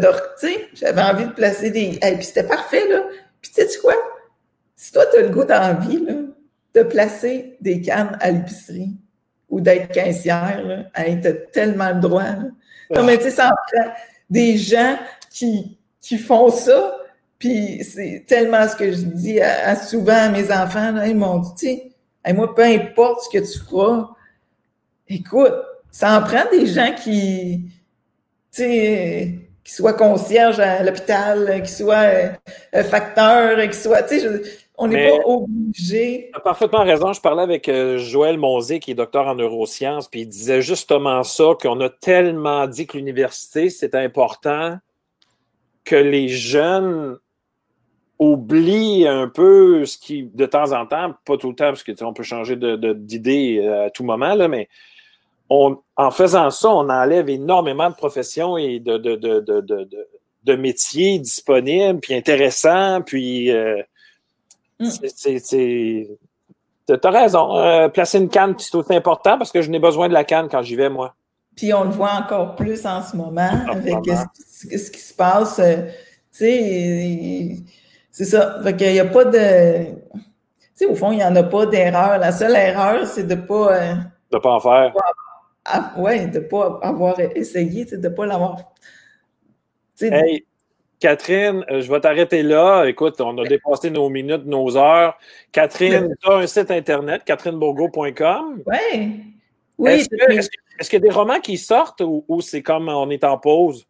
j'avais 0.74 1.02
envie 1.02 1.26
de 1.26 1.32
placer 1.32 1.70
des. 1.70 1.98
Et 2.02 2.16
puis 2.16 2.24
c'était 2.24 2.46
parfait, 2.46 2.88
là. 2.88 3.04
Puis 3.40 3.52
tu 3.54 3.62
sais 3.62 3.78
quoi? 3.78 3.94
Si 4.76 4.92
toi, 4.92 5.04
tu 5.12 5.18
as 5.18 5.22
le 5.22 5.28
goût 5.28 5.44
d'envie, 5.44 6.04
là, 6.04 6.14
de 6.74 6.82
placer 6.82 7.56
des 7.60 7.80
cannes 7.80 8.16
à 8.20 8.30
l'épicerie 8.30 8.96
ou 9.48 9.60
d'être 9.60 9.92
caissière, 9.92 10.62
là, 10.64 10.84
hey, 10.94 11.20
t'as 11.20 11.32
tellement 11.32 11.90
le 11.90 12.00
droit. 12.00 12.22
Là. 12.22 12.48
Non, 12.90 13.04
mais 13.04 13.18
tu 13.18 13.24
sais, 13.24 13.30
ça 13.30 13.54
des 14.30 14.56
gens 14.56 14.96
qui, 15.30 15.78
qui 16.00 16.16
font 16.16 16.50
ça, 16.50 16.96
puis 17.38 17.84
c'est 17.84 18.24
tellement 18.26 18.66
ce 18.66 18.76
que 18.76 18.92
je 18.92 19.02
dis 19.02 19.40
souvent 19.86 20.12
à 20.12 20.28
mes 20.30 20.50
enfants, 20.50 20.90
là, 20.92 21.06
ils 21.06 21.16
m'ont 21.16 21.38
dit, 21.38 21.50
tu 21.58 21.66
sais, 21.66 21.91
moi, 22.34 22.54
peu 22.54 22.62
importe 22.62 23.22
ce 23.22 23.38
que 23.38 23.44
tu 23.44 23.58
feras, 23.58 24.08
écoute, 25.08 25.54
ça 25.90 26.18
en 26.18 26.22
prend 26.22 26.48
des 26.50 26.66
gens 26.66 26.94
qui, 26.94 27.64
tu 28.52 28.62
sais, 28.62 29.38
qui 29.64 29.72
soient 29.72 29.92
concierges 29.94 30.60
à 30.60 30.82
l'hôpital, 30.82 31.62
qui 31.62 31.72
soient 31.72 32.10
euh, 32.74 32.84
facteurs, 32.84 33.68
qui 33.68 33.76
soient, 33.76 34.02
tu 34.02 34.20
sais, 34.20 34.42
on 34.78 34.88
n'est 34.88 35.10
pas 35.10 35.26
obligé. 35.26 36.30
Tu 36.32 36.38
as 36.38 36.40
parfaitement 36.40 36.82
raison. 36.82 37.12
Je 37.12 37.20
parlais 37.20 37.42
avec 37.42 37.68
euh, 37.68 37.98
Joël 37.98 38.38
Monzé, 38.38 38.80
qui 38.80 38.90
est 38.90 38.94
docteur 38.94 39.26
en 39.26 39.34
neurosciences, 39.34 40.08
puis 40.08 40.22
il 40.22 40.26
disait 40.26 40.62
justement 40.62 41.22
ça, 41.22 41.52
qu'on 41.60 41.80
a 41.80 41.88
tellement 41.88 42.66
dit 42.66 42.86
que 42.86 42.96
l'université, 42.96 43.70
c'est 43.70 43.94
important 43.94 44.78
que 45.84 45.96
les 45.96 46.28
jeunes 46.28 47.18
oublient 48.22 49.06
un 49.06 49.28
peu 49.28 49.84
ce 49.84 49.98
qui, 49.98 50.24
de 50.24 50.46
temps 50.46 50.72
en 50.72 50.86
temps, 50.86 51.14
pas 51.24 51.36
tout 51.36 51.50
le 51.50 51.56
temps, 51.56 51.66
parce 51.66 51.82
que 51.82 51.92
on 52.04 52.12
peut 52.12 52.22
changer 52.22 52.56
d'idée 52.56 53.58
euh, 53.58 53.86
à 53.86 53.90
tout 53.90 54.04
moment, 54.04 54.34
là, 54.34 54.48
mais 54.48 54.68
en 55.96 56.10
faisant 56.10 56.50
ça, 56.50 56.70
on 56.70 56.88
enlève 56.88 57.28
énormément 57.28 57.90
de 57.90 57.94
professions 57.94 58.56
et 58.56 58.80
de, 58.80 58.96
de, 58.96 60.56
métiers 60.56 61.18
disponibles, 61.18 62.00
puis 62.00 62.14
intéressants, 62.14 63.02
puis 63.02 63.50
euh, 63.50 63.82
mm. 64.80 64.88
c'est. 65.14 66.08
T'as 66.86 67.10
raison. 67.10 67.56
Euh, 67.56 67.88
placer 67.88 68.18
une 68.18 68.28
canne, 68.28 68.54
c'est 68.58 68.74
aussi 68.74 68.94
important 68.94 69.38
parce 69.38 69.52
que 69.52 69.62
je 69.62 69.70
n'ai 69.70 69.78
besoin 69.78 70.08
de 70.08 70.12
la 70.12 70.24
canne 70.24 70.48
quand 70.50 70.62
j'y 70.62 70.74
vais, 70.74 70.90
moi. 70.90 71.14
Puis 71.56 71.72
on 71.72 71.84
le 71.84 71.90
voit 71.90 72.12
encore 72.12 72.56
plus 72.56 72.84
en 72.86 73.02
ce 73.02 73.16
moment 73.16 73.50
avec 73.70 73.94
ce, 74.04 74.90
qui 74.90 75.00
se 75.00 75.14
passe. 75.14 75.58
Euh, 75.58 75.76
tu 76.32 76.38
sais, 76.38 77.56
c'est 78.12 78.26
ça. 78.26 78.60
Fait 78.62 78.76
qu'il 78.76 78.92
n'y 78.92 79.00
a 79.00 79.06
pas 79.06 79.24
de. 79.24 79.86
Tu 79.86 80.20
sais, 80.74 80.86
au 80.86 80.94
fond, 80.94 81.10
il 81.10 81.16
n'y 81.16 81.24
en 81.24 81.34
a 81.34 81.42
pas 81.42 81.66
d'erreur. 81.66 82.18
La 82.18 82.30
seule 82.30 82.54
erreur, 82.54 83.06
c'est 83.06 83.24
de 83.24 83.34
ne 83.34 83.40
pas. 83.40 83.78
de 84.30 84.36
ne 84.36 84.38
pas 84.38 84.52
en 84.52 84.60
faire. 84.60 84.94
Oui, 85.96 86.26
de 86.26 86.38
ne 86.38 86.44
pas 86.44 86.78
avoir 86.82 87.18
essayé, 87.18 87.84
de 87.84 87.96
ne 87.96 88.08
pas 88.08 88.26
l'avoir. 88.26 88.58
Hey, 90.00 90.44
Catherine, 91.00 91.64
euh, 91.70 91.80
je 91.80 91.90
vais 91.90 92.00
t'arrêter 92.00 92.42
là. 92.42 92.84
Écoute, 92.84 93.20
on 93.20 93.36
a 93.38 93.44
dépassé 93.44 93.90
nos 93.90 94.08
minutes, 94.08 94.44
nos 94.44 94.76
heures. 94.76 95.16
Catherine, 95.50 96.14
tu 96.20 96.30
as 96.30 96.34
un 96.34 96.46
site 96.46 96.70
internet, 96.70 97.24
catherinebourgo.com. 97.24 98.62
Oui. 98.66 99.20
Oui. 99.78 99.90
Est-ce 99.90 100.90
qu'il 100.90 101.02
y 101.02 101.06
a 101.06 101.08
des 101.08 101.14
romans 101.14 101.40
qui 101.40 101.58
sortent 101.58 102.02
ou, 102.02 102.40
c'est 102.40 102.62
comme 102.62 102.88
on 102.88 103.08
est 103.10 103.24
en 103.24 103.38
pause? 103.38 103.86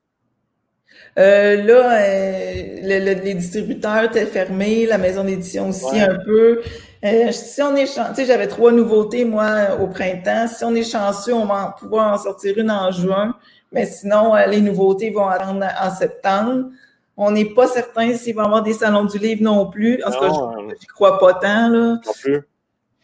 Euh, 1.19 1.63
là, 1.63 2.01
euh, 2.01 3.15
les 3.25 3.35
distributeurs 3.35 4.05
étaient 4.05 4.27
fermés, 4.27 4.87
la 4.87 4.99
maison 4.99 5.25
d'édition 5.25 5.69
aussi 5.69 6.01
un 6.01 6.19
peu. 6.25 6.63
Euh, 7.05 7.33
si 7.33 7.61
on 7.61 7.75
est 7.75 7.87
chanceux, 7.87 8.25
j'avais 8.25 8.47
trois 8.47 8.73
nouveautés, 8.73 9.25
moi, 9.25 9.77
au 9.81 9.89
printemps. 9.89 10.47
Si 10.47 10.65
on 10.65 10.75
est 10.75 10.89
chanceux, 10.89 11.35
on 11.35 11.47
va 11.47 11.75
pouvoir 11.79 12.15
en 12.15 12.19
sortir 12.19 12.57
une 12.57 12.71
en 12.71 12.91
juin. 12.93 13.35
Mais 13.73 13.87
sinon, 13.87 14.35
euh, 14.37 14.47
les 14.47 14.61
nouveautés 14.61 15.11
vont 15.11 15.27
attendre 15.27 15.67
en 15.81 15.91
septembre. 15.91 16.71
On 17.17 17.31
n'est 17.31 17.47
pas 17.47 17.67
certain 17.67 18.15
s'il 18.15 18.35
va 18.35 18.45
y 18.45 18.47
avoir 18.47 18.63
des 18.63 18.73
salons 18.73 19.05
du 19.05 19.19
livre 19.19 19.43
non 19.43 19.67
plus. 19.67 20.03
En 20.05 20.11
tout 20.11 20.21
cas, 20.21 20.29
je 20.29 20.75
n'y 20.75 20.87
crois 20.87 21.19
pas 21.19 21.35
tant. 21.35 21.69
Là. 21.69 21.99
Non 22.05 22.13
plus. 22.23 22.41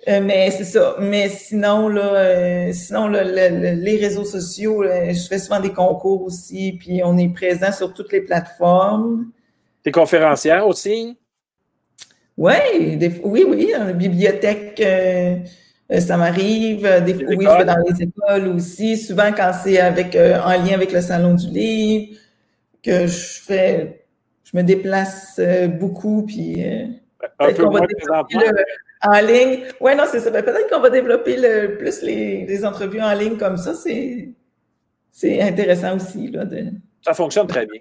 Euh, 0.08 0.20
mais 0.22 0.50
c'est 0.50 0.64
ça. 0.64 0.96
Mais 1.00 1.28
sinon, 1.28 1.88
là, 1.88 2.72
sinon 2.72 3.08
les 3.08 3.98
réseaux 4.00 4.24
sociaux, 4.24 4.82
je 4.84 5.26
fais 5.28 5.38
souvent 5.38 5.60
des 5.60 5.72
concours 5.72 6.22
aussi, 6.22 6.76
puis 6.78 7.02
on 7.04 7.18
est 7.18 7.28
présent 7.28 7.72
sur 7.72 7.92
toutes 7.92 8.12
les 8.12 8.22
plateformes. 8.22 9.30
T'es 9.82 9.92
conférencière 9.92 10.66
aussi? 10.66 11.16
Ouais, 12.38 12.96
oui, 13.24 13.44
oui, 13.48 13.72
la 13.76 13.92
bibliothèque, 13.92 14.80
euh, 14.80 15.38
euh, 15.90 16.00
ça 16.00 16.16
m'arrive. 16.16 16.86
Euh, 16.86 17.00
des, 17.00 17.12
oui, 17.14 17.44
je 17.44 17.58
vais 17.58 17.64
dans 17.64 17.82
les 17.84 18.02
écoles 18.02 18.48
aussi. 18.54 18.96
Souvent, 18.96 19.32
quand 19.36 19.50
c'est 19.52 19.80
avec 19.80 20.14
en 20.14 20.50
lien 20.50 20.74
avec 20.74 20.92
le 20.92 21.00
salon 21.00 21.34
du 21.34 21.48
livre, 21.48 22.16
que 22.80 23.08
je 23.08 23.40
fais, 23.42 24.04
je 24.44 24.56
me 24.56 24.62
déplace 24.62 25.40
beaucoup, 25.80 26.22
puis 26.26 26.64
peut-être 27.18 27.62
qu'on 27.62 27.70
va 27.70 27.86
développer 27.86 28.36
en 29.02 29.20
ligne. 29.20 29.64
Ouais, 29.80 29.94
non, 29.94 30.04
c'est 30.10 30.20
ça. 30.20 30.30
Ben, 30.30 30.44
peut-être 30.44 30.68
qu'on 30.68 30.80
va 30.80 30.90
développer 30.90 31.36
le, 31.36 31.76
plus 31.76 32.02
les, 32.02 32.46
les, 32.46 32.64
entrevues 32.64 33.00
en 33.00 33.12
ligne 33.14 33.36
comme 33.36 33.56
ça. 33.56 33.74
C'est, 33.74 34.30
c'est 35.10 35.40
intéressant 35.40 35.96
aussi 35.96 36.30
là. 36.30 36.44
De... 36.44 36.66
Ça 37.02 37.14
fonctionne 37.14 37.46
très 37.46 37.66
bien. 37.66 37.80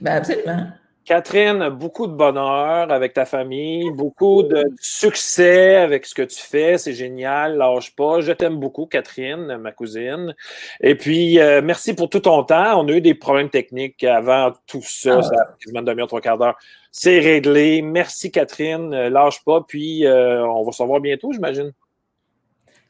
Ben 0.00 0.16
absolument. 0.16 0.66
Catherine, 1.04 1.68
beaucoup 1.68 2.06
de 2.06 2.14
bonheur 2.14 2.90
avec 2.90 3.12
ta 3.12 3.26
famille, 3.26 3.90
beaucoup 3.90 4.42
de 4.42 4.64
succès 4.80 5.76
avec 5.76 6.06
ce 6.06 6.14
que 6.14 6.22
tu 6.22 6.40
fais. 6.40 6.78
C'est 6.78 6.94
génial, 6.94 7.58
lâche 7.58 7.94
pas. 7.94 8.20
Je 8.20 8.32
t'aime 8.32 8.58
beaucoup, 8.58 8.86
Catherine, 8.86 9.58
ma 9.58 9.70
cousine. 9.70 10.34
Et 10.80 10.94
puis, 10.94 11.38
euh, 11.38 11.60
merci 11.62 11.94
pour 11.94 12.08
tout 12.08 12.20
ton 12.20 12.42
temps. 12.44 12.80
On 12.80 12.88
a 12.88 12.92
eu 12.92 13.02
des 13.02 13.14
problèmes 13.14 13.50
techniques 13.50 14.02
avant 14.02 14.52
tout 14.66 14.82
ça. 14.82 15.18
Ah. 15.18 15.22
Ça 15.22 15.34
a 15.34 15.56
quasiment 15.60 15.80
une 15.80 15.86
demi-heure, 15.86 16.08
trois 16.08 16.22
quarts 16.22 16.38
d'heure. 16.38 16.56
C'est 16.96 17.18
réglé. 17.18 17.82
Merci, 17.82 18.30
Catherine. 18.30 18.94
Euh, 18.94 19.10
lâche 19.10 19.44
pas. 19.44 19.64
Puis, 19.66 20.06
euh, 20.06 20.46
on 20.46 20.62
va 20.62 20.70
se 20.70 20.80
revoir 20.80 21.00
bientôt, 21.00 21.32
j'imagine. 21.32 21.72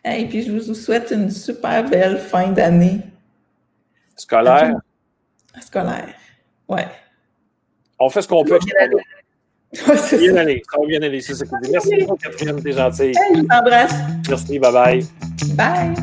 Et 0.04 0.26
puis, 0.26 0.42
je 0.42 0.52
vous 0.52 0.74
souhaite 0.74 1.10
une 1.10 1.30
super 1.30 1.88
belle 1.88 2.18
fin 2.18 2.48
d'année. 2.48 3.00
Scolaire. 4.14 4.76
Scolaire. 5.58 6.14
Ouais 6.68 6.86
on 7.98 8.10
fait 8.10 8.22
ce 8.22 8.28
qu'on 8.28 8.44
peut. 8.44 8.58
bien 8.58 8.74
aller. 10.36 10.62
Ça 10.70 10.78
va 10.78 10.86
bien 10.86 11.02
aller. 11.02 11.20
C'est 11.20 11.34
ça 11.34 11.44
Merci 11.70 11.96
beaucoup, 12.00 12.16
Catherine. 12.16 12.62
T'es 12.62 12.72
gentille. 12.72 13.14
je 13.34 13.40
t'embrasse. 13.40 13.94
Merci. 14.28 14.58
Bye 14.58 14.72
bye. 14.72 15.06
Bye. 15.56 15.94